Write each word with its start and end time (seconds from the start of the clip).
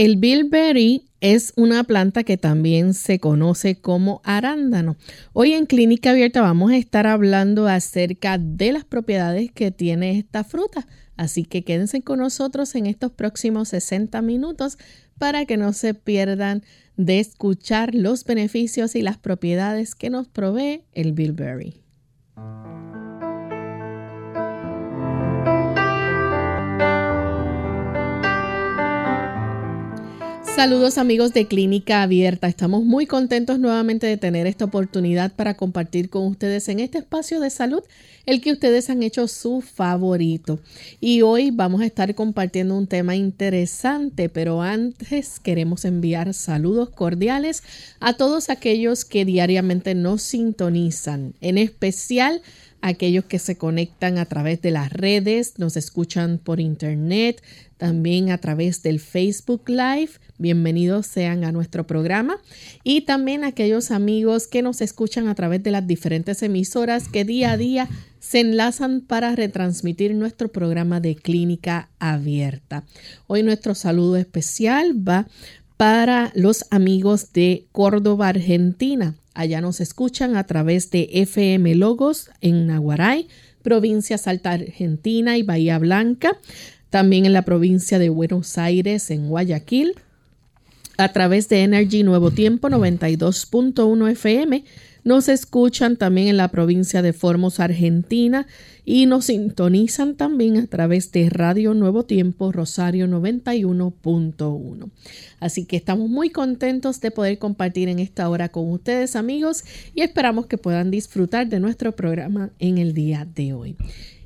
El 0.00 0.16
bilberry 0.16 1.10
es 1.20 1.52
una 1.56 1.84
planta 1.84 2.24
que 2.24 2.38
también 2.38 2.94
se 2.94 3.20
conoce 3.20 3.82
como 3.82 4.22
arándano. 4.24 4.96
Hoy 5.34 5.52
en 5.52 5.66
Clínica 5.66 6.12
Abierta 6.12 6.40
vamos 6.40 6.72
a 6.72 6.78
estar 6.78 7.06
hablando 7.06 7.68
acerca 7.68 8.38
de 8.38 8.72
las 8.72 8.86
propiedades 8.86 9.52
que 9.52 9.70
tiene 9.70 10.18
esta 10.18 10.42
fruta. 10.42 10.86
Así 11.18 11.44
que 11.44 11.64
quédense 11.64 12.00
con 12.00 12.20
nosotros 12.20 12.74
en 12.76 12.86
estos 12.86 13.12
próximos 13.12 13.68
60 13.68 14.22
minutos 14.22 14.78
para 15.18 15.44
que 15.44 15.58
no 15.58 15.74
se 15.74 15.92
pierdan 15.92 16.62
de 16.96 17.20
escuchar 17.20 17.94
los 17.94 18.24
beneficios 18.24 18.96
y 18.96 19.02
las 19.02 19.18
propiedades 19.18 19.94
que 19.94 20.08
nos 20.08 20.28
provee 20.28 20.80
el 20.94 21.12
bilberry. 21.12 21.82
Saludos 30.60 30.98
amigos 30.98 31.32
de 31.32 31.46
Clínica 31.46 32.02
Abierta. 32.02 32.46
Estamos 32.46 32.84
muy 32.84 33.06
contentos 33.06 33.58
nuevamente 33.58 34.06
de 34.06 34.18
tener 34.18 34.46
esta 34.46 34.66
oportunidad 34.66 35.32
para 35.32 35.54
compartir 35.54 36.10
con 36.10 36.26
ustedes 36.26 36.68
en 36.68 36.80
este 36.80 36.98
espacio 36.98 37.40
de 37.40 37.48
salud 37.48 37.82
el 38.26 38.42
que 38.42 38.52
ustedes 38.52 38.90
han 38.90 39.02
hecho 39.02 39.26
su 39.26 39.62
favorito. 39.62 40.60
Y 41.00 41.22
hoy 41.22 41.50
vamos 41.50 41.80
a 41.80 41.86
estar 41.86 42.14
compartiendo 42.14 42.76
un 42.76 42.86
tema 42.86 43.16
interesante, 43.16 44.28
pero 44.28 44.60
antes 44.60 45.40
queremos 45.40 45.86
enviar 45.86 46.34
saludos 46.34 46.90
cordiales 46.90 47.62
a 47.98 48.12
todos 48.12 48.50
aquellos 48.50 49.06
que 49.06 49.24
diariamente 49.24 49.94
nos 49.94 50.20
sintonizan, 50.20 51.32
en 51.40 51.56
especial 51.56 52.42
aquellos 52.82 53.24
que 53.24 53.38
se 53.38 53.56
conectan 53.56 54.18
a 54.18 54.26
través 54.26 54.60
de 54.62 54.70
las 54.70 54.92
redes, 54.92 55.58
nos 55.58 55.76
escuchan 55.76 56.38
por 56.38 56.60
internet, 56.60 57.42
también 57.76 58.30
a 58.30 58.38
través 58.38 58.82
del 58.82 59.00
Facebook 59.00 59.68
Live. 59.68 60.10
Bienvenidos 60.38 61.06
sean 61.06 61.44
a 61.44 61.52
nuestro 61.52 61.86
programa 61.86 62.38
y 62.84 63.02
también 63.02 63.44
aquellos 63.44 63.90
amigos 63.90 64.46
que 64.46 64.62
nos 64.62 64.80
escuchan 64.80 65.28
a 65.28 65.34
través 65.34 65.62
de 65.62 65.70
las 65.70 65.86
diferentes 65.86 66.42
emisoras 66.42 67.08
que 67.08 67.24
día 67.24 67.52
a 67.52 67.56
día 67.56 67.88
se 68.20 68.40
enlazan 68.40 69.00
para 69.00 69.34
retransmitir 69.34 70.14
nuestro 70.14 70.48
programa 70.48 71.00
de 71.00 71.16
clínica 71.16 71.88
abierta. 71.98 72.84
Hoy 73.26 73.42
nuestro 73.42 73.74
saludo 73.74 74.16
especial 74.16 75.08
va 75.08 75.26
para 75.76 76.30
los 76.34 76.66
amigos 76.70 77.32
de 77.32 77.64
Córdoba, 77.72 78.28
Argentina. 78.28 79.14
Allá 79.40 79.62
nos 79.62 79.80
escuchan 79.80 80.36
a 80.36 80.44
través 80.44 80.90
de 80.90 81.08
FM 81.12 81.74
Logos 81.76 82.28
en 82.42 82.66
Naguaray, 82.66 83.26
provincia 83.62 84.18
Salta 84.18 84.50
Argentina 84.50 85.38
y 85.38 85.42
Bahía 85.42 85.78
Blanca. 85.78 86.38
También 86.90 87.24
en 87.24 87.32
la 87.32 87.40
provincia 87.40 87.98
de 87.98 88.10
Buenos 88.10 88.58
Aires, 88.58 89.10
en 89.10 89.30
Guayaquil. 89.30 89.94
A 90.98 91.14
través 91.14 91.48
de 91.48 91.62
Energy 91.62 92.02
Nuevo 92.02 92.32
Tiempo 92.32 92.68
92.1 92.68 94.10
FM 94.10 94.62
nos 95.04 95.28
escuchan 95.28 95.96
también 95.96 96.28
en 96.28 96.36
la 96.36 96.48
provincia 96.48 97.02
de 97.02 97.12
Formos, 97.12 97.60
Argentina, 97.60 98.46
y 98.84 99.06
nos 99.06 99.26
sintonizan 99.26 100.16
también 100.16 100.56
a 100.56 100.66
través 100.66 101.12
de 101.12 101.30
Radio 101.30 101.74
Nuevo 101.74 102.04
Tiempo 102.04 102.50
Rosario 102.50 103.06
91.1. 103.06 104.90
Así 105.38 105.64
que 105.64 105.76
estamos 105.76 106.08
muy 106.10 106.30
contentos 106.30 107.00
de 107.00 107.10
poder 107.10 107.38
compartir 107.38 107.88
en 107.88 107.98
esta 107.98 108.28
hora 108.28 108.48
con 108.48 108.70
ustedes 108.70 109.16
amigos 109.16 109.64
y 109.94 110.02
esperamos 110.02 110.46
que 110.46 110.58
puedan 110.58 110.90
disfrutar 110.90 111.48
de 111.48 111.60
nuestro 111.60 111.94
programa 111.94 112.50
en 112.58 112.78
el 112.78 112.94
día 112.94 113.26
de 113.34 113.52
hoy. 113.52 113.76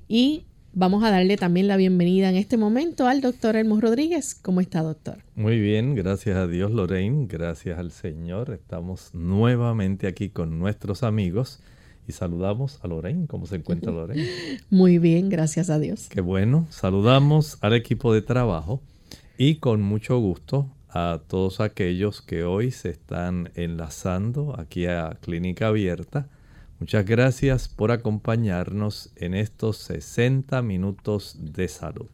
Y 0.09 0.45
Vamos 0.77 1.05
a 1.05 1.11
darle 1.13 1.37
también 1.37 1.69
la 1.69 1.77
bienvenida 1.77 2.29
en 2.29 2.35
este 2.35 2.57
momento 2.57 3.07
al 3.07 3.21
doctor 3.21 3.55
Elmo 3.55 3.81
Rodríguez. 3.81 4.35
¿Cómo 4.35 4.61
está, 4.61 4.83
doctor? 4.83 5.19
Muy 5.37 5.61
bien, 5.61 5.95
gracias 5.95 6.37
a 6.37 6.49
Dios, 6.49 6.73
Lorraine, 6.73 7.29
gracias 7.29 7.79
al 7.79 7.93
Señor. 7.93 8.51
Estamos 8.51 9.11
nuevamente 9.15 10.09
aquí 10.09 10.31
con 10.31 10.59
nuestros 10.59 11.05
amigos 11.05 11.61
y 12.09 12.13
saludamos 12.13 12.81
a 12.83 12.89
Lorraine. 12.89 13.29
¿Cómo 13.29 13.47
se 13.47 13.55
encuentra 13.55 13.93
Lorraine? 13.93 14.29
Muy 14.71 14.99
bien, 14.99 15.29
gracias 15.29 15.71
a 15.71 15.79
Dios. 15.79 16.09
Qué 16.09 16.21
bueno. 16.21 16.67
Saludamos 16.71 17.57
al 17.61 17.75
equipo 17.75 18.13
de 18.13 18.23
trabajo 18.23 18.83
y 19.39 19.59
con 19.59 19.81
mucho 19.81 20.19
gusto 20.19 20.69
a 20.89 21.21
todos 21.29 21.61
aquellos 21.61 22.21
que 22.21 22.43
hoy 22.43 22.73
se 22.73 22.91
están 22.91 23.53
enlazando 23.55 24.59
aquí 24.59 24.87
a 24.87 25.19
Clínica 25.21 25.69
Abierta 25.69 26.27
Muchas 26.79 27.05
gracias 27.05 27.69
por 27.69 27.93
acompañarnos 27.93 29.11
en 29.17 29.35
estos 29.35 29.79
60 29.79 30.61
minutos 30.63 31.37
de 31.41 31.69
salud. 31.69 32.07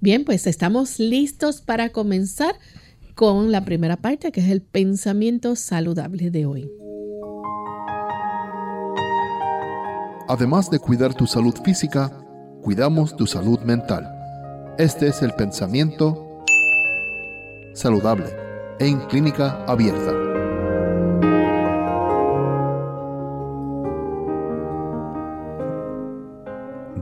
Bien, 0.00 0.24
pues 0.24 0.46
estamos 0.46 0.98
listos 0.98 1.60
para 1.60 1.90
comenzar 1.90 2.54
con 3.14 3.52
la 3.52 3.64
primera 3.64 3.96
parte, 3.98 4.32
que 4.32 4.40
es 4.40 4.48
el 4.48 4.62
pensamiento 4.62 5.56
saludable 5.56 6.30
de 6.30 6.46
hoy. 6.46 6.70
Además 10.26 10.70
de 10.70 10.78
cuidar 10.78 11.12
tu 11.12 11.26
salud 11.26 11.54
física, 11.64 12.08
cuidamos 12.62 13.14
tu 13.16 13.26
salud 13.26 13.60
mental. 13.60 14.08
Este 14.78 15.08
es 15.08 15.22
el 15.22 15.32
pensamiento 15.34 16.44
saludable 17.74 18.26
en 18.78 19.00
clínica 19.08 19.64
abierta. 19.66 20.29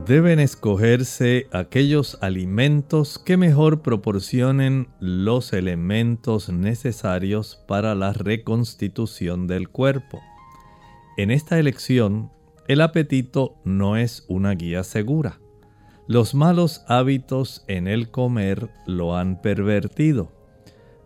Deben 0.09 0.39
escogerse 0.39 1.45
aquellos 1.51 2.17
alimentos 2.21 3.19
que 3.19 3.37
mejor 3.37 3.83
proporcionen 3.83 4.87
los 4.99 5.53
elementos 5.53 6.49
necesarios 6.49 7.63
para 7.67 7.93
la 7.93 8.11
reconstitución 8.13 9.45
del 9.45 9.69
cuerpo. 9.69 10.19
En 11.15 11.29
esta 11.29 11.59
elección, 11.59 12.31
el 12.67 12.81
apetito 12.81 13.57
no 13.63 13.97
es 13.97 14.25
una 14.27 14.55
guía 14.55 14.83
segura. 14.83 15.39
Los 16.07 16.33
malos 16.33 16.83
hábitos 16.87 17.63
en 17.67 17.87
el 17.87 18.09
comer 18.09 18.71
lo 18.87 19.15
han 19.15 19.39
pervertido. 19.43 20.31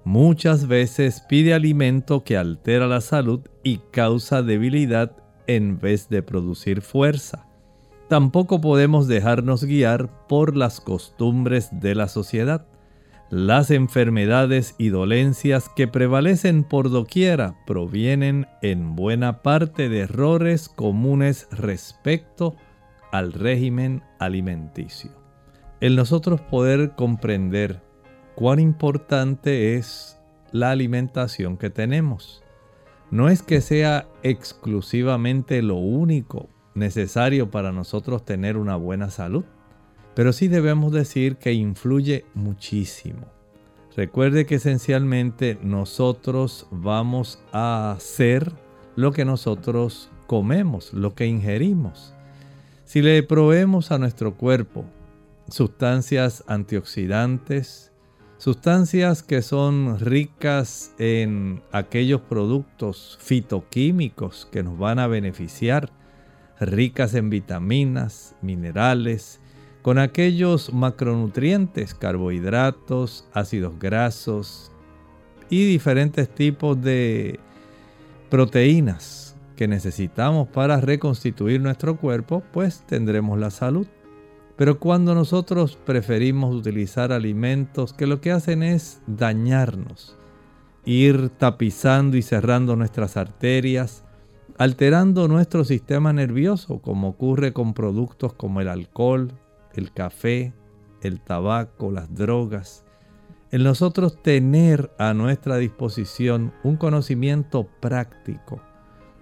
Muchas 0.05 0.69
veces 0.69 1.19
pide 1.27 1.53
alimento 1.53 2.23
que 2.23 2.37
altera 2.37 2.87
la 2.87 3.01
salud 3.01 3.41
y 3.63 3.79
causa 3.91 4.43
debilidad 4.43 5.11
en 5.45 5.77
vez 5.77 6.07
de 6.07 6.23
producir 6.23 6.79
fuerza 6.81 7.49
tampoco 8.09 8.61
podemos 8.61 9.07
dejarnos 9.07 9.63
guiar 9.63 10.27
por 10.27 10.55
las 10.55 10.81
costumbres 10.81 11.69
de 11.71 11.95
la 11.95 12.07
sociedad. 12.07 12.65
Las 13.29 13.71
enfermedades 13.71 14.75
y 14.77 14.89
dolencias 14.89 15.69
que 15.75 15.87
prevalecen 15.87 16.63
por 16.63 16.91
doquiera 16.91 17.55
provienen 17.65 18.47
en 18.61 18.95
buena 18.95 19.41
parte 19.41 19.89
de 19.89 20.01
errores 20.01 20.69
comunes 20.69 21.47
respecto 21.51 22.55
al 23.11 23.33
régimen 23.33 24.03
alimenticio. 24.19 25.11
El 25.79 25.95
nosotros 25.95 26.41
poder 26.41 26.91
comprender 26.95 27.81
cuán 28.35 28.59
importante 28.59 29.75
es 29.75 30.19
la 30.51 30.71
alimentación 30.71 31.57
que 31.57 31.69
tenemos. 31.69 32.43
No 33.11 33.29
es 33.29 33.41
que 33.41 33.61
sea 33.61 34.07
exclusivamente 34.23 35.61
lo 35.61 35.75
único 35.75 36.49
necesario 36.75 37.51
para 37.51 37.71
nosotros 37.71 38.25
tener 38.25 38.57
una 38.57 38.75
buena 38.75 39.09
salud, 39.09 39.43
pero 40.15 40.33
sí 40.33 40.47
debemos 40.47 40.91
decir 40.91 41.37
que 41.37 41.53
influye 41.53 42.25
muchísimo. 42.33 43.27
Recuerde 43.95 44.45
que 44.45 44.55
esencialmente 44.55 45.57
nosotros 45.61 46.67
vamos 46.71 47.39
a 47.51 47.91
hacer 47.91 48.51
lo 48.95 49.11
que 49.11 49.25
nosotros 49.25 50.09
comemos, 50.27 50.93
lo 50.93 51.13
que 51.13 51.27
ingerimos. 51.27 52.13
Si 52.85 53.01
le 53.01 53.21
proveemos 53.23 53.91
a 53.91 53.97
nuestro 53.97 54.35
cuerpo 54.35 54.85
sustancias 55.47 56.43
antioxidantes, 56.47 57.91
sustancias 58.37 59.23
que 59.23 59.41
son 59.41 59.99
ricas 59.99 60.93
en 60.97 61.61
aquellos 61.71 62.21
productos 62.21 63.17
fitoquímicos 63.21 64.47
que 64.51 64.63
nos 64.63 64.77
van 64.77 64.99
a 64.99 65.07
beneficiar, 65.07 65.91
ricas 66.59 67.13
en 67.15 67.29
vitaminas, 67.29 68.35
minerales, 68.41 69.39
con 69.81 69.97
aquellos 69.97 70.73
macronutrientes, 70.73 71.93
carbohidratos, 71.93 73.27
ácidos 73.33 73.77
grasos 73.77 74.71
y 75.49 75.65
diferentes 75.65 76.33
tipos 76.33 76.81
de 76.81 77.39
proteínas 78.29 79.35
que 79.55 79.67
necesitamos 79.67 80.47
para 80.47 80.79
reconstituir 80.79 81.61
nuestro 81.61 81.97
cuerpo, 81.97 82.43
pues 82.53 82.83
tendremos 82.87 83.37
la 83.37 83.51
salud. 83.51 83.85
Pero 84.55 84.79
cuando 84.79 85.13
nosotros 85.15 85.77
preferimos 85.85 86.55
utilizar 86.55 87.11
alimentos 87.11 87.93
que 87.93 88.07
lo 88.07 88.21
que 88.21 88.31
hacen 88.31 88.63
es 88.63 89.01
dañarnos, 89.05 90.17
ir 90.85 91.29
tapizando 91.29 92.17
y 92.17 92.21
cerrando 92.21 92.75
nuestras 92.75 93.17
arterias, 93.17 94.03
alterando 94.57 95.27
nuestro 95.27 95.63
sistema 95.63 96.13
nervioso, 96.13 96.79
como 96.81 97.09
ocurre 97.09 97.53
con 97.53 97.73
productos 97.73 98.33
como 98.33 98.61
el 98.61 98.67
alcohol, 98.67 99.31
el 99.73 99.91
café, 99.91 100.53
el 101.01 101.19
tabaco, 101.21 101.91
las 101.91 102.13
drogas, 102.13 102.85
en 103.51 103.63
nosotros 103.63 104.21
tener 104.21 104.91
a 104.97 105.13
nuestra 105.13 105.57
disposición 105.57 106.53
un 106.63 106.77
conocimiento 106.77 107.67
práctico 107.79 108.61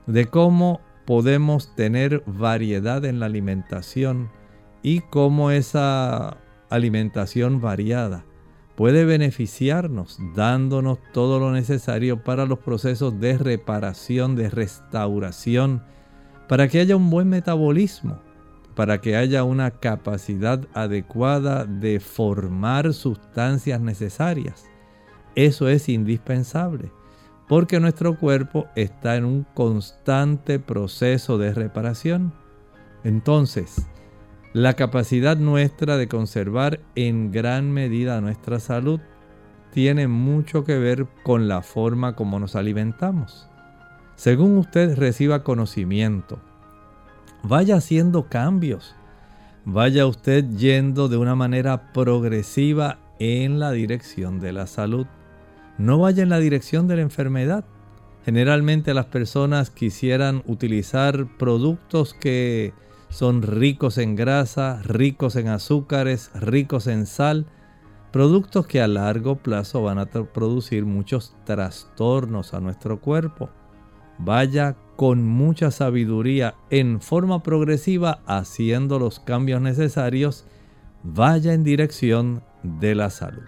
de 0.08 0.26
cómo 0.26 0.82
podemos 1.06 1.76
tener 1.76 2.24
variedad 2.26 3.04
en 3.06 3.20
la 3.20 3.26
alimentación, 3.26 4.30
y 4.84 5.02
cómo 5.02 5.52
esa 5.52 6.38
alimentación 6.70 7.62
variada 7.62 8.26
puede 8.82 9.06
beneficiarnos 9.06 10.18
dándonos 10.34 10.98
todo 11.14 11.40
lo 11.40 11.52
necesario 11.52 12.24
para 12.24 12.48
los 12.48 12.58
procesos 12.58 13.20
de 13.20 13.38
reparación, 13.38 14.36
de 14.36 14.50
restauración, 14.50 15.84
para 16.50 16.68
que 16.68 16.80
haya 16.80 16.96
un 16.96 17.12
buen 17.12 17.30
metabolismo, 17.30 18.20
para 18.76 19.00
que 19.00 19.16
haya 19.16 19.44
una 19.44 19.70
capacidad 19.70 20.68
adecuada 20.74 21.66
de 21.66 22.00
formar 22.00 22.92
sustancias 22.96 23.80
necesarias. 23.82 24.66
Eso 25.36 25.70
es 25.70 25.88
indispensable, 25.88 26.92
porque 27.48 27.80
nuestro 27.80 28.18
cuerpo 28.18 28.66
está 28.76 29.16
en 29.16 29.26
un 29.26 29.46
constante 29.54 30.58
proceso 30.58 31.38
de 31.38 31.54
reparación. 31.54 32.34
Entonces, 33.04 33.91
la 34.54 34.74
capacidad 34.74 35.38
nuestra 35.38 35.98
de 35.98 36.08
conservar 36.08 36.82
en 36.96 37.32
gran 37.32 37.72
medida 37.72 38.20
nuestra 38.20 38.60
salud 38.60 39.00
tiene 39.72 40.08
mucho 40.10 40.66
que 40.66 40.78
ver 40.78 41.08
con 41.24 41.48
la 41.48 41.62
forma 41.62 42.16
como 42.16 42.40
nos 42.40 42.56
alimentamos. 42.56 43.48
Según 44.16 44.58
usted 44.58 44.98
reciba 44.98 45.44
conocimiento, 45.44 46.40
vaya 47.44 47.78
haciendo 47.78 48.28
cambios. 48.28 48.96
Vaya 49.64 50.06
usted 50.08 50.44
yendo 50.58 51.08
de 51.08 51.18
una 51.18 51.36
manera 51.36 51.94
progresiva 51.94 53.00
en 53.20 53.60
la 53.60 53.72
dirección 53.72 54.40
de 54.40 54.52
la 54.52 54.68
salud. 54.68 55.06
No 55.78 56.00
vaya 56.00 56.24
en 56.24 56.30
la 56.30 56.40
dirección 56.40 56.88
de 56.88 56.98
la 56.98 57.04
enfermedad. 57.04 57.64
Generalmente 58.26 58.94
las 58.94 59.06
personas 59.06 59.70
quisieran 59.70 60.44
utilizar 60.46 61.28
productos 61.38 62.14
que 62.14 62.74
son 63.12 63.42
ricos 63.42 63.98
en 63.98 64.16
grasa, 64.16 64.82
ricos 64.84 65.36
en 65.36 65.50
azúcares, 65.50 66.32
ricos 66.34 66.88
en 66.88 67.06
sal, 67.06 67.46
productos 68.12 68.66
que 68.66 68.82
a 68.82 68.88
largo 68.88 69.36
plazo 69.36 69.84
van 69.84 70.00
a 70.00 70.06
producir 70.06 70.86
muchos 70.86 71.36
trastornos 71.46 72.54
a 72.54 72.62
nuestro 72.62 73.02
cuerpo. 73.02 73.50
Vaya 74.18 74.76
con 74.96 75.26
mucha 75.28 75.72
sabiduría 75.72 76.56
en 76.70 77.02
forma 77.02 77.44
progresiva 77.44 78.22
haciendo 78.26 78.98
los 78.98 79.20
cambios 79.20 79.62
necesarios, 79.62 80.46
vaya 81.04 81.54
en 81.54 81.64
dirección 81.64 82.44
de 82.64 82.96
la 82.96 83.10
salud. 83.10 83.44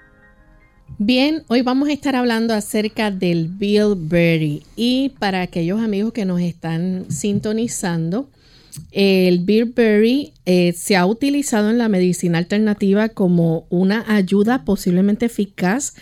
Bien, 0.97 1.43
hoy 1.47 1.61
vamos 1.61 1.89
a 1.89 1.93
estar 1.93 2.15
hablando 2.15 2.53
acerca 2.53 3.11
del 3.11 3.47
bilberry 3.47 4.63
y 4.75 5.09
para 5.19 5.41
aquellos 5.41 5.79
amigos 5.79 6.13
que 6.13 6.25
nos 6.25 6.41
están 6.41 7.09
sintonizando, 7.09 8.29
el 8.91 9.39
bilberry 9.39 10.33
eh, 10.45 10.73
se 10.73 10.95
ha 10.95 11.05
utilizado 11.05 11.69
en 11.69 11.77
la 11.77 11.89
medicina 11.89 12.37
alternativa 12.37 13.09
como 13.09 13.67
una 13.69 14.05
ayuda 14.07 14.65
posiblemente 14.65 15.25
eficaz 15.25 15.95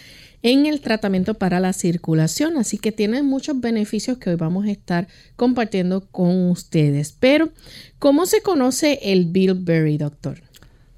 en 0.44 0.66
el 0.66 0.82
tratamiento 0.82 1.36
para 1.36 1.60
la 1.60 1.72
circulación, 1.72 2.58
así 2.58 2.78
que 2.78 2.92
tiene 2.92 3.22
muchos 3.22 3.60
beneficios 3.60 4.18
que 4.18 4.32
hoy 4.32 4.36
vamos 4.36 4.66
a 4.66 4.72
estar 4.72 5.08
compartiendo 5.36 6.08
con 6.08 6.50
ustedes. 6.50 7.12
Pero, 7.12 7.50
¿cómo 8.00 8.26
se 8.26 8.42
conoce 8.42 9.00
el 9.04 9.26
bilberry, 9.26 9.98
doctor? 9.98 10.42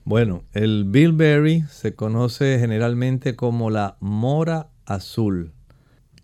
Bueno, 0.05 0.43
el 0.53 0.85
bilberry 0.85 1.63
se 1.69 1.93
conoce 1.93 2.57
generalmente 2.59 3.35
como 3.35 3.69
la 3.69 3.97
mora 3.99 4.69
azul. 4.85 5.51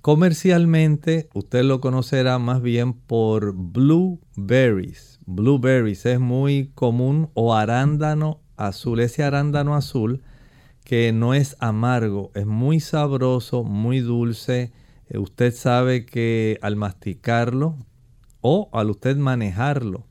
Comercialmente, 0.01 1.27
usted 1.33 1.63
lo 1.63 1.81
conocerá 1.81 2.39
más 2.39 2.61
bien 2.61 2.93
por 2.93 3.53
blueberries 3.53 5.18
blueberries 5.29 6.05
es 6.05 6.19
muy 6.19 6.71
común 6.73 7.29
o 7.33 7.55
arándano 7.55 8.41
azul. 8.57 8.99
Ese 8.99 9.23
arándano 9.23 9.75
azul 9.75 10.23
que 10.83 11.11
no 11.13 11.33
es 11.33 11.55
amargo, 11.59 12.31
es 12.33 12.47
muy 12.47 12.79
sabroso, 12.79 13.63
muy 13.63 13.99
dulce. 13.99 14.73
Eh, 15.07 15.19
usted 15.19 15.53
sabe 15.53 16.05
que 16.05 16.57
al 16.61 16.75
masticarlo 16.75 17.77
o 18.41 18.69
al 18.73 18.89
usted 18.89 19.17
manejarlo 19.17 20.07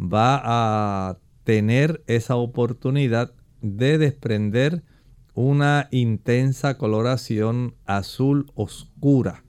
va 0.00 0.40
a 0.42 1.18
tener 1.44 2.04
esa 2.06 2.36
oportunidad 2.36 3.32
de 3.60 3.98
desprender 3.98 4.84
una 5.34 5.88
intensa 5.90 6.78
coloración 6.78 7.74
azul 7.86 8.50
oscura. 8.54 9.42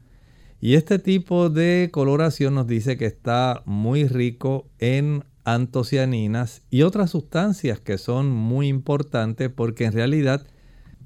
Y 0.63 0.75
este 0.75 0.99
tipo 0.99 1.49
de 1.49 1.89
coloración 1.91 2.53
nos 2.53 2.67
dice 2.67 2.95
que 2.95 3.07
está 3.07 3.63
muy 3.65 4.07
rico 4.07 4.69
en 4.77 5.23
antocianinas 5.43 6.61
y 6.69 6.83
otras 6.83 7.09
sustancias 7.09 7.79
que 7.79 7.97
son 7.97 8.29
muy 8.29 8.67
importantes 8.67 9.49
porque 9.49 9.85
en 9.85 9.93
realidad 9.93 10.45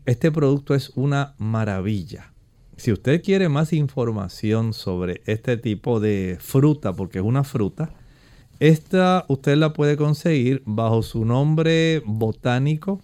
este 0.06 0.30
producto 0.30 0.76
es 0.76 0.90
una 0.96 1.36
maravilla. 1.38 2.34
Si 2.76 2.92
usted 2.92 3.24
quiere 3.24 3.48
más 3.48 3.72
información 3.72 4.74
sobre 4.74 5.22
este 5.26 5.56
tipo 5.56 6.02
de 6.02 6.38
fruta, 6.42 6.92
porque 6.92 7.20
es 7.20 7.26
una 7.26 7.46
fruta, 7.46 7.92
esta 8.60 9.24
usted 9.30 9.56
la 9.56 9.72
puede 9.72 9.96
conseguir 9.96 10.64
bajo 10.66 11.02
su 11.02 11.24
nombre 11.24 12.02
botánico. 12.06 13.02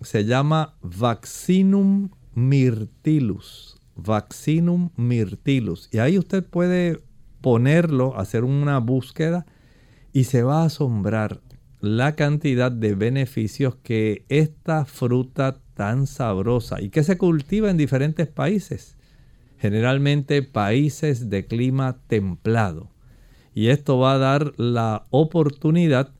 Se 0.00 0.24
llama 0.24 0.76
Vaccinum 0.80 2.08
myrtillus. 2.34 3.69
Vaccinum 4.02 4.90
myrtillus. 4.96 5.88
Y 5.92 5.98
ahí 5.98 6.18
usted 6.18 6.44
puede 6.44 7.00
ponerlo, 7.40 8.18
hacer 8.18 8.44
una 8.44 8.78
búsqueda 8.78 9.46
y 10.12 10.24
se 10.24 10.42
va 10.42 10.62
a 10.62 10.66
asombrar 10.66 11.40
la 11.80 12.14
cantidad 12.14 12.70
de 12.70 12.94
beneficios 12.94 13.76
que 13.76 14.26
esta 14.28 14.84
fruta 14.84 15.60
tan 15.74 16.06
sabrosa 16.06 16.80
y 16.80 16.90
que 16.90 17.02
se 17.02 17.16
cultiva 17.16 17.70
en 17.70 17.78
diferentes 17.78 18.28
países, 18.28 18.96
generalmente 19.58 20.42
países 20.42 21.30
de 21.30 21.46
clima 21.46 21.98
templado. 22.06 22.90
Y 23.54 23.68
esto 23.68 23.98
va 23.98 24.14
a 24.14 24.18
dar 24.18 24.52
la 24.58 25.06
oportunidad 25.10 26.12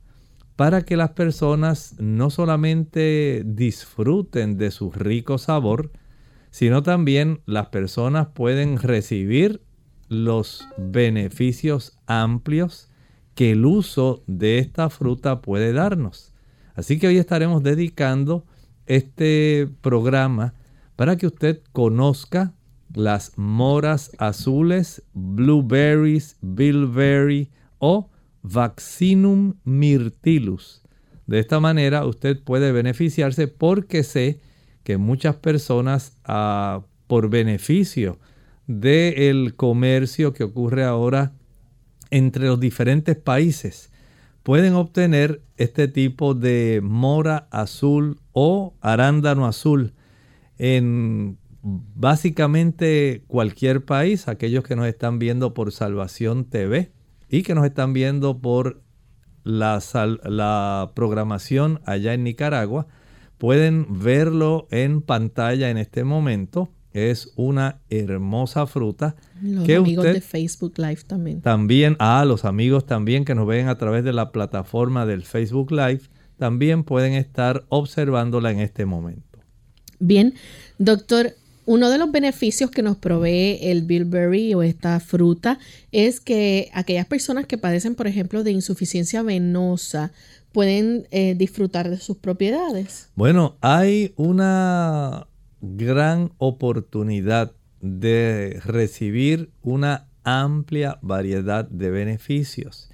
para 0.55 0.81
que 0.81 0.97
las 0.97 1.11
personas 1.11 1.95
no 1.99 2.29
solamente 2.29 3.43
disfruten 3.45 4.57
de 4.57 4.71
su 4.71 4.91
rico 4.91 5.37
sabor, 5.37 5.91
sino 6.51 6.83
también 6.83 7.41
las 7.45 7.67
personas 7.67 8.27
pueden 8.27 8.77
recibir 8.77 9.61
los 10.09 10.67
beneficios 10.77 11.97
amplios 12.05 12.89
que 13.33 13.51
el 13.51 13.65
uso 13.65 14.23
de 14.27 14.59
esta 14.59 14.89
fruta 14.89 15.41
puede 15.41 15.71
darnos. 15.71 16.33
Así 16.75 16.99
que 16.99 17.07
hoy 17.07 17.17
estaremos 17.17 17.63
dedicando 17.63 18.45
este 18.85 19.69
programa 19.81 20.53
para 20.97 21.15
que 21.15 21.27
usted 21.27 21.61
conozca 21.71 22.53
las 22.93 23.37
moras 23.37 24.11
azules, 24.17 25.03
blueberries, 25.13 26.35
bilberry 26.41 27.49
o 27.79 28.09
vaccinum 28.41 29.55
myrtillus. 29.63 30.81
De 31.25 31.39
esta 31.39 31.61
manera 31.61 32.05
usted 32.05 32.43
puede 32.43 32.73
beneficiarse 32.73 33.47
porque 33.47 34.03
sé 34.03 34.41
que 34.83 34.97
muchas 34.97 35.35
personas 35.35 36.17
ah, 36.25 36.81
por 37.07 37.29
beneficio 37.29 38.19
del 38.67 39.55
comercio 39.55 40.33
que 40.33 40.43
ocurre 40.43 40.83
ahora 40.83 41.33
entre 42.09 42.45
los 42.45 42.59
diferentes 42.59 43.15
países 43.15 43.91
pueden 44.43 44.73
obtener 44.73 45.41
este 45.57 45.87
tipo 45.87 46.33
de 46.33 46.81
mora 46.83 47.47
azul 47.51 48.19
o 48.33 48.73
arándano 48.81 49.45
azul 49.45 49.93
en 50.57 51.37
básicamente 51.63 53.23
cualquier 53.27 53.85
país, 53.85 54.27
aquellos 54.27 54.63
que 54.63 54.75
nos 54.75 54.87
están 54.87 55.19
viendo 55.19 55.53
por 55.53 55.71
Salvación 55.71 56.45
TV 56.45 56.91
y 57.29 57.43
que 57.43 57.55
nos 57.55 57.65
están 57.65 57.93
viendo 57.93 58.39
por 58.39 58.81
la, 59.43 59.79
la 60.23 60.91
programación 60.95 61.81
allá 61.85 62.13
en 62.13 62.23
Nicaragua, 62.23 62.87
pueden 63.41 63.87
verlo 63.89 64.67
en 64.69 65.01
pantalla 65.01 65.71
en 65.71 65.79
este 65.79 66.03
momento. 66.03 66.69
Es 66.93 67.33
una 67.35 67.81
hermosa 67.89 68.67
fruta. 68.67 69.15
Los 69.41 69.67
amigos 69.67 70.05
de 70.05 70.21
Facebook 70.21 70.73
Live 70.77 70.99
también. 71.07 71.41
También, 71.41 71.95
a 71.97 72.23
los 72.23 72.45
amigos 72.45 72.85
también 72.85 73.25
que 73.25 73.33
nos 73.33 73.47
ven 73.47 73.67
a 73.67 73.79
través 73.79 74.03
de 74.03 74.13
la 74.13 74.31
plataforma 74.31 75.07
del 75.07 75.23
Facebook 75.23 75.71
Live, 75.71 76.01
también 76.37 76.83
pueden 76.83 77.13
estar 77.13 77.65
observándola 77.69 78.51
en 78.51 78.59
este 78.59 78.85
momento. 78.85 79.39
Bien, 79.97 80.35
doctor, 80.77 81.33
uno 81.65 81.89
de 81.89 81.97
los 81.97 82.11
beneficios 82.11 82.69
que 82.69 82.83
nos 82.83 82.97
provee 82.97 83.57
el 83.61 83.81
bilberry 83.81 84.53
o 84.53 84.61
esta 84.61 84.99
fruta 84.99 85.57
es 85.91 86.19
que 86.19 86.69
aquellas 86.73 87.07
personas 87.07 87.47
que 87.47 87.57
padecen, 87.57 87.95
por 87.95 88.05
ejemplo, 88.05 88.43
de 88.43 88.51
insuficiencia 88.51 89.23
venosa 89.23 90.11
pueden 90.51 91.07
eh, 91.11 91.35
disfrutar 91.35 91.89
de 91.89 91.97
sus 91.97 92.17
propiedades. 92.17 93.09
Bueno, 93.15 93.57
hay 93.61 94.13
una 94.17 95.27
gran 95.61 96.31
oportunidad 96.37 97.53
de 97.81 98.59
recibir 98.63 99.51
una 99.61 100.07
amplia 100.23 100.99
variedad 101.01 101.67
de 101.67 101.89
beneficios. 101.89 102.89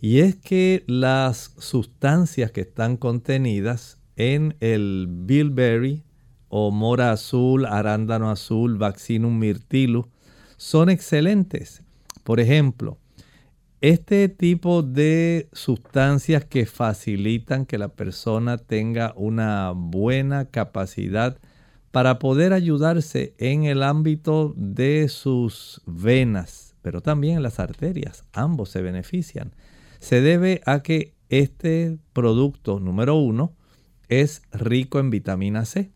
Y 0.00 0.20
es 0.20 0.36
que 0.36 0.84
las 0.86 1.54
sustancias 1.58 2.50
que 2.50 2.62
están 2.62 2.96
contenidas 2.96 3.98
en 4.16 4.56
el 4.60 5.06
bilberry 5.08 6.04
o 6.48 6.70
mora 6.70 7.10
azul, 7.12 7.64
arándano 7.64 8.30
azul, 8.30 8.76
vaccinum 8.76 9.38
myrtilus, 9.38 10.06
son 10.56 10.90
excelentes. 10.90 11.82
Por 12.22 12.38
ejemplo, 12.38 12.98
este 13.84 14.30
tipo 14.30 14.82
de 14.82 15.50
sustancias 15.52 16.46
que 16.46 16.64
facilitan 16.64 17.66
que 17.66 17.76
la 17.76 17.88
persona 17.88 18.56
tenga 18.56 19.12
una 19.14 19.72
buena 19.76 20.46
capacidad 20.46 21.38
para 21.90 22.18
poder 22.18 22.54
ayudarse 22.54 23.34
en 23.36 23.64
el 23.64 23.82
ámbito 23.82 24.54
de 24.56 25.10
sus 25.10 25.82
venas, 25.84 26.74
pero 26.80 27.02
también 27.02 27.36
en 27.36 27.42
las 27.42 27.60
arterias, 27.60 28.24
ambos 28.32 28.70
se 28.70 28.80
benefician. 28.80 29.54
Se 29.98 30.22
debe 30.22 30.62
a 30.64 30.82
que 30.82 31.12
este 31.28 31.98
producto 32.14 32.80
número 32.80 33.16
uno 33.16 33.54
es 34.08 34.40
rico 34.50 34.98
en 34.98 35.10
vitamina 35.10 35.66
C. 35.66 35.92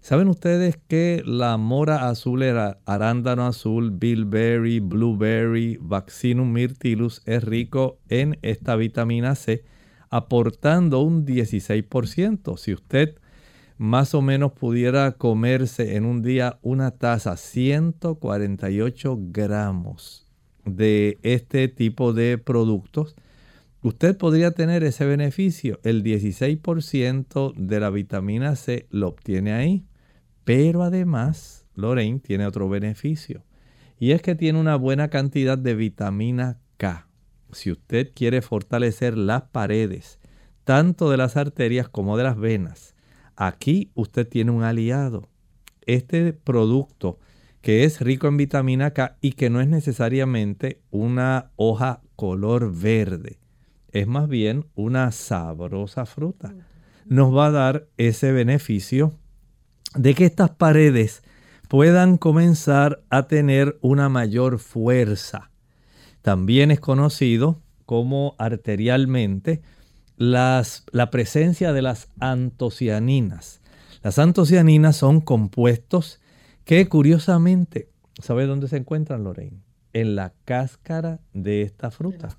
¿Saben 0.00 0.28
ustedes 0.28 0.78
que 0.88 1.22
la 1.26 1.58
mora 1.58 2.08
azul, 2.08 2.42
arándano 2.42 3.46
azul, 3.46 3.90
bilberry, 3.90 4.80
blueberry, 4.80 5.78
vaccinum 5.78 6.50
myrtillus 6.50 7.20
es 7.26 7.44
rico 7.44 7.98
en 8.08 8.38
esta 8.40 8.76
vitamina 8.76 9.34
C, 9.34 9.62
aportando 10.08 11.00
un 11.00 11.26
16%? 11.26 12.56
Si 12.56 12.72
usted 12.72 13.16
más 13.76 14.14
o 14.14 14.22
menos 14.22 14.52
pudiera 14.52 15.12
comerse 15.12 15.96
en 15.96 16.06
un 16.06 16.22
día 16.22 16.58
una 16.62 16.92
taza, 16.92 17.36
148 17.36 19.18
gramos 19.30 20.26
de 20.64 21.18
este 21.22 21.68
tipo 21.68 22.14
de 22.14 22.38
productos, 22.38 23.16
usted 23.82 24.16
podría 24.16 24.52
tener 24.52 24.82
ese 24.82 25.04
beneficio. 25.04 25.78
El 25.82 26.02
16% 26.02 27.52
de 27.54 27.80
la 27.80 27.90
vitamina 27.90 28.56
C 28.56 28.86
lo 28.90 29.08
obtiene 29.08 29.52
ahí. 29.52 29.84
Pero 30.50 30.82
además, 30.82 31.64
Lorraine 31.76 32.18
tiene 32.18 32.44
otro 32.44 32.68
beneficio. 32.68 33.44
Y 34.00 34.10
es 34.10 34.20
que 34.20 34.34
tiene 34.34 34.58
una 34.58 34.74
buena 34.74 35.06
cantidad 35.06 35.56
de 35.56 35.76
vitamina 35.76 36.58
K. 36.76 37.06
Si 37.52 37.70
usted 37.70 38.10
quiere 38.16 38.42
fortalecer 38.42 39.16
las 39.16 39.42
paredes, 39.42 40.18
tanto 40.64 41.08
de 41.08 41.18
las 41.18 41.36
arterias 41.36 41.88
como 41.88 42.16
de 42.16 42.24
las 42.24 42.36
venas, 42.36 42.96
aquí 43.36 43.92
usted 43.94 44.26
tiene 44.26 44.50
un 44.50 44.64
aliado. 44.64 45.28
Este 45.82 46.32
producto 46.32 47.20
que 47.60 47.84
es 47.84 48.00
rico 48.00 48.26
en 48.26 48.36
vitamina 48.36 48.90
K 48.90 49.18
y 49.20 49.34
que 49.34 49.50
no 49.50 49.60
es 49.60 49.68
necesariamente 49.68 50.80
una 50.90 51.52
hoja 51.54 52.02
color 52.16 52.76
verde, 52.76 53.38
es 53.92 54.08
más 54.08 54.28
bien 54.28 54.66
una 54.74 55.12
sabrosa 55.12 56.06
fruta. 56.06 56.52
Nos 57.06 57.32
va 57.32 57.46
a 57.46 57.50
dar 57.52 57.86
ese 57.98 58.32
beneficio 58.32 59.14
de 59.94 60.14
que 60.14 60.24
estas 60.24 60.50
paredes 60.50 61.22
puedan 61.68 62.18
comenzar 62.18 63.02
a 63.10 63.26
tener 63.28 63.78
una 63.80 64.08
mayor 64.08 64.58
fuerza. 64.58 65.50
También 66.22 66.70
es 66.70 66.80
conocido 66.80 67.62
como 67.86 68.34
arterialmente 68.38 69.62
las, 70.16 70.84
la 70.92 71.10
presencia 71.10 71.72
de 71.72 71.82
las 71.82 72.08
antocianinas. 72.20 73.60
Las 74.02 74.18
antocianinas 74.18 74.96
son 74.96 75.20
compuestos 75.20 76.20
que 76.64 76.88
curiosamente, 76.88 77.88
¿sabe 78.20 78.46
dónde 78.46 78.68
se 78.68 78.76
encuentran, 78.76 79.24
Lorraine? 79.24 79.62
En 79.92 80.14
la 80.14 80.32
cáscara 80.44 81.20
de 81.32 81.62
esta 81.62 81.90
fruta. 81.90 82.38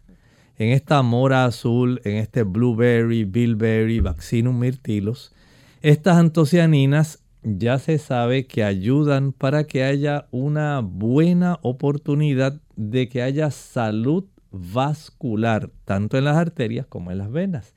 En 0.58 0.70
esta 0.70 1.02
mora 1.02 1.46
azul, 1.46 2.02
en 2.04 2.18
este 2.18 2.44
blueberry, 2.44 3.24
bilberry, 3.26 4.00
vaccinum 4.00 4.60
myrtillus, 4.60 5.34
estas 5.82 6.18
antocianinas 6.18 7.21
ya 7.44 7.80
se 7.80 7.98
sabe 7.98 8.46
que 8.46 8.64
ayudan 8.64 9.34
para 9.34 9.66
que 9.66 9.84
haya 9.84 10.28
una 10.32 10.82
buena 10.82 11.60
oportunidad 11.62 12.62
de 12.76 13.10
que 13.10 13.22
haya 13.22 13.52
salud 13.52 14.26
vascular, 14.52 15.72
tanto 15.86 16.18
en 16.18 16.26
las 16.26 16.38
arterias 16.38 16.86
como 16.86 17.12
en 17.12 17.18
las 17.18 17.32
venas. 17.32 17.74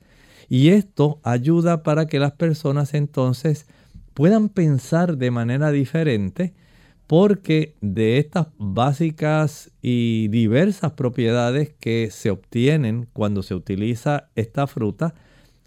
Y 0.49 0.69
esto 0.69 1.19
ayuda 1.23 1.83
para 1.83 2.05
que 2.05 2.19
las 2.19 2.33
personas 2.33 2.93
entonces 2.93 3.65
puedan 4.13 4.49
pensar 4.49 5.17
de 5.17 5.31
manera 5.31 5.71
diferente 5.71 6.53
porque 7.07 7.75
de 7.81 8.17
estas 8.17 8.47
básicas 8.57 9.71
y 9.81 10.27
diversas 10.29 10.93
propiedades 10.93 11.73
que 11.79 12.09
se 12.11 12.31
obtienen 12.31 13.07
cuando 13.13 13.43
se 13.43 13.53
utiliza 13.53 14.29
esta 14.35 14.65
fruta, 14.65 15.13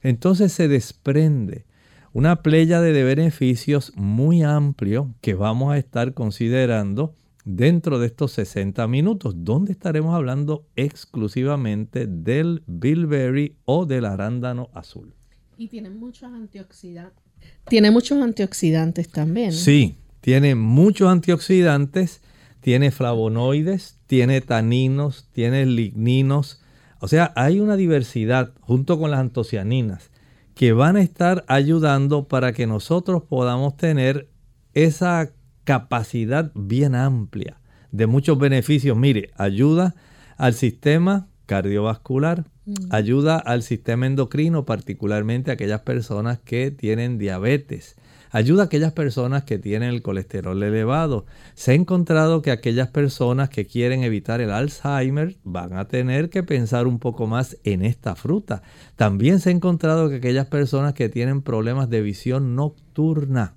entonces 0.02 0.52
se 0.52 0.68
desprende 0.68 1.67
una 2.12 2.42
playa 2.42 2.80
de 2.80 3.04
beneficios 3.04 3.92
muy 3.96 4.42
amplio 4.42 5.14
que 5.20 5.34
vamos 5.34 5.72
a 5.72 5.78
estar 5.78 6.14
considerando 6.14 7.14
dentro 7.44 7.98
de 7.98 8.06
estos 8.06 8.32
60 8.32 8.86
minutos, 8.88 9.34
donde 9.38 9.72
estaremos 9.72 10.14
hablando 10.14 10.66
exclusivamente 10.76 12.06
del 12.06 12.62
bilberry 12.66 13.56
o 13.64 13.86
del 13.86 14.04
arándano 14.04 14.68
azul. 14.74 15.14
Y 15.56 15.68
tiene 15.68 15.90
muchos 15.90 16.32
antioxidantes. 16.32 17.24
Tiene 17.68 17.90
muchos 17.90 18.20
antioxidantes 18.22 19.08
también. 19.08 19.52
Sí, 19.52 19.96
tiene 20.20 20.54
muchos 20.54 21.08
antioxidantes, 21.08 22.20
tiene 22.60 22.90
flavonoides, 22.90 23.98
tiene 24.06 24.40
taninos, 24.40 25.28
tiene 25.32 25.64
ligninos. 25.66 26.60
O 27.00 27.08
sea, 27.08 27.32
hay 27.36 27.60
una 27.60 27.76
diversidad 27.76 28.52
junto 28.60 28.98
con 28.98 29.10
las 29.10 29.20
antocianinas 29.20 30.10
que 30.58 30.72
van 30.72 30.96
a 30.96 31.02
estar 31.02 31.44
ayudando 31.46 32.26
para 32.26 32.52
que 32.52 32.66
nosotros 32.66 33.22
podamos 33.22 33.76
tener 33.76 34.28
esa 34.74 35.30
capacidad 35.62 36.50
bien 36.56 36.96
amplia 36.96 37.60
de 37.92 38.08
muchos 38.08 38.40
beneficios. 38.40 38.96
Mire, 38.96 39.30
ayuda 39.36 39.94
al 40.36 40.54
sistema 40.54 41.28
cardiovascular, 41.46 42.44
mm. 42.66 42.72
ayuda 42.90 43.38
al 43.38 43.62
sistema 43.62 44.08
endocrino, 44.08 44.66
particularmente 44.66 45.52
a 45.52 45.54
aquellas 45.54 45.82
personas 45.82 46.40
que 46.40 46.72
tienen 46.72 47.18
diabetes, 47.18 47.94
ayuda 48.30 48.62
a 48.62 48.66
aquellas 48.66 48.92
personas 48.92 49.44
que 49.44 49.58
tienen 49.58 49.90
el 49.90 50.02
colesterol 50.02 50.62
elevado. 50.62 51.26
Se 51.54 51.72
ha 51.72 51.74
encontrado 51.74 52.42
que 52.42 52.50
aquellas 52.50 52.88
personas 52.88 53.48
que 53.48 53.66
quieren 53.66 54.02
evitar 54.04 54.40
el 54.40 54.50
Alzheimer 54.50 55.36
van 55.44 55.74
a 55.74 55.86
tener 55.86 56.30
que 56.30 56.42
pensar 56.42 56.86
un 56.86 56.98
poco 56.98 57.26
más 57.26 57.56
en 57.64 57.82
esta 57.82 58.14
fruta. 58.14 58.62
También 58.96 59.40
se 59.40 59.50
ha 59.50 59.52
encontrado 59.52 60.08
que 60.08 60.16
aquellas 60.16 60.46
personas 60.46 60.94
que 60.94 61.08
tienen 61.08 61.42
problemas 61.42 61.90
de 61.90 62.02
visión 62.02 62.54
nocturna 62.54 63.54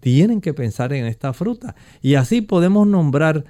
tienen 0.00 0.40
que 0.40 0.52
pensar 0.52 0.92
en 0.92 1.06
esta 1.06 1.32
fruta. 1.32 1.76
Y 2.00 2.14
así 2.14 2.40
podemos 2.40 2.86
nombrar 2.86 3.44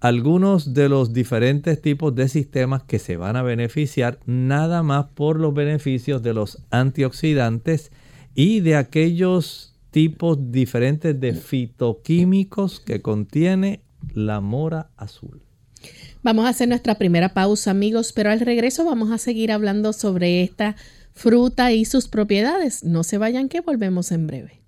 algunos 0.00 0.74
de 0.74 0.88
los 0.88 1.12
diferentes 1.12 1.82
tipos 1.82 2.14
de 2.14 2.28
sistemas 2.28 2.84
que 2.84 2.98
se 2.98 3.16
van 3.16 3.36
a 3.36 3.42
beneficiar 3.42 4.18
nada 4.26 4.82
más 4.82 5.06
por 5.14 5.40
los 5.40 5.52
beneficios 5.54 6.22
de 6.22 6.34
los 6.34 6.64
antioxidantes 6.70 7.90
y 8.34 8.60
de 8.60 8.76
aquellos 8.76 9.77
tipos 9.98 10.52
diferentes 10.52 11.18
de 11.18 11.34
fitoquímicos 11.34 12.78
que 12.78 13.02
contiene 13.02 13.80
la 14.14 14.40
mora 14.40 14.90
azul. 14.96 15.42
Vamos 16.22 16.46
a 16.46 16.50
hacer 16.50 16.68
nuestra 16.68 16.94
primera 16.94 17.34
pausa, 17.34 17.72
amigos, 17.72 18.12
pero 18.12 18.30
al 18.30 18.38
regreso 18.38 18.84
vamos 18.84 19.10
a 19.10 19.18
seguir 19.18 19.50
hablando 19.50 19.92
sobre 19.92 20.44
esta 20.44 20.76
fruta 21.14 21.72
y 21.72 21.84
sus 21.84 22.06
propiedades. 22.06 22.84
No 22.84 23.02
se 23.02 23.18
vayan 23.18 23.48
que 23.48 23.60
volvemos 23.60 24.12
en 24.12 24.28
breve. 24.28 24.62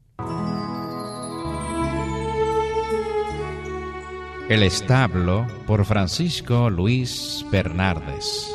El 4.49 4.65
establo 4.65 5.47
por 5.65 5.85
Francisco 5.85 6.71
Luis 6.71 7.47
Bernardes. 7.53 8.51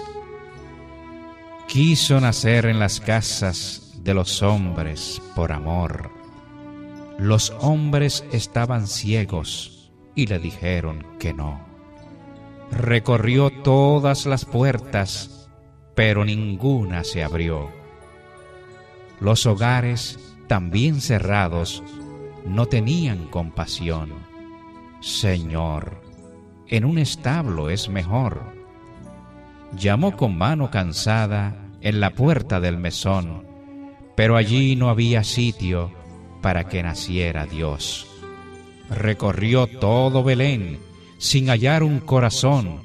quiso 1.70 2.20
nacer 2.20 2.66
en 2.66 2.80
las 2.80 3.00
casas 3.00 3.94
de 4.04 4.14
los 4.14 4.44
hombres 4.44 5.22
por 5.38 5.54
amor. 5.54 6.25
Los 7.18 7.54
hombres 7.62 8.26
estaban 8.34 8.88
ciegos 8.88 9.92
y 10.16 10.28
le 10.28 10.38
dijeron 10.38 11.06
que 11.18 11.34
no. 11.34 11.62
Recorrió 12.72 13.52
todas 13.52 14.26
las 14.26 14.44
puertas, 14.44 15.50
pero 15.96 16.26
ninguna 16.26 17.06
se 17.06 17.24
abrió. 17.24 17.70
Los 19.22 19.46
hogares, 19.46 20.36
también 20.48 21.00
cerrados, 21.00 21.84
no 22.46 22.66
tenían 22.66 23.28
compasión. 23.28 24.12
Señor, 25.00 26.02
en 26.68 26.84
un 26.84 26.98
establo 26.98 27.70
es 27.70 27.88
mejor. 27.88 28.42
Llamó 29.78 30.18
con 30.18 30.38
mano 30.38 30.70
cansada 30.70 31.56
en 31.80 32.02
la 32.02 32.10
puerta 32.10 32.60
del 32.60 32.78
mesón, 32.78 33.46
pero 34.18 34.36
allí 34.36 34.76
no 34.76 34.90
había 34.90 35.24
sitio 35.24 35.92
para 36.46 36.68
que 36.68 36.84
naciera 36.84 37.48
Dios. 37.48 38.06
Recorrió 38.92 39.66
todo 39.66 40.24
Belén 40.24 40.78
sin 41.18 41.48
hallar 41.48 41.82
un 41.82 42.00
corazón 42.00 42.84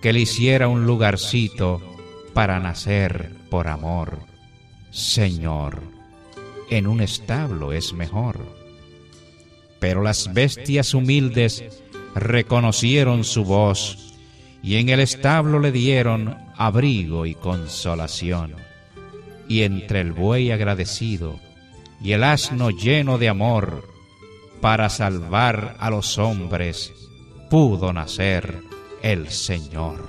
que 0.00 0.12
le 0.12 0.20
hiciera 0.20 0.68
un 0.68 0.86
lugarcito 0.86 1.82
para 2.34 2.60
nacer 2.60 3.32
por 3.50 3.66
amor. 3.66 4.20
Señor, 4.92 5.82
en 6.70 6.86
un 6.86 7.00
establo 7.00 7.72
es 7.72 7.92
mejor. 7.94 8.38
Pero 9.80 10.00
las 10.00 10.32
bestias 10.32 10.94
humildes 10.94 11.64
reconocieron 12.14 13.24
su 13.24 13.44
voz 13.44 14.14
y 14.62 14.76
en 14.76 14.88
el 14.88 15.00
establo 15.00 15.58
le 15.58 15.72
dieron 15.72 16.38
abrigo 16.56 17.26
y 17.26 17.34
consolación. 17.34 18.54
Y 19.48 19.62
entre 19.62 20.00
el 20.00 20.12
buey 20.12 20.52
agradecido 20.52 21.40
y 22.04 22.12
el 22.12 22.22
asno 22.22 22.68
lleno 22.68 23.16
de 23.16 23.30
amor, 23.30 23.88
para 24.60 24.90
salvar 24.90 25.74
a 25.80 25.88
los 25.88 26.18
hombres, 26.18 26.92
pudo 27.48 27.94
nacer 27.94 28.62
el 29.02 29.30
Señor. 29.30 30.04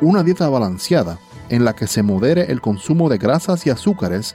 Una 0.00 0.22
dieta 0.22 0.48
balanceada 0.48 1.18
en 1.50 1.66
la 1.66 1.76
que 1.76 1.86
se 1.86 2.02
modere 2.02 2.50
el 2.50 2.62
consumo 2.62 3.10
de 3.10 3.18
grasas 3.18 3.66
y 3.66 3.70
azúcares 3.70 4.34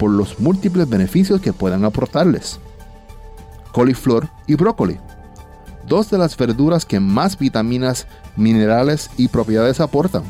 por 0.00 0.10
los 0.10 0.40
múltiples 0.40 0.88
beneficios 0.88 1.40
que 1.40 1.52
puedan 1.52 1.84
aportarles. 1.84 2.58
Coliflor 3.70 4.28
y 4.48 4.56
brócoli. 4.56 4.98
Dos 5.86 6.10
de 6.10 6.18
las 6.18 6.36
verduras 6.36 6.84
que 6.84 6.98
más 6.98 7.38
vitaminas, 7.38 8.08
minerales 8.34 9.10
y 9.16 9.28
propiedades 9.28 9.78
aportan. 9.78 10.24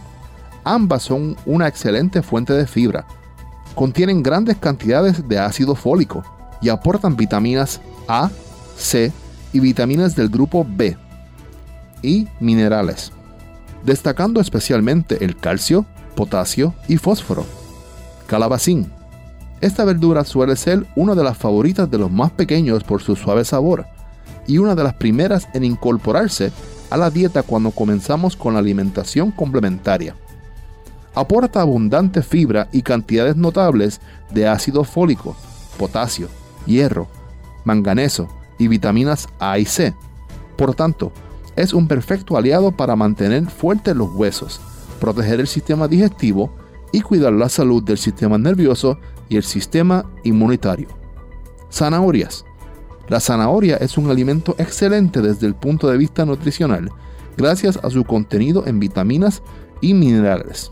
Ambas 0.64 1.04
son 1.04 1.36
una 1.46 1.68
excelente 1.68 2.20
fuente 2.20 2.52
de 2.52 2.66
fibra. 2.66 3.06
Contienen 3.74 4.22
grandes 4.22 4.58
cantidades 4.58 5.26
de 5.26 5.38
ácido 5.38 5.74
fólico 5.74 6.22
y 6.60 6.68
aportan 6.68 7.16
vitaminas 7.16 7.80
A, 8.08 8.30
C 8.76 9.10
y 9.54 9.60
vitaminas 9.60 10.14
del 10.14 10.28
grupo 10.28 10.66
B 10.68 10.98
y 12.02 12.28
minerales 12.40 13.12
destacando 13.84 14.40
especialmente 14.40 15.24
el 15.24 15.36
calcio, 15.36 15.86
potasio 16.14 16.74
y 16.88 16.96
fósforo. 16.96 17.46
Calabacín. 18.26 18.99
Esta 19.60 19.84
verdura 19.84 20.24
suele 20.24 20.56
ser 20.56 20.86
una 20.96 21.14
de 21.14 21.22
las 21.22 21.36
favoritas 21.36 21.90
de 21.90 21.98
los 21.98 22.10
más 22.10 22.30
pequeños 22.30 22.82
por 22.82 23.02
su 23.02 23.14
suave 23.14 23.44
sabor 23.44 23.86
y 24.46 24.58
una 24.58 24.74
de 24.74 24.82
las 24.82 24.94
primeras 24.94 25.48
en 25.52 25.64
incorporarse 25.64 26.50
a 26.88 26.96
la 26.96 27.10
dieta 27.10 27.42
cuando 27.42 27.70
comenzamos 27.70 28.36
con 28.36 28.54
la 28.54 28.60
alimentación 28.60 29.30
complementaria. 29.30 30.16
Aporta 31.14 31.60
abundante 31.60 32.22
fibra 32.22 32.68
y 32.72 32.82
cantidades 32.82 33.36
notables 33.36 34.00
de 34.30 34.48
ácido 34.48 34.82
fólico, 34.84 35.36
potasio, 35.76 36.28
hierro, 36.66 37.08
manganeso 37.64 38.28
y 38.58 38.68
vitaminas 38.68 39.28
A 39.38 39.58
y 39.58 39.66
C. 39.66 39.94
Por 40.56 40.74
tanto, 40.74 41.12
es 41.56 41.74
un 41.74 41.86
perfecto 41.86 42.36
aliado 42.36 42.72
para 42.72 42.96
mantener 42.96 43.46
fuertes 43.46 43.94
los 43.94 44.10
huesos, 44.14 44.60
proteger 45.00 45.40
el 45.40 45.46
sistema 45.48 45.86
digestivo 45.86 46.50
y 46.92 47.02
cuidar 47.02 47.32
la 47.32 47.48
salud 47.48 47.82
del 47.82 47.98
sistema 47.98 48.38
nervioso 48.38 48.98
y 49.30 49.36
el 49.36 49.44
sistema 49.44 50.04
inmunitario. 50.24 50.88
Zanahorias. 51.72 52.44
La 53.08 53.20
zanahoria 53.20 53.76
es 53.76 53.96
un 53.96 54.10
alimento 54.10 54.54
excelente 54.58 55.22
desde 55.22 55.46
el 55.46 55.54
punto 55.54 55.88
de 55.88 55.96
vista 55.96 56.26
nutricional, 56.26 56.92
gracias 57.36 57.78
a 57.82 57.88
su 57.88 58.04
contenido 58.04 58.66
en 58.66 58.78
vitaminas 58.78 59.42
y 59.80 59.94
minerales. 59.94 60.70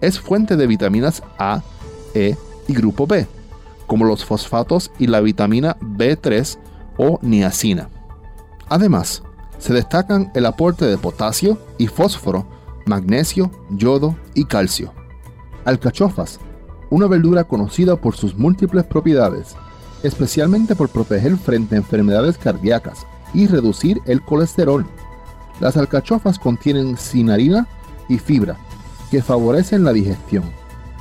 Es 0.00 0.18
fuente 0.18 0.56
de 0.56 0.66
vitaminas 0.66 1.22
A, 1.38 1.62
E 2.14 2.36
y 2.66 2.72
grupo 2.72 3.06
B, 3.06 3.26
como 3.86 4.04
los 4.04 4.24
fosfatos 4.24 4.90
y 4.98 5.06
la 5.06 5.20
vitamina 5.20 5.76
B3 5.80 6.58
o 6.96 7.18
niacina. 7.22 7.88
Además, 8.68 9.22
se 9.58 9.74
destacan 9.74 10.32
el 10.34 10.46
aporte 10.46 10.86
de 10.86 10.96
potasio 10.96 11.58
y 11.76 11.86
fósforo, 11.86 12.46
magnesio, 12.86 13.50
yodo 13.70 14.16
y 14.34 14.44
calcio. 14.44 14.92
Alcachofas, 15.64 16.40
una 16.90 17.06
verdura 17.06 17.44
conocida 17.44 17.96
por 17.96 18.16
sus 18.16 18.36
múltiples 18.36 18.84
propiedades, 18.84 19.56
especialmente 20.02 20.74
por 20.74 20.88
proteger 20.88 21.36
frente 21.36 21.74
a 21.74 21.78
enfermedades 21.78 22.36
cardíacas 22.36 23.06
y 23.32 23.46
reducir 23.46 24.00
el 24.06 24.22
colesterol. 24.22 24.84
Las 25.60 25.76
alcachofas 25.76 26.38
contienen 26.38 26.96
cinarina 26.96 27.66
y 28.08 28.18
fibra, 28.18 28.56
que 29.10 29.22
favorecen 29.22 29.84
la 29.84 29.92
digestión, 29.92 30.44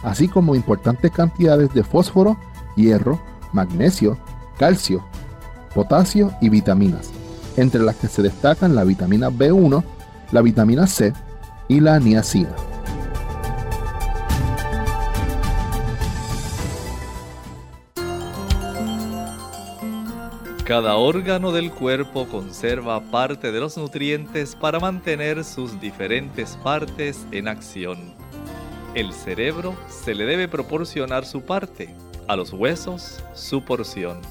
así 0.03 0.27
como 0.27 0.55
importantes 0.55 1.11
cantidades 1.11 1.73
de 1.73 1.83
fósforo, 1.83 2.37
hierro, 2.75 3.19
magnesio, 3.51 4.17
calcio, 4.57 5.03
potasio 5.73 6.31
y 6.41 6.49
vitaminas 6.49 7.11
entre 7.59 7.81
las 7.81 7.95
que 7.95 8.07
se 8.07 8.21
destacan 8.21 8.75
la 8.75 8.83
vitamina 8.83 9.29
B1, 9.29 9.83
la 10.31 10.41
vitamina 10.41 10.87
C 10.87 11.13
y 11.67 11.79
la 11.79 11.99
niacina. 11.99 12.68
Cada 20.69 20.97
órgano 20.97 21.51
del 21.51 21.71
cuerpo 21.71 22.27
conserva 22.27 23.01
parte 23.01 23.51
de 23.51 23.59
los 23.59 23.75
nutrientes 23.75 24.55
para 24.55 24.79
mantener 24.79 25.43
sus 25.43 25.81
diferentes 25.81 26.59
partes 26.63 27.25
en 27.31 27.47
acción. 27.47 28.13
El 28.93 29.11
cerebro 29.11 29.75
se 29.87 30.13
le 30.13 30.25
debe 30.25 30.47
proporcionar 30.47 31.25
su 31.25 31.41
parte, 31.41 31.89
a 32.27 32.35
los 32.35 32.53
huesos 32.53 33.23
su 33.33 33.65
porción 33.65 34.21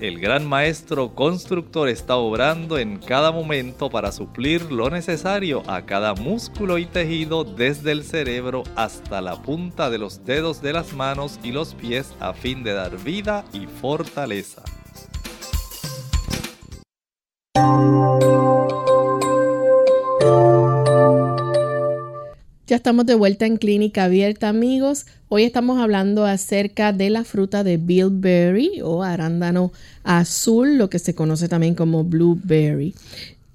el 0.00 0.18
gran 0.18 0.46
maestro 0.46 1.14
constructor 1.14 1.88
está 1.88 2.16
obrando 2.16 2.78
en 2.78 2.96
cada 2.96 3.32
momento 3.32 3.90
para 3.90 4.12
suplir 4.12 4.72
lo 4.72 4.88
necesario 4.88 5.62
a 5.66 5.82
cada 5.84 6.14
músculo 6.14 6.78
y 6.78 6.86
tejido 6.86 7.44
desde 7.44 7.92
el 7.92 8.04
cerebro 8.04 8.64
hasta 8.76 9.20
la 9.20 9.42
punta 9.42 9.90
de 9.90 9.98
los 9.98 10.24
dedos 10.24 10.62
de 10.62 10.72
las 10.72 10.94
manos 10.94 11.38
y 11.42 11.52
los 11.52 11.74
pies 11.74 12.14
a 12.18 12.32
fin 12.32 12.64
de 12.64 12.72
dar 12.72 12.96
vida 12.96 13.44
y 13.52 13.66
fortaleza. 13.66 14.62
Ya 17.54 17.62
estamos 22.76 23.06
de 23.06 23.16
vuelta 23.16 23.46
en 23.46 23.56
Clínica 23.56 24.04
Abierta, 24.04 24.48
amigos. 24.48 25.06
Hoy 25.28 25.42
estamos 25.42 25.80
hablando 25.80 26.24
acerca 26.24 26.92
de 26.92 27.10
la 27.10 27.24
fruta 27.24 27.64
de 27.64 27.76
bilberry 27.76 28.80
o 28.84 29.02
arándano 29.02 29.72
azul, 30.04 30.78
lo 30.78 30.88
que 30.88 31.00
se 31.00 31.16
conoce 31.16 31.48
también 31.48 31.74
como 31.74 32.04
blueberry. 32.04 32.94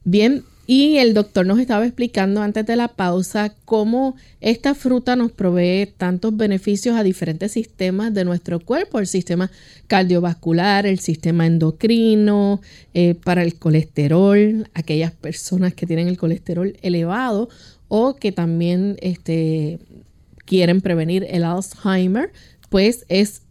Bien, 0.03 0.43
Y 0.67 0.97
el 0.97 1.13
doctor 1.13 1.45
nos 1.45 1.59
estaba 1.59 1.85
explicando 1.85 2.41
antes 2.41 2.65
de 2.65 2.75
la 2.75 2.87
pausa 2.87 3.53
cómo 3.65 4.15
esta 4.41 4.73
fruta 4.73 5.15
nos 5.15 5.31
provee 5.31 5.85
tantos 5.97 6.35
beneficios 6.35 6.95
a 6.95 7.03
diferentes 7.03 7.51
sistemas 7.51 8.13
de 8.13 8.25
nuestro 8.25 8.59
cuerpo, 8.59 8.99
el 8.99 9.05
sistema 9.05 9.51
cardiovascular, 9.87 10.87
el 10.87 10.99
sistema 10.99 11.45
endocrino, 11.45 12.61
eh, 12.95 13.13
para 13.13 13.43
el 13.43 13.55
colesterol, 13.55 14.67
aquellas 14.73 15.11
personas 15.11 15.75
que 15.75 15.85
tienen 15.85 16.07
el 16.07 16.17
colesterol 16.17 16.75
elevado 16.81 17.49
o 17.87 18.15
que 18.15 18.31
también 18.31 18.97
este, 19.01 19.79
quieren 20.45 20.81
prevenir 20.81 21.27
el 21.29 21.43
Alzheimer, 21.43 22.31
pues 22.69 23.05
es 23.07 23.43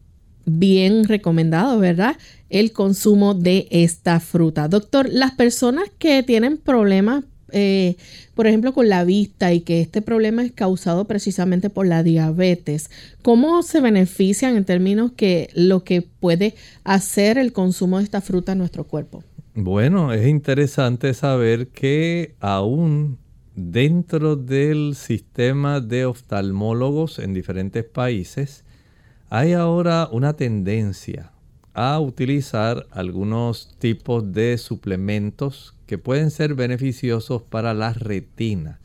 bien 0.46 1.05
recomendado, 1.05 1.79
¿verdad? 1.79 2.16
El 2.54 2.70
consumo 2.70 3.34
de 3.34 3.66
esta 3.72 4.20
fruta. 4.20 4.68
Doctor, 4.68 5.08
las 5.10 5.32
personas 5.32 5.90
que 5.98 6.22
tienen 6.22 6.56
problemas, 6.56 7.24
eh, 7.50 7.96
por 8.36 8.46
ejemplo, 8.46 8.72
con 8.72 8.88
la 8.88 9.02
vista 9.02 9.52
y 9.52 9.62
que 9.62 9.80
este 9.80 10.02
problema 10.02 10.44
es 10.44 10.52
causado 10.52 11.04
precisamente 11.06 11.68
por 11.68 11.84
la 11.84 12.04
diabetes, 12.04 12.92
¿cómo 13.22 13.60
se 13.64 13.80
benefician 13.80 14.54
en 14.56 14.64
términos 14.64 15.10
que 15.16 15.50
lo 15.54 15.82
que 15.82 16.02
puede 16.02 16.54
hacer 16.84 17.38
el 17.38 17.52
consumo 17.52 17.98
de 17.98 18.04
esta 18.04 18.20
fruta 18.20 18.52
en 18.52 18.58
nuestro 18.58 18.84
cuerpo? 18.84 19.24
Bueno, 19.56 20.12
es 20.12 20.28
interesante 20.28 21.12
saber 21.12 21.66
que 21.70 22.36
aún 22.38 23.18
dentro 23.56 24.36
del 24.36 24.94
sistema 24.94 25.80
de 25.80 26.06
oftalmólogos 26.06 27.18
en 27.18 27.34
diferentes 27.34 27.82
países, 27.82 28.62
hay 29.28 29.54
ahora 29.54 30.08
una 30.12 30.34
tendencia 30.34 31.34
a 31.74 31.98
utilizar 31.98 32.87
algunos 32.90 33.76
tipos 33.78 34.32
de 34.32 34.56
suplementos 34.58 35.74
que 35.87 35.98
pueden 35.98 36.30
ser 36.30 36.54
beneficiosos 36.54 37.42
para 37.42 37.74
la 37.74 37.92
retina. 37.92 38.80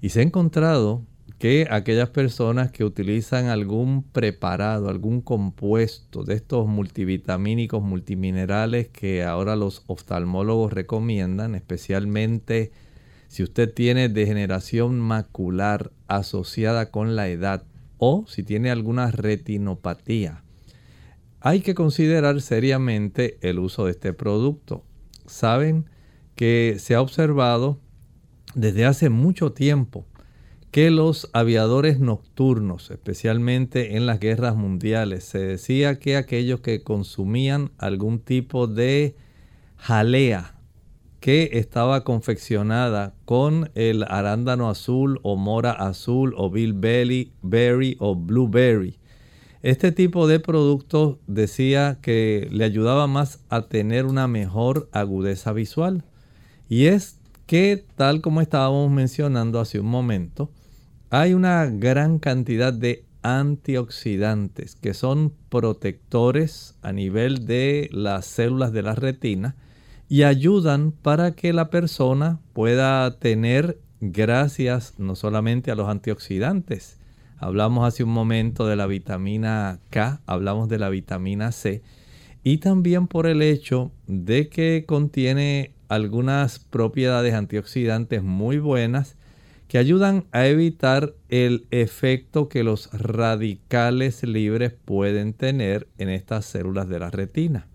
Y 0.00 0.08
se 0.08 0.20
ha 0.20 0.22
encontrado 0.22 1.02
que 1.38 1.66
aquellas 1.70 2.08
personas 2.08 2.70
que 2.70 2.84
utilizan 2.84 3.46
algún 3.46 4.02
preparado, 4.02 4.88
algún 4.88 5.20
compuesto 5.20 6.24
de 6.24 6.34
estos 6.34 6.66
multivitamínicos, 6.66 7.82
multiminerales 7.82 8.88
que 8.88 9.24
ahora 9.24 9.54
los 9.56 9.82
oftalmólogos 9.86 10.72
recomiendan, 10.72 11.54
especialmente 11.54 12.72
si 13.28 13.42
usted 13.42 13.72
tiene 13.72 14.08
degeneración 14.08 15.00
macular 15.00 15.90
asociada 16.06 16.90
con 16.90 17.16
la 17.16 17.28
edad, 17.28 17.64
o 17.98 18.24
si 18.26 18.42
tiene 18.42 18.70
alguna 18.70 19.10
retinopatía. 19.10 20.42
Hay 21.44 21.60
que 21.60 21.74
considerar 21.74 22.40
seriamente 22.40 23.36
el 23.40 23.58
uso 23.58 23.86
de 23.86 23.90
este 23.90 24.12
producto. 24.12 24.84
Saben 25.26 25.86
que 26.36 26.76
se 26.78 26.94
ha 26.94 27.00
observado 27.00 27.80
desde 28.54 28.84
hace 28.84 29.10
mucho 29.10 29.52
tiempo 29.52 30.06
que 30.70 30.92
los 30.92 31.28
aviadores 31.32 31.98
nocturnos, 31.98 32.92
especialmente 32.92 33.96
en 33.96 34.06
las 34.06 34.20
guerras 34.20 34.54
mundiales, 34.54 35.24
se 35.24 35.38
decía 35.38 35.98
que 35.98 36.16
aquellos 36.16 36.60
que 36.60 36.84
consumían 36.84 37.72
algún 37.76 38.20
tipo 38.20 38.68
de 38.68 39.16
jalea 39.78 40.54
que 41.18 41.50
estaba 41.54 42.04
confeccionada 42.04 43.14
con 43.24 43.70
el 43.74 44.04
arándano 44.04 44.70
azul 44.70 45.18
o 45.24 45.34
mora 45.34 45.72
azul 45.72 46.34
o 46.36 46.50
bilberry 46.50 47.32
berry 47.42 47.96
o 47.98 48.14
blueberry. 48.14 49.01
Este 49.62 49.92
tipo 49.92 50.26
de 50.26 50.40
productos 50.40 51.18
decía 51.28 51.98
que 52.02 52.48
le 52.50 52.64
ayudaba 52.64 53.06
más 53.06 53.44
a 53.48 53.62
tener 53.68 54.06
una 54.06 54.26
mejor 54.26 54.88
agudeza 54.90 55.52
visual. 55.52 56.02
Y 56.68 56.86
es 56.86 57.20
que, 57.46 57.84
tal 57.94 58.22
como 58.22 58.40
estábamos 58.40 58.90
mencionando 58.90 59.60
hace 59.60 59.78
un 59.78 59.86
momento, 59.86 60.50
hay 61.10 61.34
una 61.34 61.66
gran 61.66 62.18
cantidad 62.18 62.72
de 62.72 63.04
antioxidantes 63.22 64.74
que 64.74 64.94
son 64.94 65.32
protectores 65.48 66.74
a 66.82 66.90
nivel 66.90 67.46
de 67.46 67.88
las 67.92 68.26
células 68.26 68.72
de 68.72 68.82
la 68.82 68.96
retina 68.96 69.54
y 70.08 70.24
ayudan 70.24 70.90
para 70.90 71.32
que 71.32 71.52
la 71.52 71.70
persona 71.70 72.40
pueda 72.52 73.18
tener, 73.20 73.78
gracias 74.00 74.94
no 74.98 75.14
solamente 75.14 75.70
a 75.70 75.76
los 75.76 75.88
antioxidantes, 75.88 76.98
hablamos 77.42 77.86
hace 77.86 78.04
un 78.04 78.10
momento 78.10 78.66
de 78.66 78.76
la 78.76 78.86
vitamina 78.86 79.80
K, 79.90 80.22
hablamos 80.26 80.68
de 80.68 80.78
la 80.78 80.88
vitamina 80.88 81.52
C, 81.52 81.82
y 82.42 82.58
también 82.58 83.06
por 83.06 83.26
el 83.26 83.42
hecho 83.42 83.92
de 84.06 84.48
que 84.48 84.84
contiene 84.86 85.74
algunas 85.88 86.58
propiedades 86.58 87.34
antioxidantes 87.34 88.22
muy 88.22 88.58
buenas 88.58 89.16
que 89.68 89.78
ayudan 89.78 90.24
a 90.32 90.46
evitar 90.46 91.14
el 91.28 91.66
efecto 91.70 92.48
que 92.48 92.64
los 92.64 92.90
radicales 92.92 94.22
libres 94.22 94.72
pueden 94.72 95.34
tener 95.34 95.88
en 95.98 96.08
estas 96.08 96.46
células 96.46 96.88
de 96.88 96.98
la 96.98 97.10
retina 97.10 97.66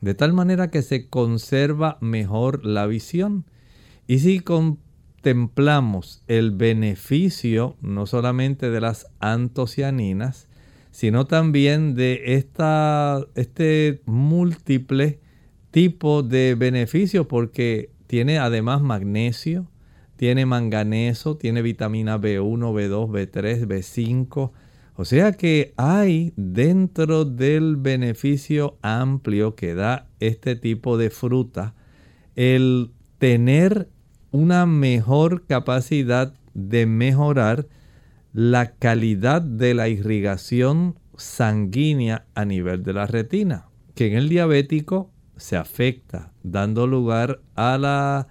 de 0.00 0.14
tal 0.14 0.32
manera 0.32 0.70
que 0.70 0.82
se 0.82 1.08
conserva 1.08 1.98
mejor 2.00 2.64
la 2.64 2.86
visión. 2.86 3.44
Y 4.06 4.20
si 4.20 4.40
contemplamos 5.26 6.22
el 6.28 6.52
beneficio 6.52 7.76
no 7.80 8.06
solamente 8.06 8.70
de 8.70 8.80
las 8.80 9.08
antocianinas, 9.18 10.46
sino 10.92 11.26
también 11.26 11.96
de 11.96 12.36
esta, 12.36 13.26
este 13.34 14.02
múltiple 14.06 15.18
tipo 15.72 16.22
de 16.22 16.54
beneficios 16.54 17.26
porque 17.26 17.90
tiene 18.06 18.38
además 18.38 18.82
magnesio, 18.82 19.66
tiene 20.14 20.46
manganeso, 20.46 21.36
tiene 21.36 21.60
vitamina 21.60 22.20
B1, 22.20 22.72
B2, 22.72 23.10
B3, 23.10 23.66
B5, 23.66 24.52
o 24.94 25.04
sea 25.04 25.32
que 25.32 25.74
hay 25.76 26.34
dentro 26.36 27.24
del 27.24 27.74
beneficio 27.74 28.78
amplio 28.80 29.56
que 29.56 29.74
da 29.74 30.06
este 30.20 30.54
tipo 30.54 30.96
de 30.96 31.10
fruta 31.10 31.74
el 32.36 32.92
tener 33.18 33.88
una 34.36 34.66
mejor 34.66 35.46
capacidad 35.46 36.34
de 36.52 36.84
mejorar 36.84 37.68
la 38.34 38.72
calidad 38.72 39.40
de 39.40 39.72
la 39.72 39.88
irrigación 39.88 40.98
sanguínea 41.16 42.26
a 42.34 42.44
nivel 42.44 42.82
de 42.82 42.92
la 42.92 43.06
retina, 43.06 43.68
que 43.94 44.08
en 44.08 44.12
el 44.12 44.28
diabético 44.28 45.10
se 45.38 45.56
afecta, 45.56 46.34
dando 46.42 46.86
lugar 46.86 47.40
a 47.54 47.78
la, 47.78 48.28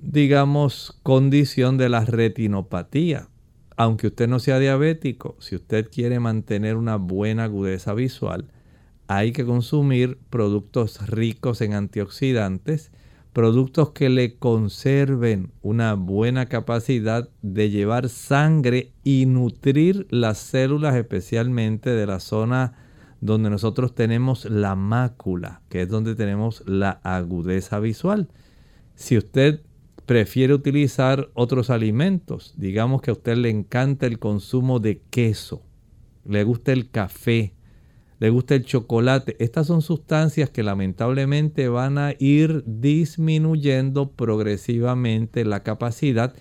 digamos, 0.00 0.98
condición 1.04 1.78
de 1.78 1.90
la 1.90 2.04
retinopatía. 2.04 3.28
Aunque 3.76 4.08
usted 4.08 4.26
no 4.26 4.40
sea 4.40 4.58
diabético, 4.58 5.36
si 5.38 5.54
usted 5.54 5.88
quiere 5.92 6.18
mantener 6.18 6.74
una 6.74 6.96
buena 6.96 7.44
agudeza 7.44 7.94
visual, 7.94 8.50
hay 9.06 9.30
que 9.30 9.44
consumir 9.44 10.18
productos 10.28 11.08
ricos 11.08 11.60
en 11.60 11.74
antioxidantes, 11.74 12.90
productos 13.36 13.90
que 13.90 14.08
le 14.08 14.38
conserven 14.38 15.52
una 15.60 15.92
buena 15.92 16.46
capacidad 16.46 17.28
de 17.42 17.68
llevar 17.68 18.08
sangre 18.08 18.94
y 19.04 19.26
nutrir 19.26 20.06
las 20.08 20.38
células 20.38 20.94
especialmente 20.94 21.90
de 21.90 22.06
la 22.06 22.18
zona 22.18 22.72
donde 23.20 23.50
nosotros 23.50 23.94
tenemos 23.94 24.46
la 24.46 24.74
mácula, 24.74 25.60
que 25.68 25.82
es 25.82 25.88
donde 25.90 26.14
tenemos 26.14 26.62
la 26.66 26.92
agudeza 27.02 27.78
visual. 27.78 28.30
Si 28.94 29.18
usted 29.18 29.60
prefiere 30.06 30.54
utilizar 30.54 31.28
otros 31.34 31.68
alimentos. 31.68 32.54
Digamos 32.56 33.02
que 33.02 33.10
a 33.10 33.14
usted 33.14 33.36
le 33.36 33.50
encanta 33.50 34.06
el 34.06 34.18
consumo 34.18 34.78
de 34.78 35.02
queso, 35.10 35.62
le 36.24 36.42
gusta 36.42 36.72
el 36.72 36.88
café, 36.88 37.55
le 38.18 38.30
gusta 38.30 38.54
el 38.54 38.64
chocolate. 38.64 39.36
Estas 39.38 39.66
son 39.66 39.82
sustancias 39.82 40.50
que 40.50 40.62
lamentablemente 40.62 41.68
van 41.68 41.98
a 41.98 42.14
ir 42.18 42.64
disminuyendo 42.66 44.12
progresivamente 44.12 45.44
la 45.44 45.62
capacidad 45.62 46.34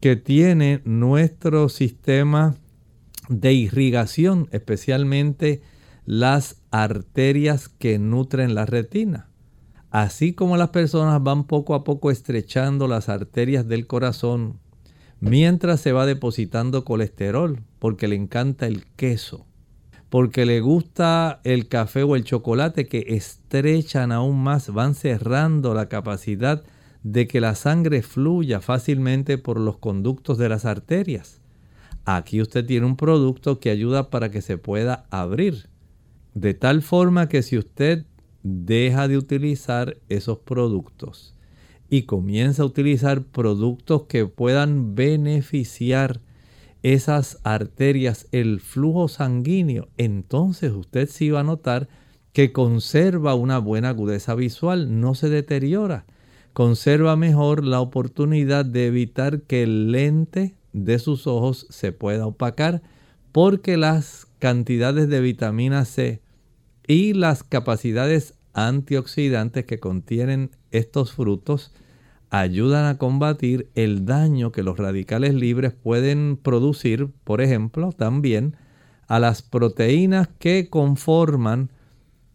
que 0.00 0.16
tiene 0.16 0.82
nuestro 0.84 1.68
sistema 1.68 2.54
de 3.28 3.52
irrigación, 3.54 4.48
especialmente 4.52 5.62
las 6.04 6.62
arterias 6.70 7.68
que 7.68 7.98
nutren 7.98 8.54
la 8.54 8.66
retina. 8.66 9.28
Así 9.90 10.34
como 10.34 10.56
las 10.56 10.68
personas 10.68 11.22
van 11.22 11.44
poco 11.46 11.74
a 11.74 11.82
poco 11.82 12.10
estrechando 12.10 12.86
las 12.86 13.08
arterias 13.08 13.66
del 13.66 13.86
corazón, 13.86 14.60
mientras 15.20 15.80
se 15.80 15.92
va 15.92 16.06
depositando 16.06 16.84
colesterol, 16.84 17.62
porque 17.78 18.06
le 18.06 18.16
encanta 18.16 18.66
el 18.66 18.84
queso, 18.96 19.45
porque 20.16 20.46
le 20.46 20.62
gusta 20.62 21.42
el 21.44 21.68
café 21.68 22.02
o 22.02 22.16
el 22.16 22.24
chocolate 22.24 22.86
que 22.86 23.04
estrechan 23.06 24.12
aún 24.12 24.42
más, 24.42 24.72
van 24.72 24.94
cerrando 24.94 25.74
la 25.74 25.90
capacidad 25.90 26.64
de 27.02 27.28
que 27.28 27.38
la 27.38 27.54
sangre 27.54 28.00
fluya 28.00 28.62
fácilmente 28.62 29.36
por 29.36 29.60
los 29.60 29.76
conductos 29.76 30.38
de 30.38 30.48
las 30.48 30.64
arterias. 30.64 31.42
Aquí 32.06 32.40
usted 32.40 32.64
tiene 32.64 32.86
un 32.86 32.96
producto 32.96 33.60
que 33.60 33.68
ayuda 33.68 34.08
para 34.08 34.30
que 34.30 34.40
se 34.40 34.56
pueda 34.56 35.04
abrir. 35.10 35.68
De 36.32 36.54
tal 36.54 36.80
forma 36.80 37.28
que 37.28 37.42
si 37.42 37.58
usted 37.58 38.06
deja 38.42 39.08
de 39.08 39.18
utilizar 39.18 39.98
esos 40.08 40.38
productos 40.38 41.34
y 41.90 42.04
comienza 42.04 42.62
a 42.62 42.66
utilizar 42.66 43.22
productos 43.24 44.04
que 44.04 44.24
puedan 44.24 44.94
beneficiar 44.94 46.22
esas 46.94 47.40
arterias, 47.42 48.28
el 48.30 48.60
flujo 48.60 49.08
sanguíneo, 49.08 49.88
entonces 49.96 50.70
usted 50.70 51.08
sí 51.08 51.30
va 51.30 51.40
a 51.40 51.42
notar 51.42 51.88
que 52.32 52.52
conserva 52.52 53.34
una 53.34 53.58
buena 53.58 53.88
agudeza 53.88 54.36
visual, 54.36 55.00
no 55.00 55.16
se 55.16 55.28
deteriora, 55.28 56.06
conserva 56.52 57.16
mejor 57.16 57.64
la 57.64 57.80
oportunidad 57.80 58.64
de 58.64 58.86
evitar 58.86 59.40
que 59.40 59.64
el 59.64 59.90
lente 59.90 60.54
de 60.72 61.00
sus 61.00 61.26
ojos 61.26 61.66
se 61.70 61.90
pueda 61.90 62.24
opacar, 62.24 62.82
porque 63.32 63.76
las 63.76 64.28
cantidades 64.38 65.08
de 65.08 65.20
vitamina 65.20 65.84
C 65.86 66.22
y 66.86 67.14
las 67.14 67.42
capacidades 67.42 68.34
antioxidantes 68.52 69.64
que 69.64 69.80
contienen 69.80 70.52
estos 70.70 71.12
frutos 71.12 71.72
ayudan 72.30 72.86
a 72.86 72.98
combatir 72.98 73.70
el 73.74 74.04
daño 74.04 74.52
que 74.52 74.62
los 74.62 74.78
radicales 74.78 75.34
libres 75.34 75.72
pueden 75.72 76.36
producir, 76.36 77.10
por 77.24 77.40
ejemplo, 77.40 77.92
también 77.92 78.56
a 79.06 79.18
las 79.18 79.42
proteínas 79.42 80.28
que 80.38 80.68
conforman 80.68 81.70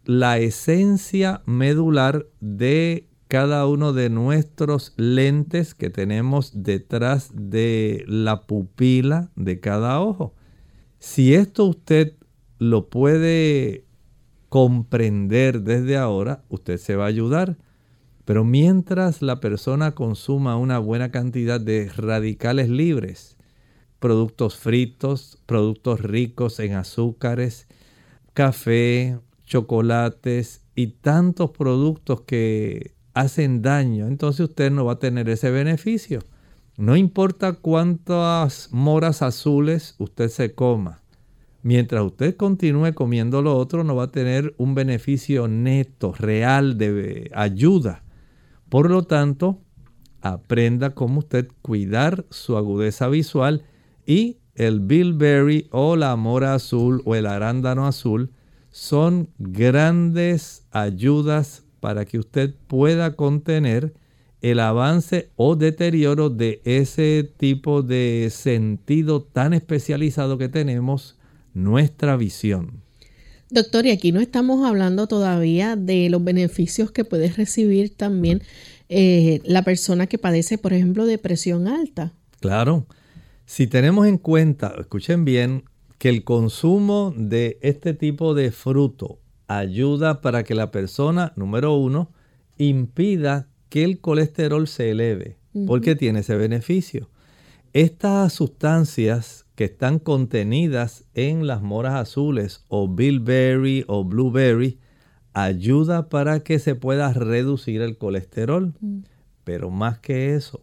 la 0.05 0.39
esencia 0.39 1.41
medular 1.45 2.25
de 2.39 3.07
cada 3.27 3.65
uno 3.65 3.93
de 3.93 4.09
nuestros 4.09 4.93
lentes 4.97 5.73
que 5.73 5.89
tenemos 5.89 6.63
detrás 6.63 7.31
de 7.33 8.03
la 8.07 8.45
pupila 8.45 9.31
de 9.35 9.59
cada 9.59 10.01
ojo. 10.01 10.33
Si 10.99 11.33
esto 11.33 11.65
usted 11.65 12.15
lo 12.59 12.89
puede 12.89 13.85
comprender 14.49 15.61
desde 15.61 15.95
ahora, 15.95 16.43
usted 16.49 16.77
se 16.77 16.97
va 16.97 17.05
a 17.05 17.07
ayudar. 17.07 17.57
Pero 18.31 18.45
mientras 18.45 19.21
la 19.21 19.41
persona 19.41 19.91
consuma 19.91 20.55
una 20.55 20.79
buena 20.79 21.11
cantidad 21.11 21.59
de 21.59 21.89
radicales 21.89 22.69
libres, 22.69 23.35
productos 23.99 24.55
fritos, 24.55 25.37
productos 25.45 25.99
ricos 25.99 26.61
en 26.61 26.75
azúcares, 26.75 27.67
café, 28.33 29.19
chocolates 29.43 30.61
y 30.75 30.87
tantos 31.01 31.51
productos 31.51 32.21
que 32.21 32.93
hacen 33.13 33.61
daño, 33.61 34.07
entonces 34.07 34.47
usted 34.47 34.71
no 34.71 34.85
va 34.85 34.93
a 34.93 34.99
tener 34.99 35.27
ese 35.27 35.51
beneficio. 35.51 36.19
No 36.77 36.95
importa 36.95 37.51
cuántas 37.51 38.69
moras 38.71 39.23
azules 39.23 39.95
usted 39.97 40.29
se 40.29 40.55
coma. 40.55 41.01
Mientras 41.63 42.01
usted 42.01 42.37
continúe 42.37 42.93
comiendo 42.93 43.41
lo 43.41 43.57
otro, 43.57 43.83
no 43.83 43.97
va 43.97 44.05
a 44.05 44.11
tener 44.13 44.55
un 44.57 44.73
beneficio 44.73 45.49
neto, 45.49 46.13
real, 46.17 46.77
de 46.77 47.29
ayuda 47.35 48.03
por 48.71 48.89
lo 48.89 49.03
tanto, 49.03 49.59
aprenda 50.21 50.91
cómo 50.91 51.19
usted 51.19 51.49
cuidar 51.61 52.23
su 52.29 52.55
agudeza 52.55 53.09
visual 53.09 53.65
y 54.05 54.37
el 54.55 54.79
bilberry 54.79 55.67
o 55.71 55.97
la 55.97 56.15
mora 56.15 56.53
azul 56.53 57.01
o 57.03 57.15
el 57.15 57.25
arándano 57.25 57.85
azul 57.85 58.31
son 58.69 59.27
grandes 59.39 60.65
ayudas 60.71 61.65
para 61.81 62.05
que 62.05 62.17
usted 62.17 62.55
pueda 62.67 63.17
contener 63.17 63.93
el 64.39 64.61
avance 64.61 65.31
o 65.35 65.57
deterioro 65.57 66.29
de 66.29 66.61
ese 66.63 67.29
tipo 67.35 67.81
de 67.81 68.29
sentido 68.31 69.21
tan 69.21 69.53
especializado 69.53 70.37
que 70.37 70.47
tenemos, 70.47 71.19
nuestra 71.53 72.15
visión. 72.15 72.81
Doctor, 73.51 73.85
y 73.85 73.91
aquí 73.91 74.13
no 74.13 74.21
estamos 74.21 74.65
hablando 74.65 75.07
todavía 75.07 75.75
de 75.75 76.09
los 76.09 76.23
beneficios 76.23 76.89
que 76.89 77.03
puede 77.03 77.27
recibir 77.29 77.93
también 77.95 78.41
eh, 78.87 79.41
la 79.43 79.63
persona 79.63 80.07
que 80.07 80.17
padece, 80.17 80.57
por 80.57 80.71
ejemplo, 80.71 81.05
de 81.05 81.17
presión 81.17 81.67
alta. 81.67 82.13
Claro. 82.39 82.87
Si 83.45 83.67
tenemos 83.67 84.07
en 84.07 84.17
cuenta, 84.17 84.73
escuchen 84.79 85.25
bien, 85.25 85.65
que 85.97 86.07
el 86.07 86.23
consumo 86.23 87.13
de 87.15 87.59
este 87.61 87.93
tipo 87.93 88.33
de 88.33 88.51
fruto 88.51 89.19
ayuda 89.47 90.21
para 90.21 90.43
que 90.43 90.55
la 90.55 90.71
persona, 90.71 91.33
número 91.35 91.75
uno, 91.75 92.09
impida 92.57 93.49
que 93.67 93.83
el 93.83 93.99
colesterol 93.99 94.65
se 94.65 94.91
eleve, 94.91 95.37
porque 95.67 95.95
tiene 95.95 96.21
ese 96.21 96.37
beneficio. 96.37 97.09
Estas 97.73 98.31
sustancias 98.31 99.40
que 99.55 99.65
están 99.65 99.99
contenidas 99.99 101.05
en 101.13 101.47
las 101.47 101.61
moras 101.61 101.95
azules 101.95 102.65
o 102.67 102.87
bilberry 102.87 103.83
o 103.87 104.03
blueberry 104.03 104.79
ayuda 105.33 106.09
para 106.09 106.41
que 106.41 106.59
se 106.59 106.75
pueda 106.75 107.13
reducir 107.13 107.81
el 107.81 107.97
colesterol. 107.97 108.73
Mm. 108.79 108.99
Pero 109.43 109.69
más 109.69 109.99
que 109.99 110.35
eso, 110.35 110.61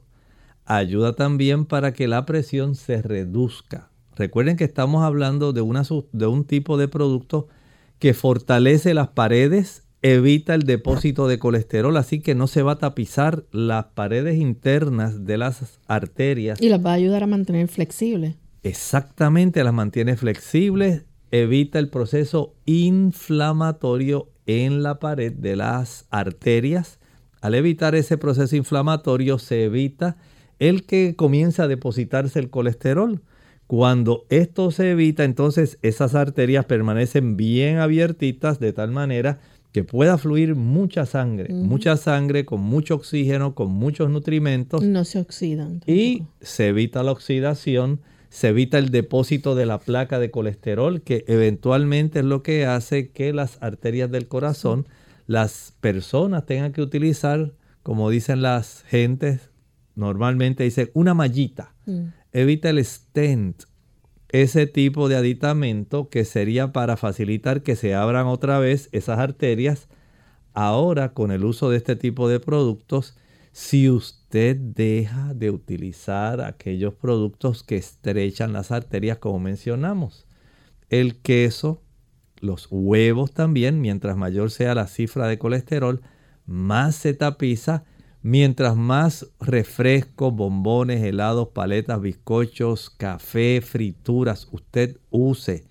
ayuda 0.64 1.14
también 1.14 1.64
para 1.64 1.92
que 1.92 2.09
la 2.09 2.27
presión 2.27 2.74
se 2.74 3.03
reduzca. 3.03 3.90
Recuerden 4.16 4.57
que 4.57 4.64
estamos 4.64 5.05
hablando 5.05 5.53
de, 5.53 5.61
una, 5.61 5.83
de 6.12 6.27
un 6.27 6.44
tipo 6.44 6.77
de 6.77 6.88
producto 6.88 7.48
que 7.98 8.14
fortalece 8.14 8.94
las 8.94 9.09
paredes, 9.09 9.85
evita 10.03 10.55
el 10.55 10.62
depósito 10.62 11.29
de 11.29 11.38
colesterol, 11.38 11.96
así 11.96 12.20
que 12.20 12.35
no 12.35 12.46
se 12.46 12.62
va 12.62 12.72
a 12.72 12.79
tapizar 12.79 13.44
las 13.51 13.87
paredes 13.87 14.37
internas 14.37 15.24
de 15.24 15.38
las 15.38 15.81
arterias. 15.87 16.61
Y 16.61 16.68
las 16.68 16.85
va 16.85 16.90
a 16.90 16.94
ayudar 16.94 17.24
a 17.24 17.27
mantener 17.27 17.68
flexibles. 17.68 18.37
Exactamente, 18.62 19.62
las 19.64 19.75
mantiene 19.75 20.16
flexibles, 20.16 21.05
evita 21.31 21.79
el 21.79 21.88
proceso 21.88 22.55
inflamatorio 22.66 24.29
en 24.47 24.83
la 24.83 24.99
pared 24.99 25.33
de 25.33 25.57
las 25.57 26.07
arterias. 26.11 26.99
Al 27.40 27.55
evitar 27.55 27.94
ese 27.94 28.18
proceso 28.18 28.57
inflamatorio 28.57 29.38
se 29.38 29.64
evita 29.64 30.16
el 30.59 30.85
que 30.85 31.14
comienza 31.14 31.64
a 31.64 31.68
depositarse 31.68 32.38
el 32.38 32.51
colesterol. 32.51 33.23
Cuando 33.66 34.25
esto 34.31 34.71
se 34.71 34.92
evita, 34.92 35.25
entonces 35.25 35.79
esas 35.83 36.14
arterias 36.14 36.64
permanecen 36.64 37.37
bien 37.37 37.77
abiertitas 37.77 38.59
de 38.59 38.73
tal 38.73 38.90
manera 38.90 39.38
que 39.73 39.85
pueda 39.85 40.16
fluir 40.16 40.55
mucha 40.55 41.05
sangre, 41.05 41.53
mucha 41.53 41.99
sangre 41.99 42.47
con 42.47 42.62
mucho 42.62 42.94
oxígeno, 42.94 43.55
con 43.55 43.71
muchos 43.71 44.09
nutrimentos. 44.11 44.83
No 44.83 45.05
se 45.05 45.21
oxidan. 45.21 45.83
Y 45.87 46.25
se 46.40 46.68
evita 46.68 47.03
la 47.03 47.12
oxidación 47.12 48.01
se 48.31 48.49
evita 48.49 48.79
el 48.79 48.91
depósito 48.91 49.55
de 49.55 49.67
la 49.67 49.79
placa 49.79 50.19
de 50.19 50.31
colesterol, 50.31 51.03
que 51.03 51.25
eventualmente 51.29 52.21
es 52.21 52.25
lo 52.25 52.43
que 52.43 52.67
hace 52.67 53.11
que 53.11 53.33
las 53.33 53.62
arterias 53.62 54.11
del 54.11 54.29
corazón, 54.29 54.87
las 55.27 55.75
personas 55.81 56.47
tengan 56.47 56.73
que 56.73 56.83
utilizar, 56.83 57.53
como 57.83 58.11
dicen 58.11 58.43
las 58.43 58.85
gentes, 58.87 59.51
normalmente 59.95 60.64
dicen 60.64 60.91
una 60.95 61.14
mallita. 61.14 61.75
Mm. 61.87 62.09
Evita 62.33 62.71
el 62.71 62.85
stent, 62.85 63.64
ese 64.29 64.67
tipo 64.67 65.09
de 65.09 65.17
aditamento 65.17 66.09
que 66.11 66.25
sería 66.25 66.73
para 66.73 66.97
facilitar 66.97 67.62
que 67.62 67.77
se 67.77 67.95
abran 67.95 68.27
otra 68.27 68.59
vez 68.59 68.91
esas 68.93 69.19
arterias. 69.19 69.88
Ahora, 70.53 71.14
con 71.14 71.31
el 71.31 71.45
uso 71.45 71.71
de 71.71 71.79
este 71.79 71.97
tipo 71.97 72.29
de 72.29 72.41
productos, 72.41 73.17
si 73.61 73.90
usted 73.90 74.57
deja 74.57 75.35
de 75.35 75.51
utilizar 75.51 76.40
aquellos 76.42 76.94
productos 76.94 77.64
que 77.64 77.75
estrechan 77.75 78.53
las 78.53 78.71
arterias 78.71 79.18
como 79.18 79.40
mencionamos. 79.40 80.29
El 80.90 81.16
queso, 81.16 81.83
los 82.38 82.68
huevos 82.71 83.33
también, 83.33 83.81
mientras 83.81 84.16
mayor 84.16 84.53
sea 84.53 84.77
la 84.77 84.87
cifra 84.87 85.27
de 85.27 85.40
colesterol, 85.40 86.03
más 86.47 86.94
se 86.94 87.14
tapiza, 87.14 87.83
mientras 88.23 88.77
más 88.77 89.29
refrescos, 89.40 90.33
bombones, 90.33 91.03
helados, 91.03 91.49
paletas, 91.49 92.01
bizcochos, 92.01 92.90
café, 92.90 93.61
frituras 93.61 94.47
usted 94.53 94.99
use, 95.11 95.64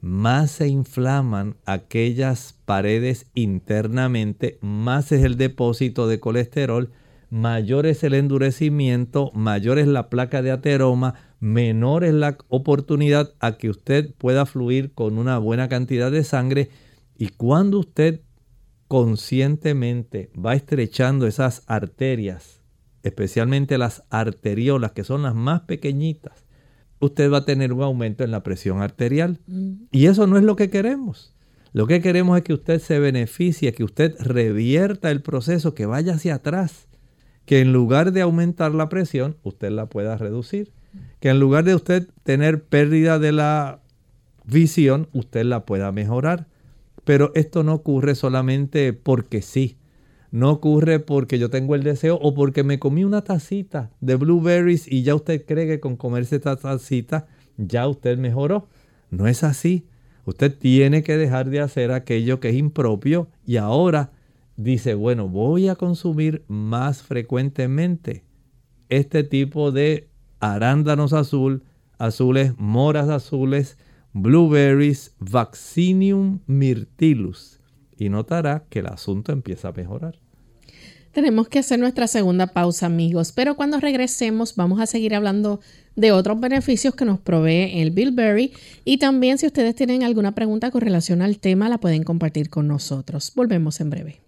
más 0.00 0.50
se 0.50 0.68
inflaman 0.68 1.56
aquellas 1.66 2.56
paredes 2.64 3.26
internamente, 3.34 4.58
más 4.62 5.12
es 5.12 5.24
el 5.24 5.36
depósito 5.36 6.08
de 6.08 6.20
colesterol, 6.20 6.90
mayor 7.30 7.86
es 7.86 8.02
el 8.04 8.14
endurecimiento, 8.14 9.30
mayor 9.34 9.78
es 9.78 9.86
la 9.86 10.08
placa 10.08 10.42
de 10.42 10.50
ateroma, 10.50 11.14
menor 11.40 12.04
es 12.04 12.14
la 12.14 12.38
oportunidad 12.48 13.34
a 13.40 13.58
que 13.58 13.70
usted 13.70 14.14
pueda 14.14 14.46
fluir 14.46 14.92
con 14.92 15.18
una 15.18 15.38
buena 15.38 15.68
cantidad 15.68 16.10
de 16.10 16.24
sangre 16.24 16.70
y 17.16 17.28
cuando 17.28 17.78
usted 17.78 18.22
conscientemente 18.86 20.30
va 20.34 20.54
estrechando 20.54 21.26
esas 21.26 21.62
arterias, 21.66 22.62
especialmente 23.02 23.78
las 23.78 24.04
arteriolas 24.10 24.92
que 24.92 25.04
son 25.04 25.22
las 25.22 25.34
más 25.34 25.62
pequeñitas, 25.62 26.46
usted 27.00 27.30
va 27.30 27.38
a 27.38 27.44
tener 27.44 27.72
un 27.72 27.82
aumento 27.82 28.24
en 28.24 28.30
la 28.30 28.42
presión 28.42 28.80
arterial. 28.80 29.40
Mm. 29.46 29.72
Y 29.92 30.06
eso 30.06 30.26
no 30.26 30.38
es 30.38 30.44
lo 30.44 30.56
que 30.56 30.70
queremos. 30.70 31.34
Lo 31.72 31.86
que 31.86 32.00
queremos 32.00 32.38
es 32.38 32.44
que 32.44 32.54
usted 32.54 32.80
se 32.80 32.98
beneficie, 32.98 33.72
que 33.72 33.84
usted 33.84 34.16
revierta 34.18 35.10
el 35.10 35.20
proceso, 35.20 35.74
que 35.74 35.86
vaya 35.86 36.14
hacia 36.14 36.36
atrás 36.36 36.87
que 37.48 37.60
en 37.60 37.72
lugar 37.72 38.12
de 38.12 38.20
aumentar 38.20 38.74
la 38.74 38.90
presión, 38.90 39.38
usted 39.42 39.70
la 39.70 39.86
pueda 39.86 40.18
reducir. 40.18 40.70
Que 41.18 41.30
en 41.30 41.40
lugar 41.40 41.64
de 41.64 41.74
usted 41.74 42.06
tener 42.22 42.62
pérdida 42.62 43.18
de 43.18 43.32
la 43.32 43.80
visión, 44.44 45.08
usted 45.14 45.46
la 45.46 45.64
pueda 45.64 45.90
mejorar. 45.90 46.46
Pero 47.04 47.32
esto 47.34 47.64
no 47.64 47.72
ocurre 47.72 48.14
solamente 48.16 48.92
porque 48.92 49.40
sí. 49.40 49.78
no 50.30 50.50
ocurre 50.50 51.00
porque 51.00 51.38
yo 51.38 51.48
tengo 51.48 51.74
el 51.74 51.82
deseo 51.84 52.16
o 52.20 52.34
porque 52.34 52.64
me 52.64 52.78
comí 52.78 53.02
una 53.02 53.24
tacita 53.24 53.92
de 54.02 54.16
blueberries 54.16 54.86
y 54.86 55.02
ya 55.02 55.14
usted 55.14 55.46
cree 55.46 55.66
que 55.66 55.80
con 55.80 55.96
comerse 55.96 56.36
esta 56.36 56.56
tacita 56.56 57.28
ya 57.56 57.88
usted 57.88 58.18
mejoró. 58.18 58.68
No 59.08 59.26
es 59.26 59.42
así. 59.42 59.86
Usted 60.26 60.54
tiene 60.54 61.02
que 61.02 61.16
dejar 61.16 61.48
de 61.48 61.60
hacer 61.60 61.92
aquello 61.92 62.40
que 62.40 62.50
es 62.50 62.56
impropio 62.56 63.30
y 63.46 63.56
ahora 63.56 64.12
dice, 64.58 64.94
bueno, 64.94 65.28
voy 65.28 65.68
a 65.68 65.76
consumir 65.76 66.44
más 66.48 67.02
frecuentemente 67.02 68.24
este 68.90 69.22
tipo 69.22 69.70
de 69.70 70.10
arándanos 70.40 71.12
azul, 71.12 71.62
azules, 71.98 72.52
moras 72.58 73.08
azules, 73.08 73.78
blueberries, 74.12 75.14
vaccinium 75.20 76.40
myrtillus. 76.46 77.60
Y 77.96 78.08
notará 78.08 78.64
que 78.68 78.80
el 78.80 78.86
asunto 78.86 79.32
empieza 79.32 79.68
a 79.68 79.72
mejorar. 79.72 80.18
Tenemos 81.12 81.48
que 81.48 81.58
hacer 81.58 81.78
nuestra 81.78 82.06
segunda 82.06 82.48
pausa, 82.48 82.86
amigos, 82.86 83.32
pero 83.32 83.56
cuando 83.56 83.80
regresemos 83.80 84.54
vamos 84.56 84.80
a 84.80 84.86
seguir 84.86 85.14
hablando 85.14 85.60
de 85.96 86.12
otros 86.12 86.38
beneficios 86.38 86.94
que 86.94 87.04
nos 87.04 87.18
provee 87.18 87.80
el 87.80 87.90
Bilberry 87.90 88.52
y 88.84 88.98
también 88.98 89.38
si 89.38 89.46
ustedes 89.46 89.74
tienen 89.74 90.04
alguna 90.04 90.34
pregunta 90.34 90.70
con 90.70 90.80
relación 90.80 91.22
al 91.22 91.38
tema 91.38 91.68
la 91.68 91.78
pueden 91.78 92.04
compartir 92.04 92.50
con 92.50 92.68
nosotros. 92.68 93.32
Volvemos 93.34 93.80
en 93.80 93.90
breve. 93.90 94.27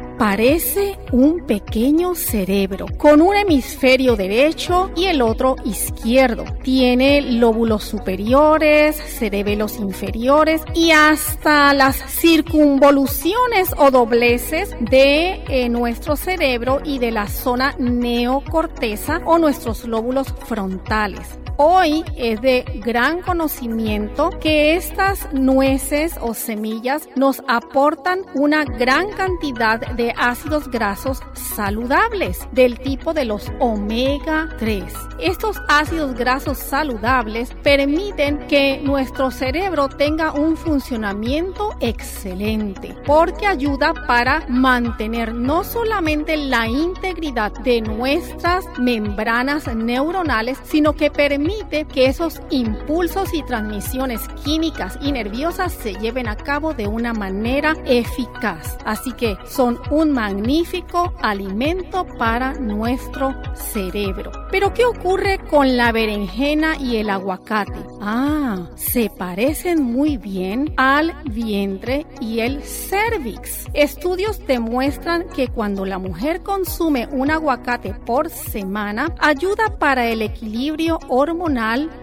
parece 0.21 0.99
un 1.11 1.47
pequeño 1.47 2.13
cerebro 2.13 2.85
con 2.99 3.23
un 3.23 3.35
hemisferio 3.35 4.15
derecho 4.15 4.91
y 4.95 5.05
el 5.05 5.19
otro 5.19 5.55
izquierdo. 5.65 6.45
Tiene 6.61 7.23
lóbulos 7.23 7.85
superiores, 7.85 8.97
cerebelos 8.97 9.79
inferiores 9.79 10.61
y 10.75 10.91
hasta 10.91 11.73
las 11.73 11.95
circunvoluciones 11.95 13.73
o 13.75 13.89
dobleces 13.89 14.75
de 14.79 15.41
eh, 15.47 15.69
nuestro 15.69 16.15
cerebro 16.15 16.81
y 16.85 16.99
de 16.99 17.09
la 17.09 17.25
zona 17.25 17.73
neocorteza 17.79 19.21
o 19.25 19.39
nuestros 19.39 19.85
lóbulos 19.85 20.35
frontales. 20.45 21.39
Hoy 21.63 22.03
es 22.17 22.41
de 22.41 22.65
gran 22.83 23.21
conocimiento 23.21 24.31
que 24.41 24.75
estas 24.75 25.31
nueces 25.31 26.15
o 26.19 26.33
semillas 26.33 27.07
nos 27.15 27.43
aportan 27.47 28.21
una 28.33 28.65
gran 28.65 29.11
cantidad 29.11 29.79
de 29.79 30.11
ácidos 30.17 30.71
grasos 30.71 31.19
saludables 31.33 32.39
del 32.51 32.79
tipo 32.79 33.13
de 33.13 33.25
los 33.25 33.51
omega 33.59 34.49
3. 34.57 34.85
Estos 35.19 35.61
ácidos 35.67 36.15
grasos 36.15 36.57
saludables 36.57 37.53
permiten 37.61 38.39
que 38.47 38.81
nuestro 38.83 39.29
cerebro 39.29 39.87
tenga 39.87 40.31
un 40.33 40.57
funcionamiento 40.57 41.75
excelente 41.79 42.95
porque 43.05 43.45
ayuda 43.45 43.93
para 44.07 44.47
mantener 44.47 45.35
no 45.35 45.63
solamente 45.63 46.37
la 46.37 46.67
integridad 46.67 47.51
de 47.51 47.81
nuestras 47.81 48.65
membranas 48.79 49.67
neuronales, 49.75 50.57
sino 50.63 50.93
que 50.93 51.11
permite 51.11 51.50
que 51.93 52.05
esos 52.05 52.41
impulsos 52.49 53.33
y 53.33 53.43
transmisiones 53.43 54.21
químicas 54.43 54.97
y 55.01 55.11
nerviosas 55.11 55.73
se 55.73 55.93
lleven 55.93 56.27
a 56.27 56.35
cabo 56.35 56.73
de 56.73 56.87
una 56.87 57.13
manera 57.13 57.75
eficaz. 57.85 58.77
Así 58.85 59.11
que 59.13 59.37
son 59.45 59.79
un 59.89 60.11
magnífico 60.11 61.13
alimento 61.21 62.05
para 62.17 62.53
nuestro 62.53 63.33
cerebro. 63.55 64.31
Pero 64.51 64.73
¿qué 64.73 64.85
ocurre 64.85 65.39
con 65.49 65.77
la 65.77 65.91
berenjena 65.91 66.77
y 66.77 66.97
el 66.97 67.09
aguacate? 67.09 67.79
Ah, 68.01 68.69
se 68.75 69.09
parecen 69.09 69.81
muy 69.81 70.17
bien 70.17 70.73
al 70.77 71.13
vientre 71.25 72.05
y 72.19 72.39
el 72.39 72.61
cervix. 72.63 73.65
Estudios 73.73 74.45
demuestran 74.45 75.27
que 75.29 75.47
cuando 75.47 75.85
la 75.85 75.99
mujer 75.99 76.41
consume 76.41 77.07
un 77.11 77.31
aguacate 77.31 77.93
por 77.93 78.29
semana, 78.29 79.15
ayuda 79.19 79.77
para 79.79 80.07
el 80.07 80.21
equilibrio 80.21 80.99
hormonal 81.07 81.30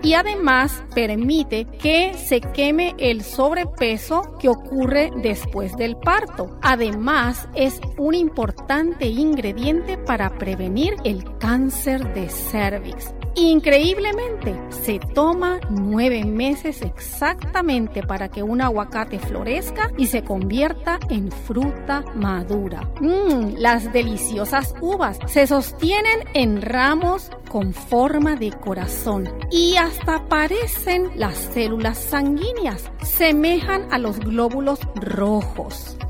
y 0.02 0.14
además 0.14 0.82
permite 0.94 1.66
que 1.66 2.14
se 2.14 2.40
queme 2.40 2.94
el 2.98 3.22
sobrepeso 3.22 4.36
que 4.40 4.48
ocurre 4.48 5.10
después 5.22 5.76
del 5.76 5.96
parto. 5.96 6.58
Además 6.62 7.48
es 7.54 7.80
un 7.98 8.14
importante 8.14 9.06
ingrediente 9.06 9.98
para 9.98 10.30
prevenir 10.38 10.94
el 11.04 11.24
cáncer 11.38 12.14
de 12.14 12.28
cervix. 12.28 13.17
Increíblemente, 13.34 14.54
se 14.70 14.98
toma 14.98 15.60
nueve 15.70 16.24
meses 16.24 16.82
exactamente 16.82 18.02
para 18.02 18.28
que 18.28 18.42
un 18.42 18.60
aguacate 18.60 19.18
florezca 19.18 19.90
y 19.96 20.06
se 20.06 20.24
convierta 20.24 20.98
en 21.08 21.30
fruta 21.30 22.04
madura. 22.14 22.88
Mmm, 23.00 23.54
las 23.56 23.92
deliciosas 23.92 24.74
uvas 24.80 25.18
se 25.26 25.46
sostienen 25.46 26.20
en 26.34 26.62
ramos 26.62 27.30
con 27.48 27.72
forma 27.72 28.36
de 28.36 28.50
corazón 28.52 29.28
y 29.50 29.76
hasta 29.76 30.28
parecen 30.28 31.10
las 31.16 31.36
células 31.36 31.98
sanguíneas, 31.98 32.90
semejan 33.02 33.86
a 33.92 33.98
los 33.98 34.18
glóbulos 34.18 34.80
rojos. 34.94 35.96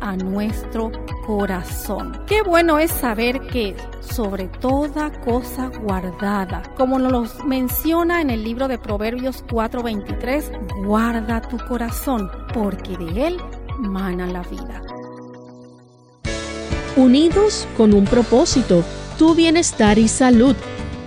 a 0.00 0.16
nuestro 0.16 0.90
corazón. 1.26 2.20
Qué 2.26 2.42
bueno 2.42 2.78
es 2.78 2.90
saber 2.90 3.40
que 3.40 3.74
sobre 4.00 4.48
toda 4.48 5.10
cosa 5.20 5.70
guardada, 5.82 6.62
como 6.76 6.98
nos 6.98 7.44
menciona 7.44 8.20
en 8.20 8.30
el 8.30 8.44
libro 8.44 8.68
de 8.68 8.78
Proverbios 8.78 9.44
4:23, 9.50 10.50
guarda 10.84 11.40
tu 11.40 11.56
corazón, 11.66 12.30
porque 12.52 12.96
de 12.96 13.28
él 13.28 13.36
mana 13.78 14.26
la 14.26 14.42
vida. 14.42 14.82
Unidos 16.96 17.66
con 17.76 17.94
un 17.94 18.04
propósito, 18.04 18.82
tu 19.18 19.34
bienestar 19.34 19.98
y 19.98 20.08
salud. 20.08 20.56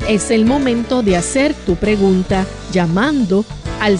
Es 0.08 0.32
el 0.32 0.46
momento 0.46 1.04
de 1.04 1.18
hacer 1.18 1.54
tu 1.54 1.76
pregunta 1.76 2.46
llamando 2.72 3.46
al 3.80 4.00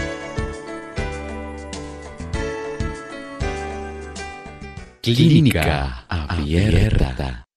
Clínica 5.01 6.05
Abierta. 6.09 7.47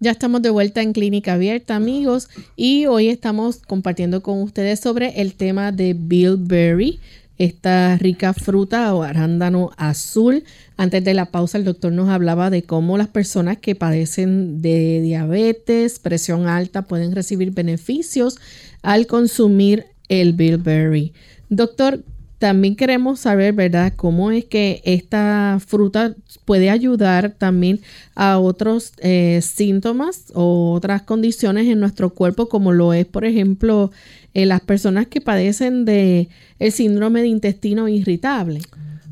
Ya 0.00 0.10
estamos 0.10 0.42
de 0.42 0.50
vuelta 0.50 0.82
en 0.82 0.92
Clínica 0.92 1.34
Abierta, 1.34 1.76
amigos, 1.76 2.28
y 2.56 2.86
hoy 2.86 3.10
estamos 3.10 3.58
compartiendo 3.58 4.24
con 4.24 4.42
ustedes 4.42 4.80
sobre 4.80 5.20
el 5.20 5.34
tema 5.34 5.70
de 5.70 5.94
bilberry, 5.94 6.98
esta 7.38 7.96
rica 7.96 8.32
fruta 8.32 8.92
o 8.92 9.04
arándano 9.04 9.70
azul. 9.76 10.42
Antes 10.76 11.04
de 11.04 11.14
la 11.14 11.26
pausa, 11.26 11.58
el 11.58 11.64
doctor 11.64 11.92
nos 11.92 12.08
hablaba 12.08 12.50
de 12.50 12.64
cómo 12.64 12.98
las 12.98 13.06
personas 13.06 13.58
que 13.58 13.76
padecen 13.76 14.60
de 14.60 15.00
diabetes, 15.00 16.00
presión 16.00 16.48
alta, 16.48 16.82
pueden 16.82 17.14
recibir 17.14 17.52
beneficios 17.52 18.38
al 18.82 19.06
consumir 19.06 19.86
el 20.08 20.32
bilberry. 20.32 21.12
Doctor, 21.50 22.02
también 22.42 22.74
queremos 22.74 23.20
saber, 23.20 23.54
¿verdad?, 23.54 23.92
cómo 23.94 24.32
es 24.32 24.44
que 24.44 24.82
esta 24.84 25.60
fruta 25.64 26.16
puede 26.44 26.70
ayudar 26.70 27.36
también 27.38 27.78
a 28.16 28.40
otros 28.40 28.94
eh, 28.98 29.38
síntomas 29.42 30.32
o 30.34 30.72
otras 30.72 31.02
condiciones 31.02 31.68
en 31.68 31.78
nuestro 31.78 32.10
cuerpo, 32.10 32.48
como 32.48 32.72
lo 32.72 32.94
es, 32.94 33.06
por 33.06 33.24
ejemplo, 33.24 33.92
en 34.34 34.48
las 34.48 34.60
personas 34.60 35.06
que 35.06 35.20
padecen 35.20 35.84
de 35.84 36.30
el 36.58 36.72
síndrome 36.72 37.20
de 37.20 37.28
intestino 37.28 37.86
irritable. 37.86 38.60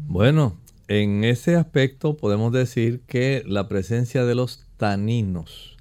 Bueno, 0.09 0.57
en 0.89 1.23
ese 1.23 1.55
aspecto 1.55 2.17
podemos 2.17 2.53
decir 2.53 3.01
que 3.07 3.45
la 3.47 3.69
presencia 3.69 4.25
de 4.25 4.35
los 4.35 4.67
taninos 4.77 5.77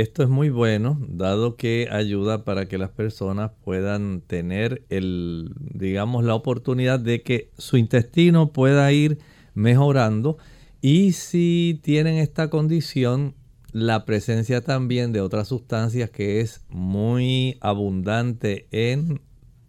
esto 0.00 0.22
es 0.22 0.28
muy 0.28 0.50
bueno, 0.50 0.98
dado 1.08 1.56
que 1.56 1.88
ayuda 1.90 2.44
para 2.44 2.68
que 2.68 2.76
las 2.76 2.90
personas 2.90 3.52
puedan 3.64 4.20
tener 4.20 4.84
el, 4.90 5.54
digamos, 5.58 6.22
la 6.22 6.34
oportunidad 6.34 7.00
de 7.00 7.22
que 7.22 7.50
su 7.56 7.78
intestino 7.78 8.52
pueda 8.52 8.92
ir 8.92 9.18
mejorando. 9.54 10.36
Y 10.82 11.12
si 11.12 11.80
tienen 11.82 12.16
esta 12.16 12.50
condición, 12.50 13.34
la 13.72 14.04
presencia 14.04 14.60
también 14.60 15.12
de 15.12 15.22
otras 15.22 15.48
sustancias 15.48 16.10
que 16.10 16.40
es 16.40 16.62
muy 16.68 17.56
abundante 17.62 18.66
en 18.72 19.22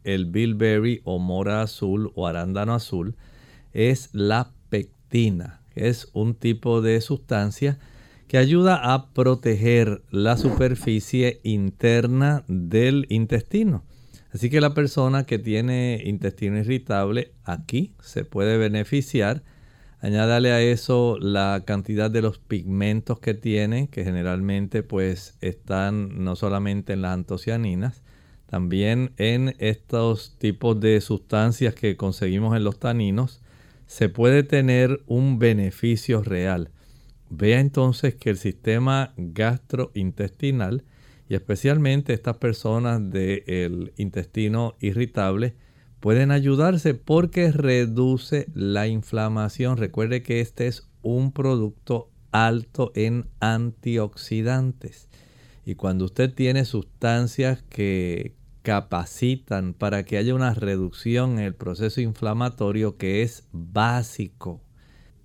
el 0.04 0.26
bilberry 0.26 1.00
o 1.06 1.20
mora 1.20 1.62
azul 1.62 2.12
o 2.16 2.28
arándano 2.28 2.74
azul 2.74 3.16
es 3.72 4.10
la 4.12 4.52
pectina, 4.68 5.62
que 5.74 5.88
es 5.88 6.10
un 6.12 6.36
tipo 6.36 6.82
de 6.82 7.00
sustancia 7.00 7.80
que 8.28 8.38
ayuda 8.38 8.94
a 8.94 9.10
proteger 9.14 10.02
la 10.12 10.38
superficie 10.38 11.40
interna 11.44 12.44
del 12.48 13.06
intestino. 13.10 13.84
Así 14.32 14.50
que 14.50 14.62
la 14.62 14.74
persona 14.74 15.26
que 15.26 15.40
tiene 15.40 16.02
intestino 16.04 16.58
irritable 16.58 17.32
aquí 17.46 17.94
se 18.02 18.26
puede 18.26 18.58
beneficiar. 18.58 19.44
Añádale 20.00 20.52
a 20.52 20.62
eso 20.62 21.18
la 21.20 21.64
cantidad 21.66 22.12
de 22.12 22.22
los 22.22 22.38
pigmentos 22.38 23.20
que 23.20 23.34
tiene, 23.34 23.88
que 23.88 24.04
generalmente 24.04 24.84
pues 24.84 25.38
están 25.42 26.24
no 26.24 26.36
solamente 26.36 26.94
en 26.94 27.02
las 27.02 27.14
antocianinas, 27.14 28.04
también 28.46 29.12
en 29.18 29.56
estos 29.58 30.36
tipos 30.38 30.80
de 30.80 31.02
sustancias 31.02 31.74
que 31.74 31.98
conseguimos 31.98 32.56
en 32.56 32.64
los 32.64 32.80
taninos, 32.80 33.42
se 33.88 34.10
puede 34.10 34.44
tener 34.44 35.02
un 35.08 35.40
beneficio 35.40 36.22
real. 36.22 36.70
Vea 37.30 37.60
entonces 37.60 38.16
que 38.16 38.30
el 38.30 38.38
sistema 38.38 39.14
gastrointestinal 39.18 40.84
y 41.30 41.36
especialmente 41.36 42.14
estas 42.14 42.38
personas 42.38 43.12
del 43.12 43.94
intestino 43.98 44.76
irritable 44.80 45.56
pueden 46.00 46.32
ayudarse 46.32 46.94
porque 46.94 47.52
reduce 47.52 48.48
la 48.54 48.88
inflamación. 48.88 49.78
Recuerde 49.78 50.24
que 50.24 50.40
este 50.40 50.68
es 50.68 50.88
un 51.02 51.32
producto 51.34 52.10
alto 52.32 52.92
en 52.96 53.28
antioxidantes. 53.40 55.10
Y 55.66 55.76
cuando 55.76 56.06
usted 56.06 56.34
tiene 56.34 56.64
sustancias 56.64 57.62
que 57.64 58.36
capacitan 58.62 59.74
para 59.74 60.04
que 60.04 60.18
haya 60.18 60.34
una 60.34 60.54
reducción 60.54 61.34
en 61.34 61.40
el 61.40 61.56
proceso 61.56 62.00
inflamatorio 62.00 62.98
que 62.98 63.22
es 63.22 63.48
básico 63.52 64.62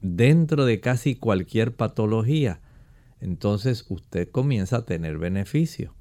dentro 0.02 0.66
de 0.66 0.80
casi 0.80 1.14
cualquier 1.14 1.74
patología, 1.74 2.60
entonces 3.20 3.86
usted 3.88 4.28
comienza 4.28 4.78
a 4.78 4.84
tener 4.84 5.18
beneficio. 5.18 5.94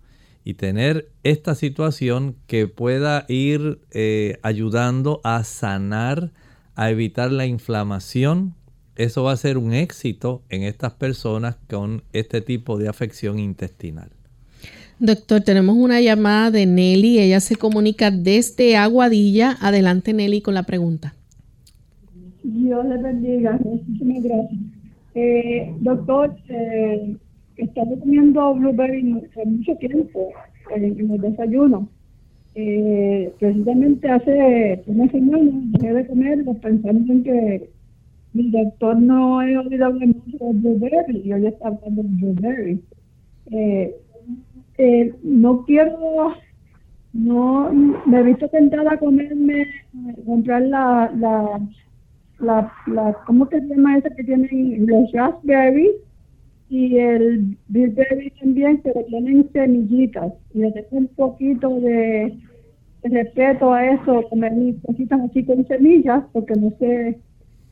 Y 0.44 0.56
tener 0.56 1.12
esta 1.22 1.54
situación 1.54 2.36
que 2.48 2.68
pueda 2.68 3.26
ir 3.28 3.80
eh, 3.92 4.40
ayudando 4.42 5.22
a 5.24 5.44
sanar, 5.44 6.32
a 6.74 6.90
evitar 6.90 7.32
la 7.32 7.46
inflamación, 7.46 8.56
eso 8.96 9.24
va 9.24 9.34
a 9.34 9.38
ser 9.38 9.60
un 9.60 9.74
éxito 9.74 10.42
en 10.50 10.64
estas 10.64 10.94
personas 10.94 11.58
con 11.70 12.04
este 12.12 12.42
tipo 12.42 12.80
de 12.80 12.90
afección 12.90 13.38
intestinal. 13.38 14.10
Doctor, 14.98 15.42
tenemos 15.42 15.76
una 15.78 16.02
llamada 16.02 16.52
de 16.52 16.66
Nelly. 16.66 17.20
Ella 17.20 17.40
se 17.40 17.56
comunica 17.56 18.12
desde 18.12 18.78
Aguadilla. 18.78 19.58
Adelante, 19.60 20.14
Nelly, 20.14 20.42
con 20.42 20.54
la 20.56 20.64
pregunta. 20.64 21.16
Dios 22.44 22.86
le 22.86 22.98
bendiga, 22.98 23.60
muchísimas 23.64 24.24
gracias. 24.24 24.60
Eh, 25.14 25.74
doctor, 25.80 26.36
eh, 26.50 27.16
estaba 27.58 27.96
comiendo 28.00 28.56
blueberry 28.56 29.22
hace 29.30 29.46
mucho 29.46 29.76
tiempo 29.76 30.30
en, 30.76 30.84
el 31.12 31.22
desayuno. 31.22 31.88
Eh, 32.56 33.32
precisamente 33.40 34.10
hace 34.10 34.84
una 34.88 35.10
semana 35.10 35.52
dejé 35.80 35.94
de 35.94 36.08
comerlo 36.08 36.54
pensando 36.56 37.14
en 37.14 37.24
que 37.24 37.70
mi 38.34 38.50
doctor 38.50 39.00
no 39.00 39.42
he 39.42 39.58
oído 39.58 39.86
hablar 39.86 40.08
mucho 40.08 40.38
de 40.40 40.54
blueberry 40.54 41.22
y 41.24 41.34
hoy 41.34 41.48
está 41.48 41.68
hablando 41.68 42.04
de 42.04 42.10
blueberry. 42.10 42.82
Eh, 43.52 43.96
eh, 44.78 45.14
no 45.24 45.64
quiero, 45.66 46.34
no, 47.14 47.72
me 48.06 48.20
he 48.20 48.24
visto 48.24 48.48
tentada 48.50 48.94
a 48.94 48.98
comerme, 48.98 49.66
comprar 50.26 50.64
la, 50.64 51.12
la 51.16 51.60
la, 52.42 52.72
la, 52.88 53.16
¿cómo 53.26 53.48
se 53.48 53.62
llama 53.62 53.98
esa 53.98 54.10
que 54.10 54.24
tienen 54.24 54.86
los 54.86 55.12
raspberries? 55.12 55.96
Y 56.70 56.98
el 56.98 57.58
bilberry 57.68 58.32
también, 58.40 58.80
pero 58.84 59.04
tienen 59.06 59.50
semillitas. 59.52 60.34
Y 60.54 60.60
le 60.60 60.72
tengo 60.72 60.88
un 60.92 61.08
poquito 61.10 61.80
de, 61.82 62.38
respeto 63.04 63.74
a 63.74 63.86
eso, 63.86 64.24
comer 64.30 64.54
cositas 64.86 65.20
así 65.22 65.44
con 65.44 65.66
semillas, 65.68 66.24
porque 66.32 66.54
no 66.56 66.72
sé 66.80 67.20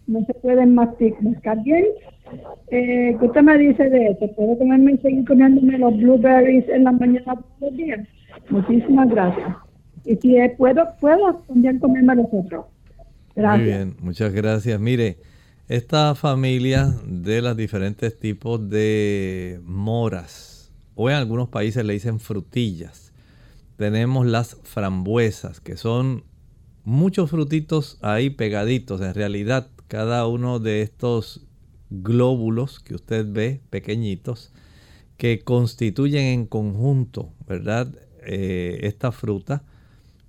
no 0.09 0.25
se 0.25 0.33
pueden 0.33 0.73
mascar 0.73 1.63
bien. 1.63 1.85
Eh, 2.71 3.15
¿Qué 3.19 3.25
usted 3.25 3.41
me 3.41 3.57
dice 3.57 3.89
de 3.89 4.07
eso? 4.07 4.27
¿Puedo 4.35 4.57
comerme, 4.57 4.97
seguir 4.97 5.25
comiéndome 5.25 5.77
los 5.77 5.95
blueberries 5.97 6.67
en 6.69 6.83
la 6.83 6.91
mañana 6.91 7.35
todos 7.35 7.45
los 7.61 7.77
días? 7.77 8.07
Muchísimas 8.49 9.09
gracias. 9.09 9.55
Y 10.05 10.15
si 10.15 10.35
puedo, 10.57 10.83
puedo 10.99 11.35
también 11.47 11.77
comerme 11.79 12.15
los 12.15 12.27
otros. 12.31 12.65
Gracias. 13.39 13.57
Muy 13.57 13.67
bien, 13.67 13.95
muchas 14.01 14.33
gracias. 14.33 14.79
Mire, 14.81 15.17
esta 15.69 16.13
familia 16.13 16.93
de 17.05 17.41
los 17.41 17.55
diferentes 17.55 18.19
tipos 18.19 18.69
de 18.69 19.61
moras, 19.63 20.71
o 20.95 21.09
en 21.09 21.15
algunos 21.15 21.47
países 21.47 21.85
le 21.85 21.93
dicen 21.93 22.19
frutillas, 22.19 23.13
tenemos 23.77 24.27
las 24.27 24.57
frambuesas, 24.63 25.61
que 25.61 25.77
son 25.77 26.25
muchos 26.83 27.29
frutitos 27.29 27.97
ahí 28.01 28.29
pegaditos. 28.29 28.99
En 28.99 29.13
realidad, 29.13 29.69
cada 29.87 30.27
uno 30.27 30.59
de 30.59 30.81
estos 30.81 31.47
glóbulos 31.89 32.81
que 32.81 32.95
usted 32.95 33.25
ve, 33.31 33.61
pequeñitos, 33.69 34.51
que 35.15 35.39
constituyen 35.39 36.25
en 36.25 36.45
conjunto, 36.45 37.31
¿verdad? 37.47 37.87
Eh, 38.25 38.79
esta 38.83 39.13
fruta, 39.13 39.63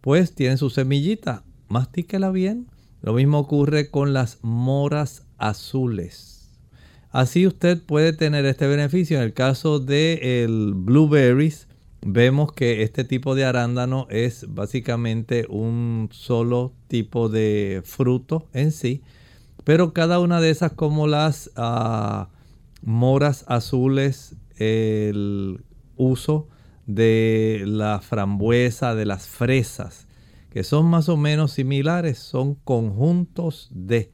pues 0.00 0.32
tiene 0.32 0.56
su 0.56 0.70
semillita. 0.70 1.42
Mastíquela 1.68 2.30
bien. 2.30 2.68
Lo 3.03 3.14
mismo 3.14 3.38
ocurre 3.38 3.90
con 3.90 4.12
las 4.12 4.38
moras 4.42 5.24
azules. 5.38 6.51
Así 7.11 7.46
usted 7.46 7.82
puede 7.82 8.12
tener 8.12 8.44
este 8.46 8.66
beneficio. 8.66 9.16
En 9.18 9.24
el 9.24 9.32
caso 9.32 9.80
de 9.80 10.44
el 10.44 10.74
blueberries, 10.74 11.66
vemos 12.03 12.53
que 12.53 12.82
este 12.82 13.05
tipo 13.05 13.34
de 13.34 13.44
arándano 13.44 14.07
es 14.11 14.46
básicamente 14.48 15.46
un 15.48 16.09
solo 16.12 16.72
tipo 16.88 17.28
de 17.28 17.82
fruto 17.84 18.48
en 18.53 18.72
sí, 18.72 19.03
pero 19.64 19.92
cada 19.92 20.20
una 20.20 20.40
de 20.40 20.51
esas 20.51 20.72
como 20.72 21.07
las 21.07 21.51
ah, 21.57 22.28
moras 22.82 23.44
azules, 23.48 24.36
el 24.57 25.64
uso 25.96 26.48
de 26.86 27.62
la 27.66 28.01
frambuesa, 28.01 28.94
de 28.94 29.07
las 29.07 29.26
fresas, 29.26 30.07
que 30.51 30.64
son 30.64 30.86
más 30.86 31.09
o 31.09 31.16
menos 31.16 31.53
similares, 31.53 32.18
son 32.18 32.55
conjuntos 32.57 33.68
de. 33.72 34.12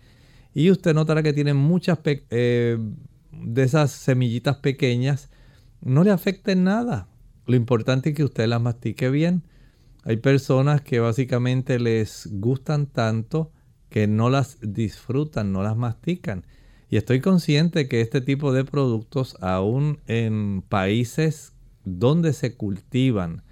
Y 0.54 0.70
usted 0.70 0.94
notará 0.94 1.22
que 1.22 1.32
tienen 1.32 1.56
muchas 1.56 1.98
eh, 2.04 2.78
de 3.32 3.62
esas 3.62 3.90
semillitas 3.90 4.56
pequeñas, 4.56 5.30
no 5.80 6.04
le 6.04 6.10
afecten 6.10 6.64
nada. 6.64 7.08
Lo 7.46 7.56
importante 7.56 8.10
es 8.10 8.16
que 8.16 8.24
usted 8.24 8.46
las 8.46 8.60
mastique 8.60 9.10
bien. 9.10 9.44
Hay 10.04 10.18
personas 10.18 10.82
que 10.82 11.00
básicamente 11.00 11.78
les 11.78 12.28
gustan 12.32 12.86
tanto 12.86 13.52
que 13.88 14.06
no 14.06 14.30
las 14.30 14.58
disfrutan, 14.60 15.52
no 15.52 15.62
las 15.62 15.76
mastican. 15.76 16.44
Y 16.88 16.96
estoy 16.96 17.20
consciente 17.20 17.88
que 17.88 18.00
este 18.00 18.20
tipo 18.20 18.52
de 18.52 18.64
productos, 18.64 19.36
aún 19.40 20.00
en 20.06 20.62
países 20.62 21.52
donde 21.84 22.32
se 22.32 22.56
cultivan, 22.56 23.42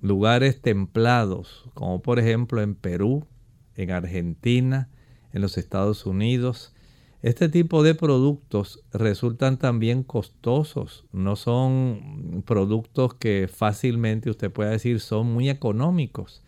lugares 0.00 0.60
templados, 0.60 1.68
como 1.74 2.02
por 2.02 2.18
ejemplo 2.18 2.62
en 2.62 2.74
Perú, 2.74 3.26
en 3.76 3.90
Argentina, 3.90 4.88
en 5.32 5.42
los 5.42 5.58
Estados 5.58 6.06
Unidos, 6.06 6.74
este 7.22 7.50
tipo 7.50 7.82
de 7.82 7.94
productos 7.94 8.82
resultan 8.94 9.58
también 9.58 10.02
costosos, 10.02 11.04
no 11.12 11.36
son 11.36 12.42
productos 12.46 13.12
que 13.14 13.46
fácilmente 13.46 14.30
usted 14.30 14.50
pueda 14.50 14.70
decir 14.70 15.00
son 15.00 15.30
muy 15.30 15.50
económicos. 15.50 16.42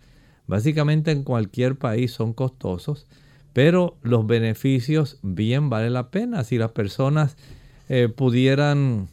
Básicamente 0.47 1.11
en 1.11 1.25
cualquier 1.25 1.77
país 1.77 2.13
son 2.13 2.33
costosos, 2.33 3.07
pero 3.53 3.99
los 4.03 4.27
beneficios 4.27 5.19
bien 5.23 5.69
vale 5.69 5.91
la 5.91 6.11
pena. 6.11 6.43
Si 6.43 6.57
las 6.57 6.73
personas 6.73 7.37
eh, 7.91 8.09
pudieran 8.09 9.09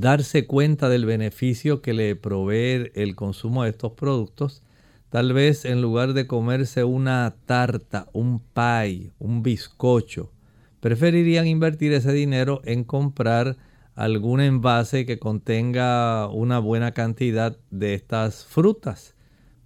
darse 0.00 0.46
cuenta 0.46 0.88
del 0.88 1.06
beneficio 1.06 1.82
que 1.82 1.94
le 1.94 2.16
provee 2.16 2.90
el 2.94 3.14
consumo 3.14 3.64
de 3.64 3.70
estos 3.70 3.92
productos, 3.92 4.62
tal 5.10 5.32
vez 5.32 5.64
en 5.64 5.82
lugar 5.82 6.12
de 6.12 6.26
comerse 6.26 6.84
una 6.84 7.36
tarta, 7.46 8.08
un 8.12 8.40
pie, 8.40 9.12
un 9.18 9.42
bizcocho, 9.42 10.32
preferirían 10.80 11.46
invertir 11.46 11.92
ese 11.92 12.12
dinero 12.12 12.60
en 12.64 12.84
comprar 12.84 13.56
algún 13.94 14.40
envase 14.40 15.06
que 15.06 15.18
contenga 15.18 16.28
una 16.28 16.58
buena 16.58 16.92
cantidad 16.92 17.56
de 17.70 17.94
estas 17.94 18.44
frutas, 18.44 19.14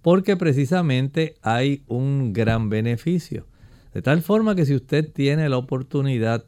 porque 0.01 0.37
precisamente 0.37 1.35
hay 1.41 1.83
un 1.87 2.31
gran 2.31 2.69
beneficio. 2.69 3.47
De 3.93 4.01
tal 4.01 4.21
forma 4.21 4.55
que 4.55 4.65
si 4.65 4.75
usted 4.75 5.11
tiene 5.11 5.49
la 5.49 5.57
oportunidad, 5.57 6.45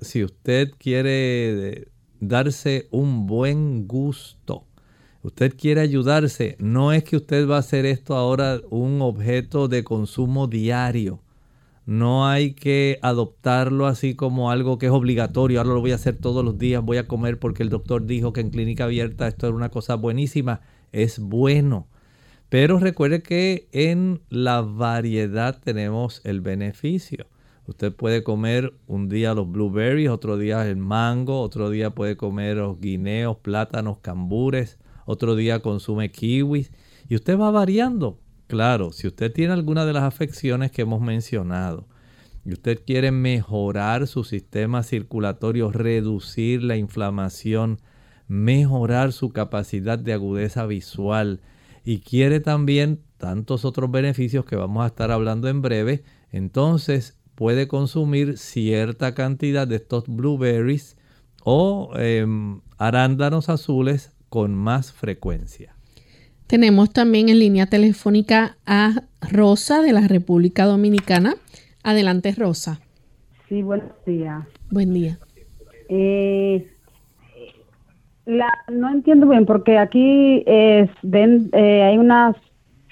si 0.00 0.22
usted 0.22 0.70
quiere 0.78 1.88
darse 2.20 2.88
un 2.90 3.26
buen 3.26 3.86
gusto, 3.86 4.64
usted 5.22 5.56
quiere 5.56 5.80
ayudarse, 5.80 6.56
no 6.58 6.92
es 6.92 7.04
que 7.04 7.16
usted 7.16 7.48
va 7.48 7.56
a 7.56 7.60
hacer 7.60 7.86
esto 7.86 8.16
ahora 8.16 8.60
un 8.70 9.02
objeto 9.02 9.68
de 9.68 9.84
consumo 9.84 10.46
diario 10.46 11.20
no 11.86 12.26
hay 12.26 12.54
que 12.54 12.98
adoptarlo 13.02 13.86
así 13.86 14.14
como 14.14 14.50
algo 14.50 14.78
que 14.78 14.86
es 14.86 14.92
obligatorio. 14.92 15.60
Ahora 15.60 15.74
lo 15.74 15.80
voy 15.80 15.92
a 15.92 15.96
hacer 15.96 16.16
todos 16.16 16.44
los 16.44 16.58
días, 16.58 16.82
voy 16.82 16.96
a 16.96 17.06
comer 17.06 17.38
porque 17.38 17.62
el 17.62 17.68
doctor 17.68 18.06
dijo 18.06 18.32
que 18.32 18.40
en 18.40 18.50
clínica 18.50 18.84
abierta 18.84 19.28
esto 19.28 19.46
era 19.46 19.56
una 19.56 19.68
cosa 19.68 19.94
buenísima. 19.96 20.62
Es 20.92 21.18
bueno. 21.18 21.88
Pero 22.48 22.78
recuerde 22.78 23.22
que 23.22 23.68
en 23.72 24.22
la 24.30 24.62
variedad 24.62 25.60
tenemos 25.62 26.22
el 26.24 26.40
beneficio. 26.40 27.26
Usted 27.66 27.94
puede 27.94 28.22
comer 28.22 28.74
un 28.86 29.08
día 29.08 29.32
los 29.32 29.50
blueberries, 29.50 30.10
otro 30.10 30.36
día 30.36 30.68
el 30.68 30.76
mango, 30.76 31.40
otro 31.40 31.70
día 31.70 31.90
puede 31.90 32.16
comer 32.16 32.58
los 32.58 32.78
guineos, 32.78 33.38
plátanos, 33.38 33.98
cambures, 33.98 34.78
otro 35.06 35.34
día 35.34 35.60
consume 35.60 36.10
kiwis 36.10 36.70
y 37.08 37.14
usted 37.14 37.38
va 37.38 37.50
variando. 37.50 38.20
Claro, 38.48 38.92
si 38.92 39.06
usted 39.06 39.32
tiene 39.32 39.54
alguna 39.54 39.86
de 39.86 39.94
las 39.94 40.02
afecciones 40.02 40.70
que 40.70 40.82
hemos 40.82 41.00
mencionado 41.00 41.88
y 42.44 42.52
usted 42.52 42.82
quiere 42.84 43.10
mejorar 43.10 44.06
su 44.06 44.24
sistema 44.24 44.82
circulatorio, 44.82 45.72
reducir 45.72 46.62
la 46.62 46.76
inflamación, 46.76 47.80
mejorar 48.28 49.12
su 49.12 49.30
capacidad 49.30 49.98
de 49.98 50.12
agudeza 50.12 50.66
visual 50.66 51.40
y 51.82 52.00
quiere 52.00 52.40
también 52.40 53.00
tantos 53.16 53.64
otros 53.64 53.90
beneficios 53.90 54.44
que 54.44 54.56
vamos 54.56 54.84
a 54.84 54.88
estar 54.88 55.10
hablando 55.10 55.48
en 55.48 55.62
breve, 55.62 56.04
entonces 56.30 57.16
puede 57.34 57.68
consumir 57.68 58.38
cierta 58.38 59.14
cantidad 59.14 59.66
de 59.66 59.76
estos 59.76 60.04
blueberries 60.06 60.96
o 61.42 61.92
em, 61.96 62.60
arándanos 62.78 63.48
azules 63.48 64.12
con 64.28 64.54
más 64.54 64.92
frecuencia. 64.92 65.74
Tenemos 66.46 66.92
también 66.92 67.28
en 67.28 67.38
línea 67.38 67.66
telefónica 67.66 68.56
a 68.66 69.04
Rosa 69.20 69.80
de 69.82 69.92
la 69.92 70.06
República 70.06 70.66
Dominicana. 70.66 71.34
Adelante, 71.82 72.32
Rosa. 72.36 72.80
Sí, 73.48 73.62
buenos 73.62 73.92
días. 74.06 74.44
Buen 74.70 74.92
día. 74.92 75.18
Eh, 75.88 76.66
no 78.26 78.90
entiendo 78.90 79.28
bien 79.28 79.46
porque 79.46 79.78
aquí 79.78 80.42
es, 80.46 80.90
ven, 81.02 81.50
eh, 81.52 81.82
hay 81.82 81.98
unas, 81.98 82.36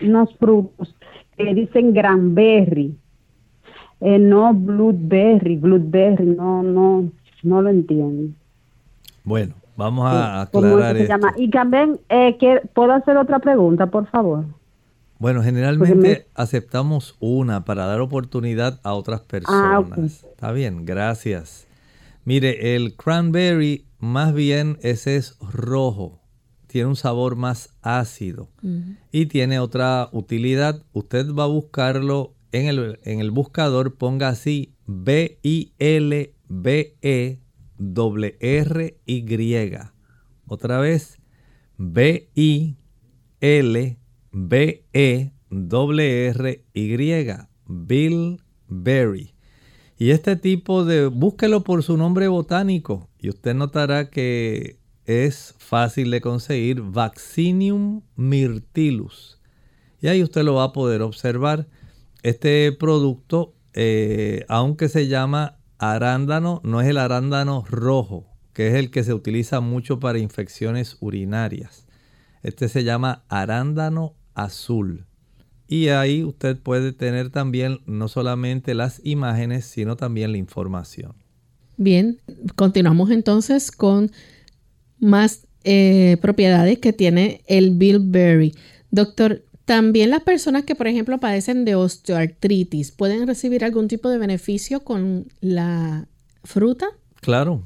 unos 0.03 0.35
frutos 0.37 0.95
que 1.37 1.55
dicen 1.55 1.95
granberry, 1.95 2.97
eh, 4.03 4.19
no 4.19 4.53
blueberry, 4.53 5.57
blueberry, 5.57 6.27
no, 6.27 6.63
no, 6.63 7.11
no 7.43 7.63
lo 7.63 7.71
entiendo. 7.71 8.35
Bueno, 9.25 9.55
Vamos 9.77 10.07
a 10.07 10.43
aclarar 10.43 10.97
esto. 10.97 11.17
Y 11.37 11.51
también, 11.51 11.99
eh, 12.09 12.37
¿puedo 12.75 12.93
hacer 12.93 13.17
otra 13.17 13.39
pregunta, 13.39 13.87
por 13.87 14.07
favor? 14.07 14.45
Bueno, 15.19 15.43
generalmente 15.43 16.27
aceptamos 16.35 17.17
una 17.21 17.65
para 17.65 17.87
dar 17.87 18.01
oportunidad 18.01 18.81
a 18.83 18.95
otras 18.95 19.21
ah, 19.21 19.27
personas. 19.27 20.25
Está 20.25 20.53
bien, 20.53 20.85
gracias. 20.85 21.67
Mire, 22.25 22.75
el 22.77 22.97
cranberry 22.97 23.87
más 23.99 24.35
bien 24.35 24.79
ese 24.83 25.17
es 25.17 25.39
rojo. 25.41 26.21
Tiene 26.67 26.89
un 26.89 26.97
sabor 26.97 27.37
más 27.37 27.77
ácido 27.83 28.49
y 29.11 29.27
tiene 29.27 29.59
otra 29.59 30.09
utilidad. 30.11 30.83
Usted 30.93 31.33
va 31.35 31.45
a 31.45 31.49
buscarlo 31.49 32.33
en 32.53 32.69
el, 32.69 33.01
en 33.05 33.21
el 33.21 33.31
buscador, 33.31 33.97
ponga 33.97 34.29
así 34.29 34.75
B-I-L-B-E 34.87 35.73
doble 37.79 38.37
R 38.41 38.99
Y. 39.07 39.79
Otra 40.47 40.79
vez 40.79 41.19
B 41.79 42.31
I 42.35 42.77
L 43.41 43.99
B 44.31 44.85
doble 45.51 46.27
R 46.27 46.65
Y. 46.75 47.27
Bill 47.67 48.43
Berry. 48.69 49.35
Y 49.99 50.11
este 50.11 50.37
tipo 50.37 50.85
de 50.85 51.07
búsquelo 51.07 51.63
por 51.63 51.83
su 51.83 51.97
nombre 51.97 52.29
botánico 52.29 53.09
y 53.19 53.29
usted 53.29 53.55
notará 53.55 54.11
que 54.11 54.79
es 55.05 55.55
fácil 55.59 56.11
de 56.11 56.21
conseguir 56.21 56.83
Vaccinium 56.83 58.03
myrtillus. 58.17 59.41
Y 60.01 60.09
ahí 60.09 60.23
usted 60.23 60.43
lo 60.43 60.55
va 60.55 60.65
a 60.65 60.73
poder 60.73 61.03
observar. 61.03 61.69
Este 62.23 62.73
producto, 62.73 63.55
eh, 63.75 64.45
aunque 64.49 64.89
se 64.89 65.09
llama 65.09 65.59
arándano 65.79 66.61
no 66.63 66.81
es 66.81 66.87
el 66.87 66.99
arándano 66.99 67.65
rojo, 67.69 68.29
que 68.53 68.69
es 68.69 68.75
el 68.75 68.91
que 68.93 69.03
se 69.03 69.15
utiliza 69.15 69.61
mucho 69.61 69.99
para 69.99 70.19
infecciones 70.19 70.97
urinarias. 71.01 71.87
Este 72.43 72.69
se 72.69 72.85
llama 72.85 73.25
arándano 73.29 74.15
azul. 74.35 75.07
Y 75.67 75.89
ahí 75.89 76.23
usted 76.23 76.59
puede 76.59 76.93
tener 76.93 77.31
también 77.31 77.81
no 77.87 78.07
solamente 78.07 78.75
las 78.75 79.01
imágenes, 79.05 79.65
sino 79.65 79.97
también 79.97 80.33
la 80.33 80.39
información. 80.39 81.15
Bien, 81.77 82.21
continuamos 82.55 83.11
entonces 83.11 83.73
con 83.73 84.13
más 85.01 85.47
eh, 85.65 86.17
propiedades 86.21 86.79
que 86.79 86.93
tiene 86.93 87.43
el 87.47 87.71
bilberry. 87.71 88.55
Doctor, 88.91 89.45
también 89.65 90.11
las 90.11 90.23
personas 90.23 90.65
que, 90.65 90.75
por 90.75 90.87
ejemplo, 90.87 91.19
padecen 91.19 91.65
de 91.65 91.75
osteoartritis, 91.75 92.91
¿pueden 92.91 93.27
recibir 93.27 93.65
algún 93.65 93.89
tipo 93.89 94.09
de 94.09 94.19
beneficio 94.19 94.81
con 94.81 95.29
la 95.41 96.09
fruta? 96.45 96.87
Claro. 97.21 97.63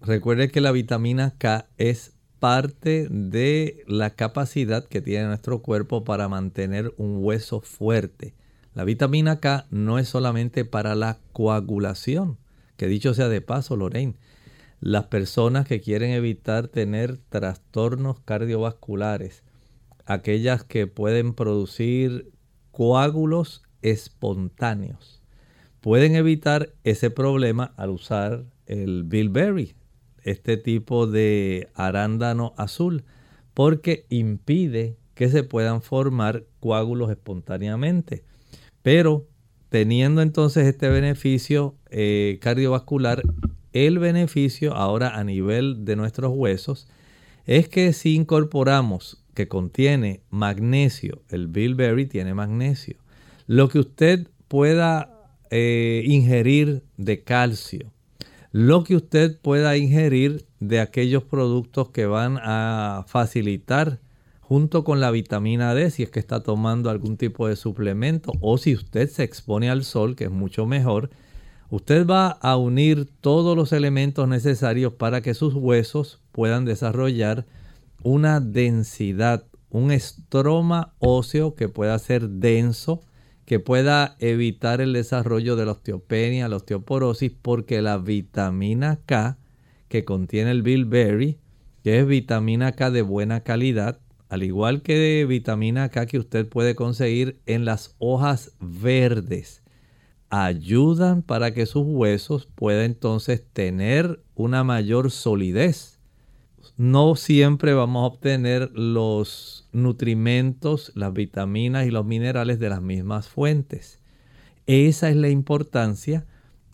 Recuerde 0.00 0.50
que 0.50 0.60
la 0.60 0.70
vitamina 0.70 1.34
K 1.38 1.66
es 1.76 2.12
parte 2.38 3.08
de 3.10 3.82
la 3.88 4.10
capacidad 4.10 4.84
que 4.84 5.00
tiene 5.00 5.26
nuestro 5.26 5.60
cuerpo 5.60 6.04
para 6.04 6.28
mantener 6.28 6.94
un 6.96 7.18
hueso 7.24 7.60
fuerte. 7.60 8.34
La 8.74 8.84
vitamina 8.84 9.40
K 9.40 9.66
no 9.70 9.98
es 9.98 10.08
solamente 10.08 10.64
para 10.64 10.94
la 10.94 11.18
coagulación, 11.32 12.38
que 12.76 12.86
dicho 12.86 13.12
sea 13.12 13.28
de 13.28 13.40
paso, 13.40 13.76
Lorraine, 13.76 14.14
las 14.80 15.06
personas 15.06 15.66
que 15.66 15.80
quieren 15.80 16.10
evitar 16.10 16.68
tener 16.68 17.18
trastornos 17.28 18.20
cardiovasculares, 18.20 19.42
aquellas 20.08 20.64
que 20.64 20.86
pueden 20.86 21.34
producir 21.34 22.32
coágulos 22.70 23.62
espontáneos, 23.82 25.22
pueden 25.80 26.16
evitar 26.16 26.72
ese 26.82 27.10
problema 27.10 27.74
al 27.76 27.90
usar 27.90 28.44
el 28.66 29.04
bilberry, 29.04 29.74
este 30.22 30.56
tipo 30.56 31.06
de 31.06 31.68
arándano 31.74 32.54
azul 32.56 33.04
porque 33.54 34.06
impide 34.08 34.96
que 35.14 35.28
se 35.28 35.42
puedan 35.42 35.82
formar 35.82 36.44
coágulos 36.60 37.10
espontáneamente. 37.10 38.24
Pero 38.82 39.26
teniendo 39.68 40.22
entonces 40.22 40.66
este 40.66 40.88
beneficio 40.88 41.76
eh, 41.90 42.38
cardiovascular, 42.40 43.22
el 43.72 43.98
beneficio 43.98 44.74
ahora 44.74 45.18
a 45.18 45.24
nivel 45.24 45.84
de 45.84 45.96
nuestros 45.96 46.32
huesos 46.34 46.88
es 47.44 47.68
que 47.68 47.92
si 47.92 48.14
incorporamos 48.14 49.24
que 49.38 49.46
contiene 49.46 50.22
magnesio, 50.30 51.22
el 51.28 51.46
bilberry 51.46 52.06
tiene 52.06 52.34
magnesio, 52.34 52.96
lo 53.46 53.68
que 53.68 53.78
usted 53.78 54.26
pueda 54.48 55.30
eh, 55.52 56.02
ingerir 56.06 56.82
de 56.96 57.22
calcio, 57.22 57.92
lo 58.50 58.82
que 58.82 58.96
usted 58.96 59.38
pueda 59.40 59.76
ingerir 59.76 60.44
de 60.58 60.80
aquellos 60.80 61.22
productos 61.22 61.90
que 61.90 62.06
van 62.06 62.40
a 62.42 63.04
facilitar 63.06 64.00
junto 64.40 64.82
con 64.82 64.98
la 64.98 65.12
vitamina 65.12 65.72
D 65.72 65.92
si 65.92 66.02
es 66.02 66.10
que 66.10 66.18
está 66.18 66.42
tomando 66.42 66.90
algún 66.90 67.16
tipo 67.16 67.46
de 67.46 67.54
suplemento 67.54 68.32
o 68.40 68.58
si 68.58 68.74
usted 68.74 69.08
se 69.08 69.22
expone 69.22 69.70
al 69.70 69.84
sol, 69.84 70.16
que 70.16 70.24
es 70.24 70.32
mucho 70.32 70.66
mejor, 70.66 71.10
usted 71.70 72.08
va 72.08 72.30
a 72.30 72.56
unir 72.56 73.08
todos 73.20 73.56
los 73.56 73.72
elementos 73.72 74.26
necesarios 74.26 74.94
para 74.94 75.20
que 75.20 75.34
sus 75.34 75.54
huesos 75.54 76.18
puedan 76.32 76.64
desarrollar 76.64 77.46
una 78.02 78.40
densidad, 78.40 79.46
un 79.70 79.90
estroma 79.90 80.94
óseo 80.98 81.54
que 81.54 81.68
pueda 81.68 81.98
ser 81.98 82.28
denso, 82.28 83.02
que 83.44 83.60
pueda 83.60 84.16
evitar 84.18 84.80
el 84.80 84.92
desarrollo 84.92 85.56
de 85.56 85.66
la 85.66 85.72
osteopenia, 85.72 86.48
la 86.48 86.56
osteoporosis, 86.56 87.32
porque 87.40 87.82
la 87.82 87.98
vitamina 87.98 89.00
K 89.06 89.38
que 89.88 90.04
contiene 90.04 90.50
el 90.50 90.62
bilberry, 90.62 91.38
que 91.82 91.98
es 91.98 92.06
vitamina 92.06 92.72
K 92.72 92.90
de 92.90 93.02
buena 93.02 93.40
calidad, 93.40 94.00
al 94.28 94.42
igual 94.42 94.82
que 94.82 94.96
de 94.96 95.24
vitamina 95.24 95.88
K 95.88 96.06
que 96.06 96.18
usted 96.18 96.46
puede 96.46 96.74
conseguir 96.74 97.40
en 97.46 97.64
las 97.64 97.94
hojas 97.98 98.52
verdes, 98.60 99.62
ayudan 100.28 101.22
para 101.22 101.54
que 101.54 101.64
sus 101.64 101.84
huesos 101.86 102.46
puedan 102.54 102.84
entonces 102.84 103.42
tener 103.52 104.22
una 104.34 104.62
mayor 104.62 105.10
solidez 105.10 105.97
no 106.78 107.16
siempre 107.16 107.74
vamos 107.74 108.04
a 108.04 108.06
obtener 108.06 108.70
los 108.72 109.68
nutrimentos, 109.72 110.92
las 110.94 111.12
vitaminas 111.12 111.86
y 111.86 111.90
los 111.90 112.06
minerales 112.06 112.60
de 112.60 112.68
las 112.68 112.80
mismas 112.80 113.28
fuentes. 113.28 113.98
Esa 114.66 115.10
es 115.10 115.16
la 115.16 115.28
importancia 115.28 116.24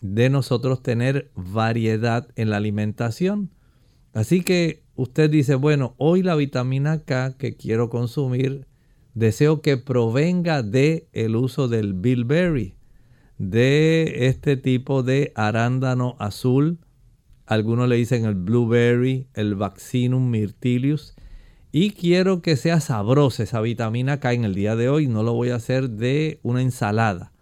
de 0.01 0.29
nosotros 0.29 0.83
tener 0.83 1.31
variedad 1.33 2.27
en 2.35 2.51
la 2.51 2.57
alimentación. 2.57 3.49
Así 4.13 4.43
que 4.43 4.83
usted 4.95 5.27
dice, 5.27 5.55
bueno, 5.55 5.95
hoy 5.97 6.21
la 6.21 6.35
vitamina 6.35 6.99
K 6.99 7.35
que 7.35 7.55
quiero 7.55 7.89
consumir, 7.89 8.67
deseo 9.15 9.63
que 9.63 9.77
provenga 9.77 10.61
de 10.61 11.07
el 11.13 11.35
uso 11.35 11.67
del 11.67 11.93
bilberry, 11.95 12.75
de 13.39 14.27
este 14.27 14.55
tipo 14.55 15.01
de 15.01 15.31
arándano 15.35 16.15
azul 16.19 16.84
algunos 17.45 17.87
le 17.87 17.95
dicen 17.95 18.25
el 18.25 18.35
blueberry, 18.35 19.27
el 19.33 19.55
vaccinum 19.55 20.29
myrtilius. 20.29 21.15
Y 21.71 21.91
quiero 21.91 22.41
que 22.41 22.55
sea 22.55 22.79
sabrosa 22.79 23.43
esa 23.43 23.61
vitamina 23.61 24.19
K 24.19 24.33
en 24.33 24.45
el 24.45 24.55
día 24.55 24.75
de 24.75 24.89
hoy. 24.89 25.07
No 25.07 25.23
lo 25.23 25.33
voy 25.33 25.49
a 25.49 25.55
hacer 25.55 25.89
de 25.89 26.39
una 26.41 26.61
ensalada. 26.61 27.33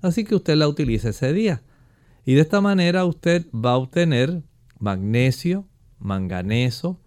Así 0.00 0.24
que 0.24 0.34
usted 0.34 0.56
la 0.56 0.68
utilice 0.68 1.10
ese 1.10 1.32
día. 1.32 1.62
Y 2.24 2.34
de 2.34 2.40
esta 2.40 2.60
manera 2.60 3.04
usted 3.04 3.46
va 3.52 3.72
a 3.72 3.76
obtener 3.76 4.42
magnesio, 4.78 5.68
manganeso, 5.98 7.00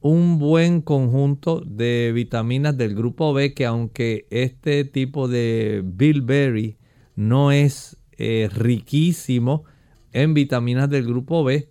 un 0.00 0.38
buen 0.38 0.80
conjunto 0.80 1.60
de 1.60 2.12
vitaminas 2.14 2.76
del 2.76 2.94
grupo 2.94 3.32
B 3.32 3.54
que 3.54 3.66
aunque 3.66 4.26
este 4.30 4.84
tipo 4.84 5.26
de 5.26 5.82
bilberry 5.84 6.76
no 7.16 7.50
es 7.50 7.96
eh, 8.12 8.48
riquísimo 8.54 9.64
en 10.12 10.34
vitaminas 10.34 10.88
del 10.88 11.04
grupo 11.06 11.42
B, 11.42 11.68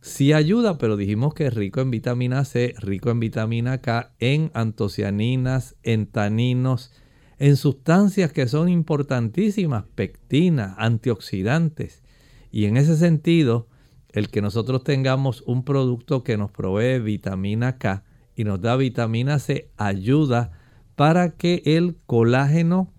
sí 0.00 0.32
ayuda, 0.32 0.78
pero 0.78 0.96
dijimos 0.96 1.34
que 1.34 1.46
es 1.46 1.54
rico 1.54 1.80
en 1.80 1.90
vitamina 1.90 2.44
C, 2.44 2.74
rico 2.78 3.10
en 3.10 3.20
vitamina 3.20 3.80
K, 3.80 4.12
en 4.18 4.50
antocianinas, 4.54 5.76
en 5.82 6.06
taninos, 6.06 6.92
en 7.38 7.56
sustancias 7.56 8.32
que 8.32 8.48
son 8.48 8.68
importantísimas, 8.68 9.84
pectina, 9.94 10.74
antioxidantes. 10.78 12.02
Y 12.50 12.66
en 12.66 12.76
ese 12.76 12.96
sentido, 12.96 13.68
el 14.10 14.28
que 14.28 14.42
nosotros 14.42 14.84
tengamos 14.84 15.42
un 15.46 15.64
producto 15.64 16.24
que 16.24 16.36
nos 16.36 16.50
provee 16.50 16.98
vitamina 16.98 17.78
K 17.78 18.04
y 18.34 18.44
nos 18.44 18.60
da 18.60 18.76
vitamina 18.76 19.38
C 19.38 19.70
ayuda 19.76 20.52
para 20.96 21.30
que 21.36 21.62
el 21.64 21.96
colágeno 22.06 22.92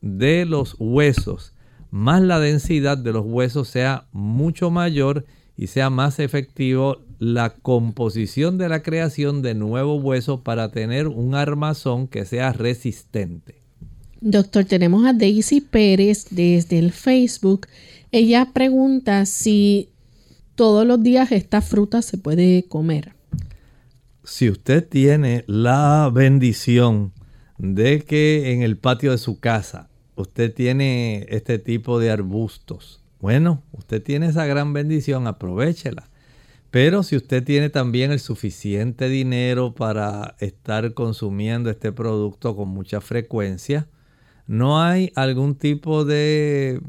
de 0.00 0.44
los 0.44 0.76
huesos 0.78 1.54
más 1.90 2.22
la 2.22 2.38
densidad 2.38 2.98
de 2.98 3.12
los 3.12 3.24
huesos 3.24 3.68
sea 3.68 4.08
mucho 4.12 4.70
mayor 4.70 5.24
y 5.58 5.66
sea 5.66 5.90
más 5.90 6.20
efectivo 6.20 7.02
la 7.18 7.50
composición 7.50 8.58
de 8.58 8.68
la 8.68 8.84
creación 8.84 9.42
de 9.42 9.54
nuevo 9.54 9.96
hueso 9.96 10.44
para 10.44 10.70
tener 10.70 11.08
un 11.08 11.34
armazón 11.34 12.06
que 12.06 12.24
sea 12.24 12.52
resistente. 12.52 13.56
Doctor, 14.20 14.64
tenemos 14.64 15.04
a 15.04 15.12
Daisy 15.12 15.60
Pérez 15.60 16.28
desde 16.30 16.78
el 16.78 16.92
Facebook. 16.92 17.66
Ella 18.12 18.50
pregunta 18.54 19.26
si 19.26 19.88
todos 20.54 20.86
los 20.86 21.02
días 21.02 21.32
esta 21.32 21.60
fruta 21.60 22.02
se 22.02 22.18
puede 22.18 22.64
comer. 22.68 23.14
Si 24.22 24.48
usted 24.48 24.86
tiene 24.88 25.42
la 25.48 26.08
bendición 26.14 27.12
de 27.58 28.02
que 28.02 28.52
en 28.52 28.62
el 28.62 28.76
patio 28.76 29.10
de 29.10 29.18
su 29.18 29.40
casa 29.40 29.90
usted 30.14 30.54
tiene 30.54 31.26
este 31.30 31.58
tipo 31.58 31.98
de 31.98 32.12
arbustos 32.12 33.02
bueno, 33.20 33.62
usted 33.72 34.02
tiene 34.02 34.26
esa 34.26 34.46
gran 34.46 34.72
bendición, 34.72 35.26
aprovechela. 35.26 36.08
Pero 36.70 37.02
si 37.02 37.16
usted 37.16 37.42
tiene 37.44 37.70
también 37.70 38.12
el 38.12 38.20
suficiente 38.20 39.08
dinero 39.08 39.74
para 39.74 40.36
estar 40.38 40.92
consumiendo 40.92 41.70
este 41.70 41.92
producto 41.92 42.54
con 42.54 42.68
mucha 42.68 43.00
frecuencia, 43.00 43.88
no 44.46 44.80
hay 44.80 45.10
algún 45.14 45.54
tipo 45.54 46.04
de 46.04 46.80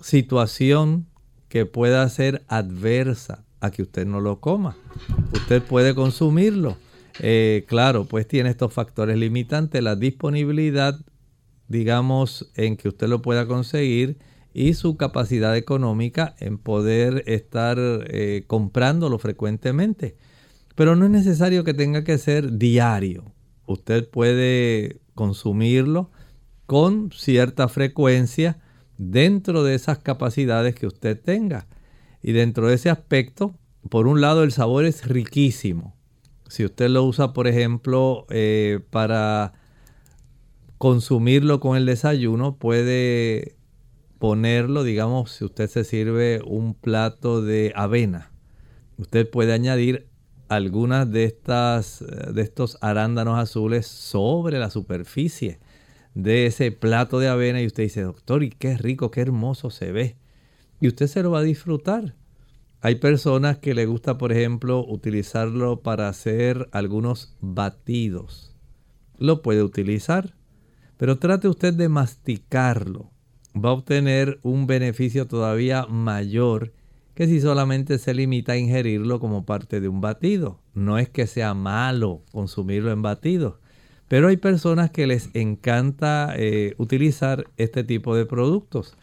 situación 0.00 1.06
que 1.48 1.66
pueda 1.66 2.08
ser 2.08 2.44
adversa 2.48 3.44
a 3.60 3.70
que 3.70 3.82
usted 3.82 4.06
no 4.06 4.20
lo 4.20 4.40
coma. 4.40 4.76
Usted 5.32 5.62
puede 5.62 5.94
consumirlo. 5.94 6.76
Eh, 7.20 7.64
claro, 7.66 8.04
pues 8.04 8.26
tiene 8.26 8.50
estos 8.50 8.72
factores 8.72 9.16
limitantes, 9.16 9.82
la 9.82 9.96
disponibilidad, 9.96 10.98
digamos, 11.68 12.50
en 12.56 12.76
que 12.76 12.88
usted 12.88 13.08
lo 13.08 13.22
pueda 13.22 13.46
conseguir 13.46 14.18
y 14.58 14.72
su 14.72 14.96
capacidad 14.96 15.54
económica 15.54 16.34
en 16.38 16.56
poder 16.56 17.22
estar 17.26 17.76
eh, 17.78 18.44
comprándolo 18.46 19.18
frecuentemente. 19.18 20.16
Pero 20.74 20.96
no 20.96 21.04
es 21.04 21.10
necesario 21.10 21.62
que 21.62 21.74
tenga 21.74 22.04
que 22.04 22.16
ser 22.16 22.56
diario. 22.56 23.34
Usted 23.66 24.08
puede 24.08 25.02
consumirlo 25.14 26.10
con 26.64 27.12
cierta 27.12 27.68
frecuencia 27.68 28.58
dentro 28.96 29.62
de 29.62 29.74
esas 29.74 29.98
capacidades 29.98 30.74
que 30.74 30.86
usted 30.86 31.20
tenga. 31.20 31.66
Y 32.22 32.32
dentro 32.32 32.68
de 32.68 32.76
ese 32.76 32.88
aspecto, 32.88 33.58
por 33.90 34.06
un 34.06 34.22
lado 34.22 34.42
el 34.42 34.52
sabor 34.52 34.86
es 34.86 35.06
riquísimo. 35.06 35.94
Si 36.48 36.64
usted 36.64 36.88
lo 36.88 37.04
usa, 37.04 37.34
por 37.34 37.46
ejemplo, 37.46 38.26
eh, 38.30 38.80
para 38.88 39.52
consumirlo 40.78 41.60
con 41.60 41.76
el 41.76 41.84
desayuno, 41.84 42.56
puede 42.56 43.55
ponerlo, 44.18 44.84
digamos, 44.84 45.32
si 45.32 45.44
usted 45.44 45.68
se 45.68 45.84
sirve 45.84 46.40
un 46.44 46.74
plato 46.74 47.42
de 47.42 47.72
avena, 47.74 48.30
usted 48.98 49.28
puede 49.28 49.52
añadir 49.52 50.08
algunas 50.48 51.10
de 51.10 51.24
estas 51.24 52.04
de 52.32 52.42
estos 52.42 52.78
arándanos 52.80 53.38
azules 53.38 53.86
sobre 53.86 54.58
la 54.58 54.70
superficie 54.70 55.58
de 56.14 56.46
ese 56.46 56.70
plato 56.72 57.18
de 57.18 57.28
avena 57.28 57.60
y 57.60 57.66
usted 57.66 57.82
dice, 57.82 58.02
"Doctor, 58.02 58.42
y 58.42 58.50
qué 58.50 58.76
rico, 58.76 59.10
qué 59.10 59.20
hermoso 59.20 59.70
se 59.70 59.92
ve." 59.92 60.16
Y 60.80 60.88
usted 60.88 61.08
se 61.08 61.22
lo 61.22 61.30
va 61.32 61.40
a 61.40 61.42
disfrutar. 61.42 62.14
Hay 62.80 62.96
personas 62.96 63.58
que 63.58 63.74
le 63.74 63.86
gusta, 63.86 64.18
por 64.18 64.32
ejemplo, 64.32 64.84
utilizarlo 64.86 65.80
para 65.80 66.08
hacer 66.08 66.68
algunos 66.72 67.34
batidos. 67.40 68.54
Lo 69.18 69.42
puede 69.42 69.62
utilizar, 69.62 70.36
pero 70.96 71.18
trate 71.18 71.48
usted 71.48 71.74
de 71.74 71.88
masticarlo. 71.88 73.10
Va 73.56 73.70
a 73.70 73.72
obtener 73.72 74.38
un 74.42 74.66
beneficio 74.66 75.26
todavía 75.26 75.86
mayor 75.86 76.72
que 77.14 77.26
si 77.26 77.40
solamente 77.40 77.98
se 77.98 78.12
limita 78.12 78.52
a 78.52 78.58
ingerirlo 78.58 79.18
como 79.18 79.46
parte 79.46 79.80
de 79.80 79.88
un 79.88 80.02
batido. 80.02 80.60
No 80.74 80.98
es 80.98 81.08
que 81.08 81.26
sea 81.26 81.54
malo 81.54 82.20
consumirlo 82.30 82.92
en 82.92 83.00
batido, 83.00 83.58
pero 84.08 84.28
hay 84.28 84.36
personas 84.36 84.90
que 84.90 85.06
les 85.06 85.30
encanta 85.34 86.34
eh, 86.36 86.74
utilizar 86.76 87.46
este 87.56 87.84
tipo 87.84 88.14
de 88.14 88.26
productos. 88.26 88.98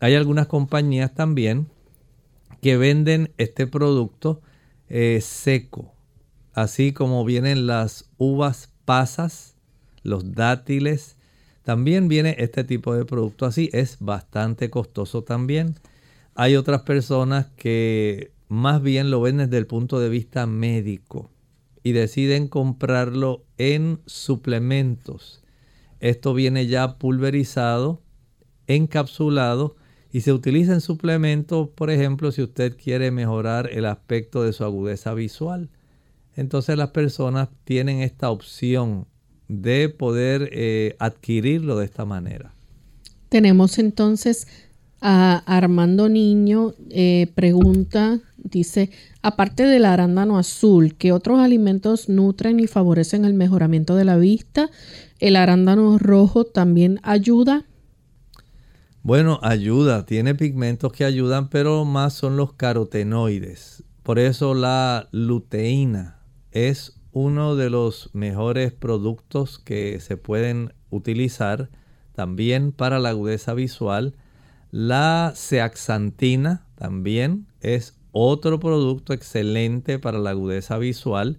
Hay 0.00 0.14
algunas 0.14 0.48
compañías 0.48 1.14
también 1.14 1.68
que 2.60 2.76
venden 2.76 3.32
este 3.38 3.66
producto 3.66 4.42
eh, 4.90 5.20
seco, 5.22 5.94
así 6.52 6.92
como 6.92 7.24
vienen 7.24 7.66
las 7.66 8.10
uvas 8.18 8.70
pasas, 8.84 9.56
los 10.02 10.34
dátiles. 10.34 11.13
También 11.64 12.08
viene 12.08 12.36
este 12.38 12.62
tipo 12.62 12.94
de 12.94 13.06
producto 13.06 13.46
así, 13.46 13.70
es 13.72 13.96
bastante 13.98 14.68
costoso 14.68 15.24
también. 15.24 15.74
Hay 16.34 16.56
otras 16.56 16.82
personas 16.82 17.46
que 17.56 18.32
más 18.48 18.82
bien 18.82 19.10
lo 19.10 19.22
ven 19.22 19.38
desde 19.38 19.56
el 19.56 19.66
punto 19.66 19.98
de 19.98 20.10
vista 20.10 20.46
médico 20.46 21.30
y 21.82 21.92
deciden 21.92 22.48
comprarlo 22.48 23.44
en 23.56 24.00
suplementos. 24.04 25.42
Esto 26.00 26.34
viene 26.34 26.66
ya 26.66 26.98
pulverizado, 26.98 28.02
encapsulado 28.66 29.76
y 30.12 30.20
se 30.20 30.34
utiliza 30.34 30.74
en 30.74 30.82
suplementos, 30.82 31.70
por 31.70 31.90
ejemplo, 31.90 32.30
si 32.30 32.42
usted 32.42 32.76
quiere 32.76 33.10
mejorar 33.10 33.70
el 33.72 33.86
aspecto 33.86 34.42
de 34.42 34.52
su 34.52 34.64
agudeza 34.64 35.14
visual. 35.14 35.70
Entonces 36.36 36.76
las 36.76 36.90
personas 36.90 37.48
tienen 37.64 38.00
esta 38.00 38.30
opción 38.30 39.06
de 39.48 39.88
poder 39.88 40.50
eh, 40.52 40.96
adquirirlo 40.98 41.78
de 41.78 41.84
esta 41.84 42.04
manera. 42.04 42.52
Tenemos 43.28 43.78
entonces 43.78 44.46
a 45.00 45.42
Armando 45.44 46.08
Niño 46.08 46.72
eh, 46.88 47.30
pregunta, 47.34 48.20
dice, 48.38 48.90
aparte 49.22 49.64
del 49.64 49.84
arándano 49.84 50.38
azul, 50.38 50.94
¿qué 50.96 51.12
otros 51.12 51.40
alimentos 51.40 52.08
nutren 52.08 52.58
y 52.58 52.66
favorecen 52.66 53.26
el 53.26 53.34
mejoramiento 53.34 53.96
de 53.96 54.04
la 54.06 54.16
vista? 54.16 54.70
¿El 55.18 55.36
arándano 55.36 55.98
rojo 55.98 56.44
también 56.44 57.00
ayuda? 57.02 57.66
Bueno, 59.02 59.38
ayuda, 59.42 60.06
tiene 60.06 60.34
pigmentos 60.34 60.90
que 60.90 61.04
ayudan, 61.04 61.50
pero 61.50 61.84
más 61.84 62.14
son 62.14 62.38
los 62.38 62.54
carotenoides. 62.54 63.84
Por 64.02 64.18
eso 64.18 64.54
la 64.54 65.08
luteína 65.12 66.20
es 66.52 66.98
uno 67.14 67.56
de 67.56 67.70
los 67.70 68.10
mejores 68.12 68.72
productos 68.72 69.58
que 69.58 69.98
se 70.00 70.18
pueden 70.18 70.74
utilizar 70.90 71.70
también 72.14 72.72
para 72.72 72.98
la 72.98 73.08
agudeza 73.08 73.54
visual 73.54 74.14
la 74.76 75.34
zeaxantina 75.36 76.66
también 76.74 77.46
es 77.60 77.96
otro 78.10 78.58
producto 78.58 79.12
excelente 79.12 80.00
para 80.00 80.18
la 80.18 80.30
agudeza 80.30 80.78
visual. 80.78 81.38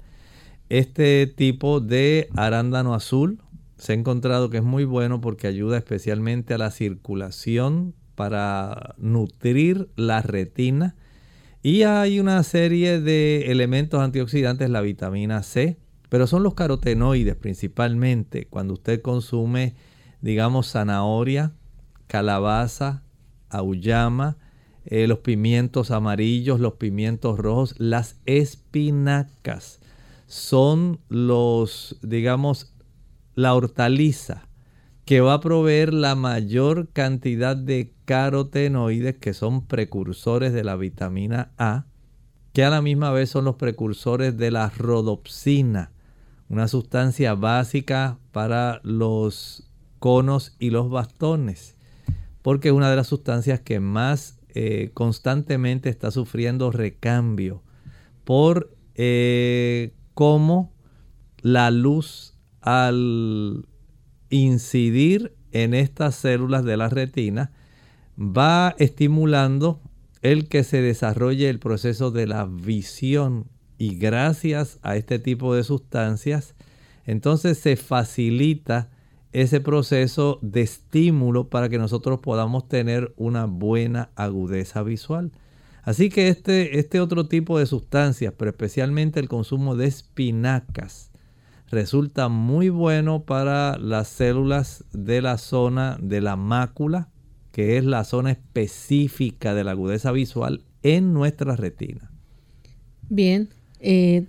Este 0.69 1.27
tipo 1.27 1.81
de 1.81 2.29
arándano 2.37 2.93
azul 2.93 3.41
se 3.77 3.91
ha 3.91 3.95
encontrado 3.95 4.49
que 4.49 4.59
es 4.59 4.63
muy 4.63 4.85
bueno 4.85 5.19
porque 5.19 5.47
ayuda 5.47 5.77
especialmente 5.77 6.53
a 6.53 6.57
la 6.57 6.71
circulación 6.71 7.93
para 8.15 8.95
nutrir 8.97 9.89
la 9.97 10.21
retina. 10.21 10.95
Y 11.65 11.81
hay 11.81 12.19
una 12.19 12.43
serie 12.43 13.01
de 13.01 13.51
elementos 13.51 13.99
antioxidantes, 13.99 14.69
la 14.69 14.81
vitamina 14.81 15.41
C, 15.41 15.79
pero 16.09 16.27
son 16.27 16.43
los 16.43 16.53
carotenoides 16.53 17.35
principalmente. 17.37 18.45
Cuando 18.45 18.75
usted 18.75 19.01
consume, 19.01 19.73
digamos, 20.21 20.69
zanahoria, 20.71 21.53
calabaza, 22.05 23.01
auyama, 23.49 24.37
eh, 24.85 25.07
los 25.07 25.21
pimientos 25.21 25.89
amarillos, 25.89 26.59
los 26.59 26.73
pimientos 26.73 27.39
rojos, 27.39 27.73
las 27.79 28.19
espinacas. 28.27 29.79
Son 30.27 30.99
los, 31.09 31.97
digamos, 32.03 32.75
la 33.33 33.55
hortaliza 33.55 34.47
que 35.05 35.21
va 35.21 35.35
a 35.35 35.39
proveer 35.39 35.93
la 35.93 36.15
mayor 36.15 36.89
cantidad 36.91 37.55
de 37.55 37.93
carotenoides 38.05 39.17
que 39.17 39.33
son 39.33 39.65
precursores 39.65 40.51
de 40.53 40.63
la 40.63 40.75
vitamina 40.75 41.51
A, 41.57 41.85
que 42.53 42.63
a 42.63 42.69
la 42.69 42.81
misma 42.81 43.11
vez 43.11 43.29
son 43.29 43.45
los 43.45 43.55
precursores 43.55 44.37
de 44.37 44.51
la 44.51 44.69
rodopsina, 44.69 45.91
una 46.49 46.67
sustancia 46.67 47.35
básica 47.35 48.17
para 48.31 48.81
los 48.83 49.69
conos 49.99 50.55
y 50.59 50.69
los 50.69 50.89
bastones 50.89 51.75
porque 52.45 52.67
es 52.67 52.75
una 52.75 52.91
de 52.91 52.95
las 52.95 53.07
sustancias 53.07 53.59
que 53.59 53.79
más 53.79 54.37
eh, 54.49 54.91
constantemente 54.93 55.89
está 55.89 56.11
sufriendo 56.11 56.69
recambio 56.69 57.63
por 58.23 58.69
eh, 58.93 59.95
cómo 60.13 60.71
la 61.41 61.71
luz 61.71 62.35
al 62.61 63.65
incidir 64.29 65.33
en 65.51 65.73
estas 65.73 66.15
células 66.15 66.63
de 66.63 66.77
la 66.77 66.89
retina 66.89 67.51
va 68.17 68.75
estimulando 68.79 69.81
el 70.21 70.47
que 70.47 70.63
se 70.63 70.81
desarrolle 70.81 71.49
el 71.49 71.59
proceso 71.59 72.11
de 72.11 72.27
la 72.27 72.45
visión 72.45 73.47
y 73.77 73.95
gracias 73.95 74.79
a 74.81 74.95
este 74.95 75.19
tipo 75.19 75.53
de 75.53 75.63
sustancias 75.63 76.55
entonces 77.05 77.59
se 77.59 77.75
facilita 77.75 78.89
ese 79.31 79.59
proceso 79.59 80.39
de 80.41 80.61
estímulo 80.61 81.49
para 81.49 81.69
que 81.69 81.77
nosotros 81.77 82.19
podamos 82.19 82.67
tener 82.67 83.13
una 83.17 83.45
buena 83.45 84.09
agudeza 84.15 84.81
visual. 84.81 85.31
Así 85.83 86.09
que 86.09 86.29
este, 86.29 86.79
este 86.79 86.99
otro 86.99 87.27
tipo 87.27 87.59
de 87.59 87.65
sustancias, 87.65 88.33
pero 88.37 88.51
especialmente 88.51 89.19
el 89.19 89.27
consumo 89.27 89.75
de 89.75 89.87
espinacas, 89.87 91.11
resulta 91.69 92.29
muy 92.29 92.69
bueno 92.69 93.23
para 93.23 93.77
las 93.77 94.07
células 94.07 94.83
de 94.93 95.21
la 95.21 95.37
zona 95.37 95.97
de 96.01 96.21
la 96.21 96.35
mácula, 96.35 97.09
que 97.51 97.77
es 97.77 97.85
la 97.85 98.03
zona 98.03 98.31
específica 98.31 99.53
de 99.53 99.63
la 99.63 99.71
agudeza 99.71 100.11
visual 100.11 100.63
en 100.83 101.13
nuestra 101.13 101.55
retina. 101.55 102.11
Bien, 103.09 103.49
eh, 103.79 104.25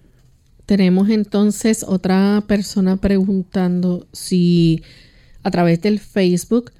tenemos 0.64 1.08
entonces 1.10 1.84
otra 1.86 2.44
persona 2.46 2.96
preguntando 2.96 4.06
si 4.12 4.82
a 5.42 5.50
través 5.50 5.80
del 5.82 6.00
Facebook 6.00 6.72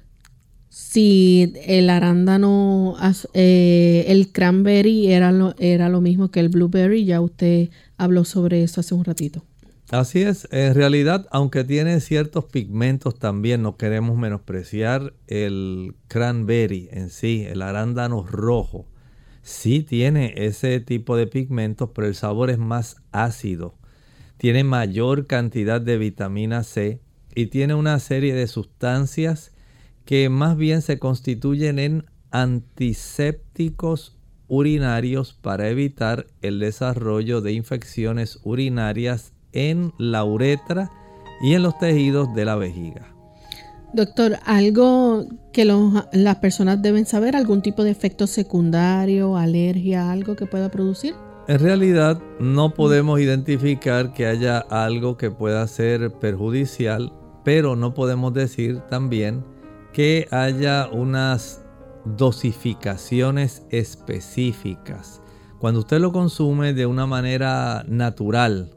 si 0.77 1.53
el 1.65 1.89
arándano, 1.89 2.95
eh, 3.33 4.05
el 4.09 4.31
cranberry 4.31 5.07
era 5.11 5.31
lo, 5.31 5.55
era 5.57 5.89
lo 5.89 6.01
mismo 6.01 6.29
que 6.29 6.39
el 6.39 6.49
blueberry. 6.49 7.03
Ya 7.03 7.19
usted 7.19 7.69
habló 7.97 8.25
sobre 8.25 8.61
eso 8.61 8.81
hace 8.81 8.93
un 8.93 9.03
ratito. 9.03 9.43
Así 9.89 10.21
es, 10.21 10.47
en 10.51 10.75
realidad, 10.75 11.27
aunque 11.31 11.63
tiene 11.63 12.01
ciertos 12.01 12.45
pigmentos 12.45 13.17
también, 13.17 13.61
no 13.61 13.77
queremos 13.77 14.17
menospreciar 14.17 15.13
el 15.27 15.95
cranberry 16.07 16.89
en 16.91 17.09
sí, 17.09 17.45
el 17.47 17.61
arándano 17.61 18.23
rojo 18.23 18.85
sí 19.47 19.81
tiene 19.81 20.33
ese 20.35 20.81
tipo 20.81 21.15
de 21.15 21.25
pigmentos, 21.25 21.91
pero 21.95 22.05
el 22.05 22.15
sabor 22.15 22.49
es 22.49 22.57
más 22.57 22.97
ácido. 23.13 23.75
Tiene 24.35 24.65
mayor 24.65 25.25
cantidad 25.25 25.79
de 25.79 25.97
vitamina 25.97 26.63
C 26.63 26.99
y 27.33 27.45
tiene 27.45 27.73
una 27.73 27.97
serie 27.99 28.35
de 28.35 28.47
sustancias 28.47 29.53
que 30.03 30.27
más 30.27 30.57
bien 30.57 30.81
se 30.81 30.99
constituyen 30.99 31.79
en 31.79 32.05
antisépticos 32.29 34.17
urinarios 34.49 35.33
para 35.33 35.69
evitar 35.69 36.27
el 36.41 36.59
desarrollo 36.59 37.39
de 37.39 37.53
infecciones 37.53 38.39
urinarias 38.43 39.31
en 39.51 39.93
la 39.97 40.23
uretra 40.23 40.91
y 41.41 41.53
en 41.53 41.63
los 41.63 41.77
tejidos 41.77 42.33
de 42.33 42.45
la 42.45 42.55
vejiga. 42.55 43.13
Doctor, 43.93 44.37
¿algo 44.45 45.25
que 45.53 45.65
las 45.65 46.35
personas 46.37 46.81
deben 46.81 47.05
saber? 47.05 47.35
¿Algún 47.35 47.61
tipo 47.61 47.83
de 47.83 47.91
efecto 47.91 48.27
secundario, 48.27 49.37
alergia, 49.37 50.11
algo 50.11 50.35
que 50.35 50.45
pueda 50.45 50.69
producir? 50.69 51.15
En 51.47 51.59
realidad 51.59 52.21
no 52.39 52.73
podemos 52.73 53.21
identificar 53.21 54.13
que 54.13 54.27
haya 54.27 54.59
algo 54.59 55.15
que 55.15 55.31
pueda 55.31 55.65
ser 55.67 56.11
perjudicial, 56.11 57.13
pero 57.45 57.77
no 57.77 57.93
podemos 57.93 58.33
decir 58.33 58.81
también 58.89 59.45
que 59.93 60.27
haya 60.31 60.89
unas 60.91 61.61
dosificaciones 62.03 63.63
específicas. 63.69 65.21
Cuando 65.59 65.79
usted 65.79 65.99
lo 65.99 66.11
consume 66.11 66.73
de 66.73 66.85
una 66.85 67.07
manera 67.07 67.85
natural, 67.87 68.76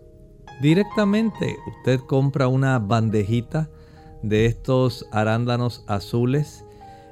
directamente 0.61 1.57
usted 1.67 2.01
compra 2.01 2.49
una 2.49 2.79
bandejita 2.79 3.69
de 4.23 4.47
estos 4.47 5.07
arándanos 5.11 5.85
azules 5.87 6.65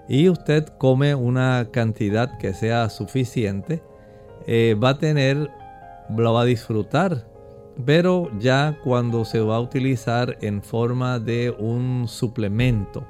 y 0.09 0.29
usted 0.29 0.67
come 0.79 1.15
una 1.15 1.69
cantidad 1.71 2.39
que 2.39 2.55
sea 2.55 2.89
suficiente, 2.89 3.83
eh, 4.47 4.75
va 4.83 4.91
a 4.91 4.99
tener, 4.99 5.51
lo 6.17 6.33
va 6.33 6.43
a 6.43 6.47
disfrutar. 6.47 7.29
Pero 7.85 8.31
ya 8.41 8.79
cuando 8.83 9.25
se 9.25 9.41
va 9.41 9.57
a 9.57 9.61
utilizar 9.61 10.37
en 10.41 10.63
forma 10.63 11.19
de 11.19 11.55
un 11.59 12.09
suplemento, 12.09 13.07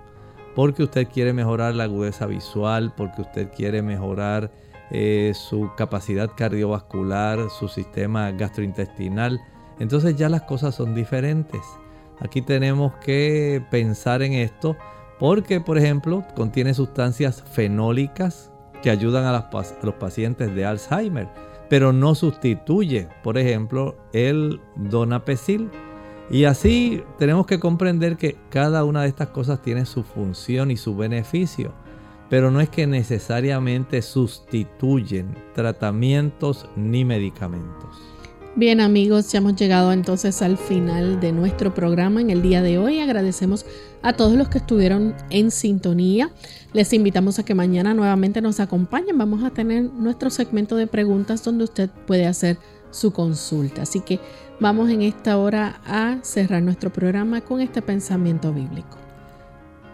porque 0.54 0.82
usted 0.82 1.06
quiere 1.08 1.32
mejorar 1.32 1.74
la 1.74 1.84
agudeza 1.84 2.26
visual, 2.26 2.92
porque 2.96 3.22
usted 3.22 3.48
quiere 3.54 3.80
mejorar 3.80 4.50
eh, 4.90 5.32
su 5.34 5.70
capacidad 5.76 6.30
cardiovascular, 6.36 7.48
su 7.48 7.68
sistema 7.68 8.32
gastrointestinal, 8.32 9.40
entonces 9.78 10.16
ya 10.16 10.28
las 10.28 10.42
cosas 10.42 10.74
son 10.74 10.94
diferentes. 10.94 11.62
Aquí 12.20 12.42
tenemos 12.42 12.94
que 12.96 13.62
pensar 13.70 14.22
en 14.22 14.32
esto 14.32 14.76
porque, 15.18 15.60
por 15.60 15.78
ejemplo, 15.78 16.24
contiene 16.34 16.74
sustancias 16.74 17.42
fenólicas 17.42 18.52
que 18.82 18.90
ayudan 18.90 19.24
a, 19.24 19.50
los 19.82 19.94
pacientes 19.94 20.54
de 20.54 20.64
Alzheimer, 20.64 21.28
pero 21.68 21.92
no 21.92 22.14
sustituye, 22.14 23.08
por 23.22 23.38
ejemplo, 23.38 23.96
el 24.12 24.60
donapecil. 24.76 25.70
Y 26.30 26.44
así 26.44 27.02
tenemos 27.18 27.46
que 27.46 27.58
comprender 27.58 28.16
que 28.16 28.36
cada 28.50 28.84
una 28.84 29.02
de 29.02 29.08
estas 29.08 29.28
cosas 29.28 29.62
tiene 29.62 29.86
su 29.86 30.02
función 30.02 30.70
y 30.70 30.76
su 30.76 30.96
beneficio, 30.96 31.72
pero 32.28 32.50
no 32.50 32.60
es 32.60 32.68
que 32.68 32.86
necesariamente 32.86 34.02
sustituyen 34.02 35.34
tratamientos 35.54 36.68
ni 36.76 37.04
medicamentos. 37.04 38.17
Bien 38.56 38.80
amigos, 38.80 39.30
ya 39.30 39.38
hemos 39.38 39.54
llegado 39.54 39.92
entonces 39.92 40.42
al 40.42 40.58
final 40.58 41.20
de 41.20 41.32
nuestro 41.32 41.74
programa 41.74 42.20
en 42.20 42.30
el 42.30 42.42
día 42.42 42.60
de 42.60 42.78
hoy. 42.78 42.98
Agradecemos 42.98 43.64
a 44.02 44.14
todos 44.14 44.34
los 44.34 44.48
que 44.48 44.58
estuvieron 44.58 45.14
en 45.30 45.50
sintonía. 45.50 46.30
Les 46.72 46.92
invitamos 46.92 47.38
a 47.38 47.44
que 47.44 47.54
mañana 47.54 47.94
nuevamente 47.94 48.40
nos 48.40 48.58
acompañen. 48.58 49.16
Vamos 49.16 49.44
a 49.44 49.50
tener 49.50 49.84
nuestro 49.84 50.30
segmento 50.30 50.74
de 50.74 50.88
preguntas 50.88 51.44
donde 51.44 51.64
usted 51.64 51.90
puede 52.06 52.26
hacer 52.26 52.58
su 52.90 53.12
consulta. 53.12 53.82
Así 53.82 54.00
que 54.00 54.18
vamos 54.58 54.90
en 54.90 55.02
esta 55.02 55.38
hora 55.38 55.80
a 55.86 56.18
cerrar 56.22 56.62
nuestro 56.62 56.92
programa 56.92 57.42
con 57.42 57.60
este 57.60 57.80
pensamiento 57.80 58.52
bíblico. 58.52 58.98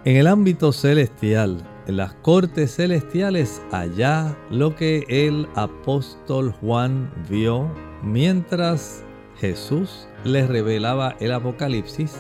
En 0.07 0.17
el 0.17 0.27
ámbito 0.27 0.73
celestial, 0.73 1.59
en 1.87 1.99
las 1.99 2.15
cortes 2.15 2.77
celestiales, 2.77 3.61
allá 3.73 4.39
lo 4.51 4.75
que 4.75 5.05
el 5.09 5.49
apóstol 5.55 6.53
Juan 6.61 7.11
vio 7.29 7.71
mientras 8.05 9.03
Jesús 9.39 10.07
les 10.25 10.49
revelaba 10.49 11.17
el 11.21 11.33
Apocalipsis, 11.33 12.17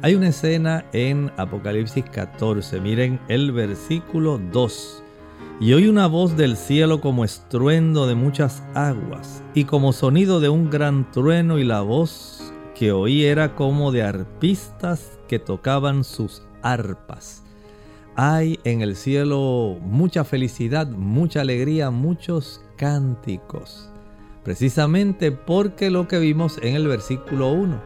hay 0.00 0.14
una 0.14 0.28
escena 0.28 0.84
en 0.92 1.32
Apocalipsis 1.36 2.04
14, 2.04 2.80
miren 2.80 3.20
el 3.28 3.52
versículo 3.52 4.38
2. 4.52 5.02
Y 5.60 5.72
oí 5.72 5.88
una 5.88 6.06
voz 6.06 6.36
del 6.36 6.56
cielo 6.56 7.00
como 7.00 7.24
estruendo 7.24 8.06
de 8.06 8.14
muchas 8.14 8.62
aguas 8.74 9.42
y 9.54 9.64
como 9.64 9.92
sonido 9.92 10.38
de 10.38 10.48
un 10.48 10.70
gran 10.70 11.10
trueno 11.10 11.58
y 11.58 11.64
la 11.64 11.80
voz 11.80 12.52
que 12.76 12.92
oí 12.92 13.24
era 13.24 13.56
como 13.56 13.90
de 13.90 14.04
arpistas 14.04 15.18
que 15.26 15.40
tocaban 15.40 16.04
sus 16.04 16.42
arpas. 16.62 17.42
Hay 18.14 18.60
en 18.62 18.82
el 18.82 18.94
cielo 18.94 19.78
mucha 19.80 20.22
felicidad, 20.22 20.86
mucha 20.88 21.40
alegría, 21.40 21.90
muchos 21.90 22.62
cánticos 22.76 23.90
precisamente 24.48 25.30
porque 25.30 25.90
lo 25.90 26.08
que 26.08 26.18
vimos 26.18 26.58
en 26.62 26.74
el 26.74 26.88
versículo 26.88 27.52
1, 27.52 27.82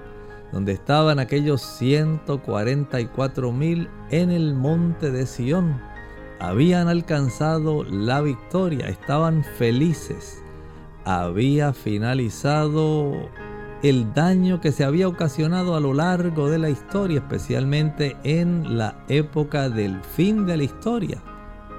donde 0.52 0.70
estaban 0.70 1.18
aquellos 1.18 1.60
144 1.60 3.50
mil 3.50 3.88
en 4.10 4.30
el 4.30 4.54
monte 4.54 5.10
de 5.10 5.26
Sión, 5.26 5.82
habían 6.38 6.86
alcanzado 6.86 7.82
la 7.82 8.20
victoria, 8.20 8.86
estaban 8.86 9.42
felices, 9.42 10.40
había 11.04 11.72
finalizado 11.72 13.28
el 13.82 14.14
daño 14.14 14.60
que 14.60 14.70
se 14.70 14.84
había 14.84 15.08
ocasionado 15.08 15.74
a 15.74 15.80
lo 15.80 15.92
largo 15.94 16.48
de 16.48 16.58
la 16.58 16.70
historia, 16.70 17.18
especialmente 17.18 18.16
en 18.22 18.78
la 18.78 19.04
época 19.08 19.68
del 19.68 20.00
fin 20.00 20.46
de 20.46 20.58
la 20.58 20.62
historia, 20.62 21.20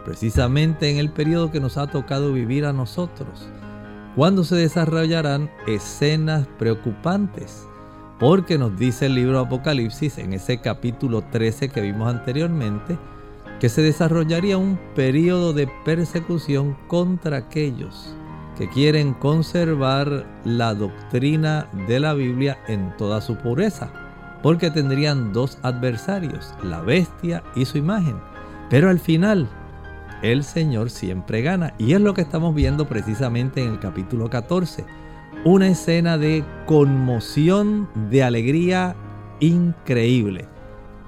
precisamente 0.03 0.91
en 0.91 0.97
el 0.97 1.09
periodo 1.09 1.53
que 1.53 1.61
nos 1.61 1.77
ha 1.77 1.87
tocado 1.87 2.33
vivir 2.33 2.65
a 2.65 2.73
nosotros 2.73 3.47
cuando 4.15 4.43
se 4.43 4.55
desarrollarán 4.55 5.49
escenas 5.67 6.47
preocupantes. 6.59 7.67
Porque 8.19 8.57
nos 8.57 8.77
dice 8.77 9.07
el 9.07 9.15
libro 9.15 9.39
Apocalipsis 9.39 10.17
en 10.17 10.33
ese 10.33 10.59
capítulo 10.59 11.23
13 11.31 11.69
que 11.69 11.81
vimos 11.81 12.07
anteriormente, 12.07 12.97
que 13.59 13.69
se 13.69 13.81
desarrollaría 13.81 14.57
un 14.57 14.79
periodo 14.95 15.53
de 15.53 15.67
persecución 15.83 16.77
contra 16.87 17.37
aquellos 17.37 18.15
que 18.57 18.69
quieren 18.69 19.13
conservar 19.15 20.25
la 20.45 20.75
doctrina 20.75 21.67
de 21.87 21.99
la 21.99 22.13
Biblia 22.13 22.59
en 22.67 22.95
toda 22.97 23.19
su 23.19 23.35
pureza, 23.35 23.91
porque 24.43 24.69
tendrían 24.69 25.33
dos 25.33 25.57
adversarios, 25.63 26.53
la 26.61 26.81
bestia 26.81 27.43
y 27.55 27.65
su 27.65 27.79
imagen. 27.79 28.17
Pero 28.69 28.89
al 28.89 28.99
final 28.99 29.49
el 30.23 30.43
Señor 30.43 30.89
siempre 30.89 31.41
gana. 31.41 31.75
Y 31.77 31.93
es 31.93 32.01
lo 32.01 32.13
que 32.13 32.21
estamos 32.21 32.55
viendo 32.55 32.87
precisamente 32.87 33.61
en 33.61 33.73
el 33.73 33.79
capítulo 33.79 34.29
14. 34.29 34.85
Una 35.45 35.67
escena 35.67 36.17
de 36.17 36.43
conmoción, 36.65 37.89
de 38.09 38.23
alegría 38.23 38.95
increíble. 39.41 40.47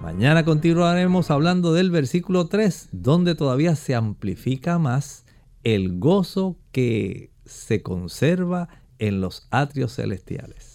Mañana 0.01 0.43
continuaremos 0.43 1.31
hablando 1.31 1.73
del 1.73 1.89
versículo 1.89 2.47
3, 2.47 2.89
donde 2.91 3.33
todavía 3.33 3.75
se 3.75 3.95
amplifica 3.95 4.77
más 4.77 5.25
el 5.63 5.97
gozo 5.97 6.57
que 6.73 7.31
se 7.45 7.81
conserva 7.81 8.67
en 8.99 9.21
los 9.21 9.47
atrios 9.49 9.95
celestiales. 9.95 10.74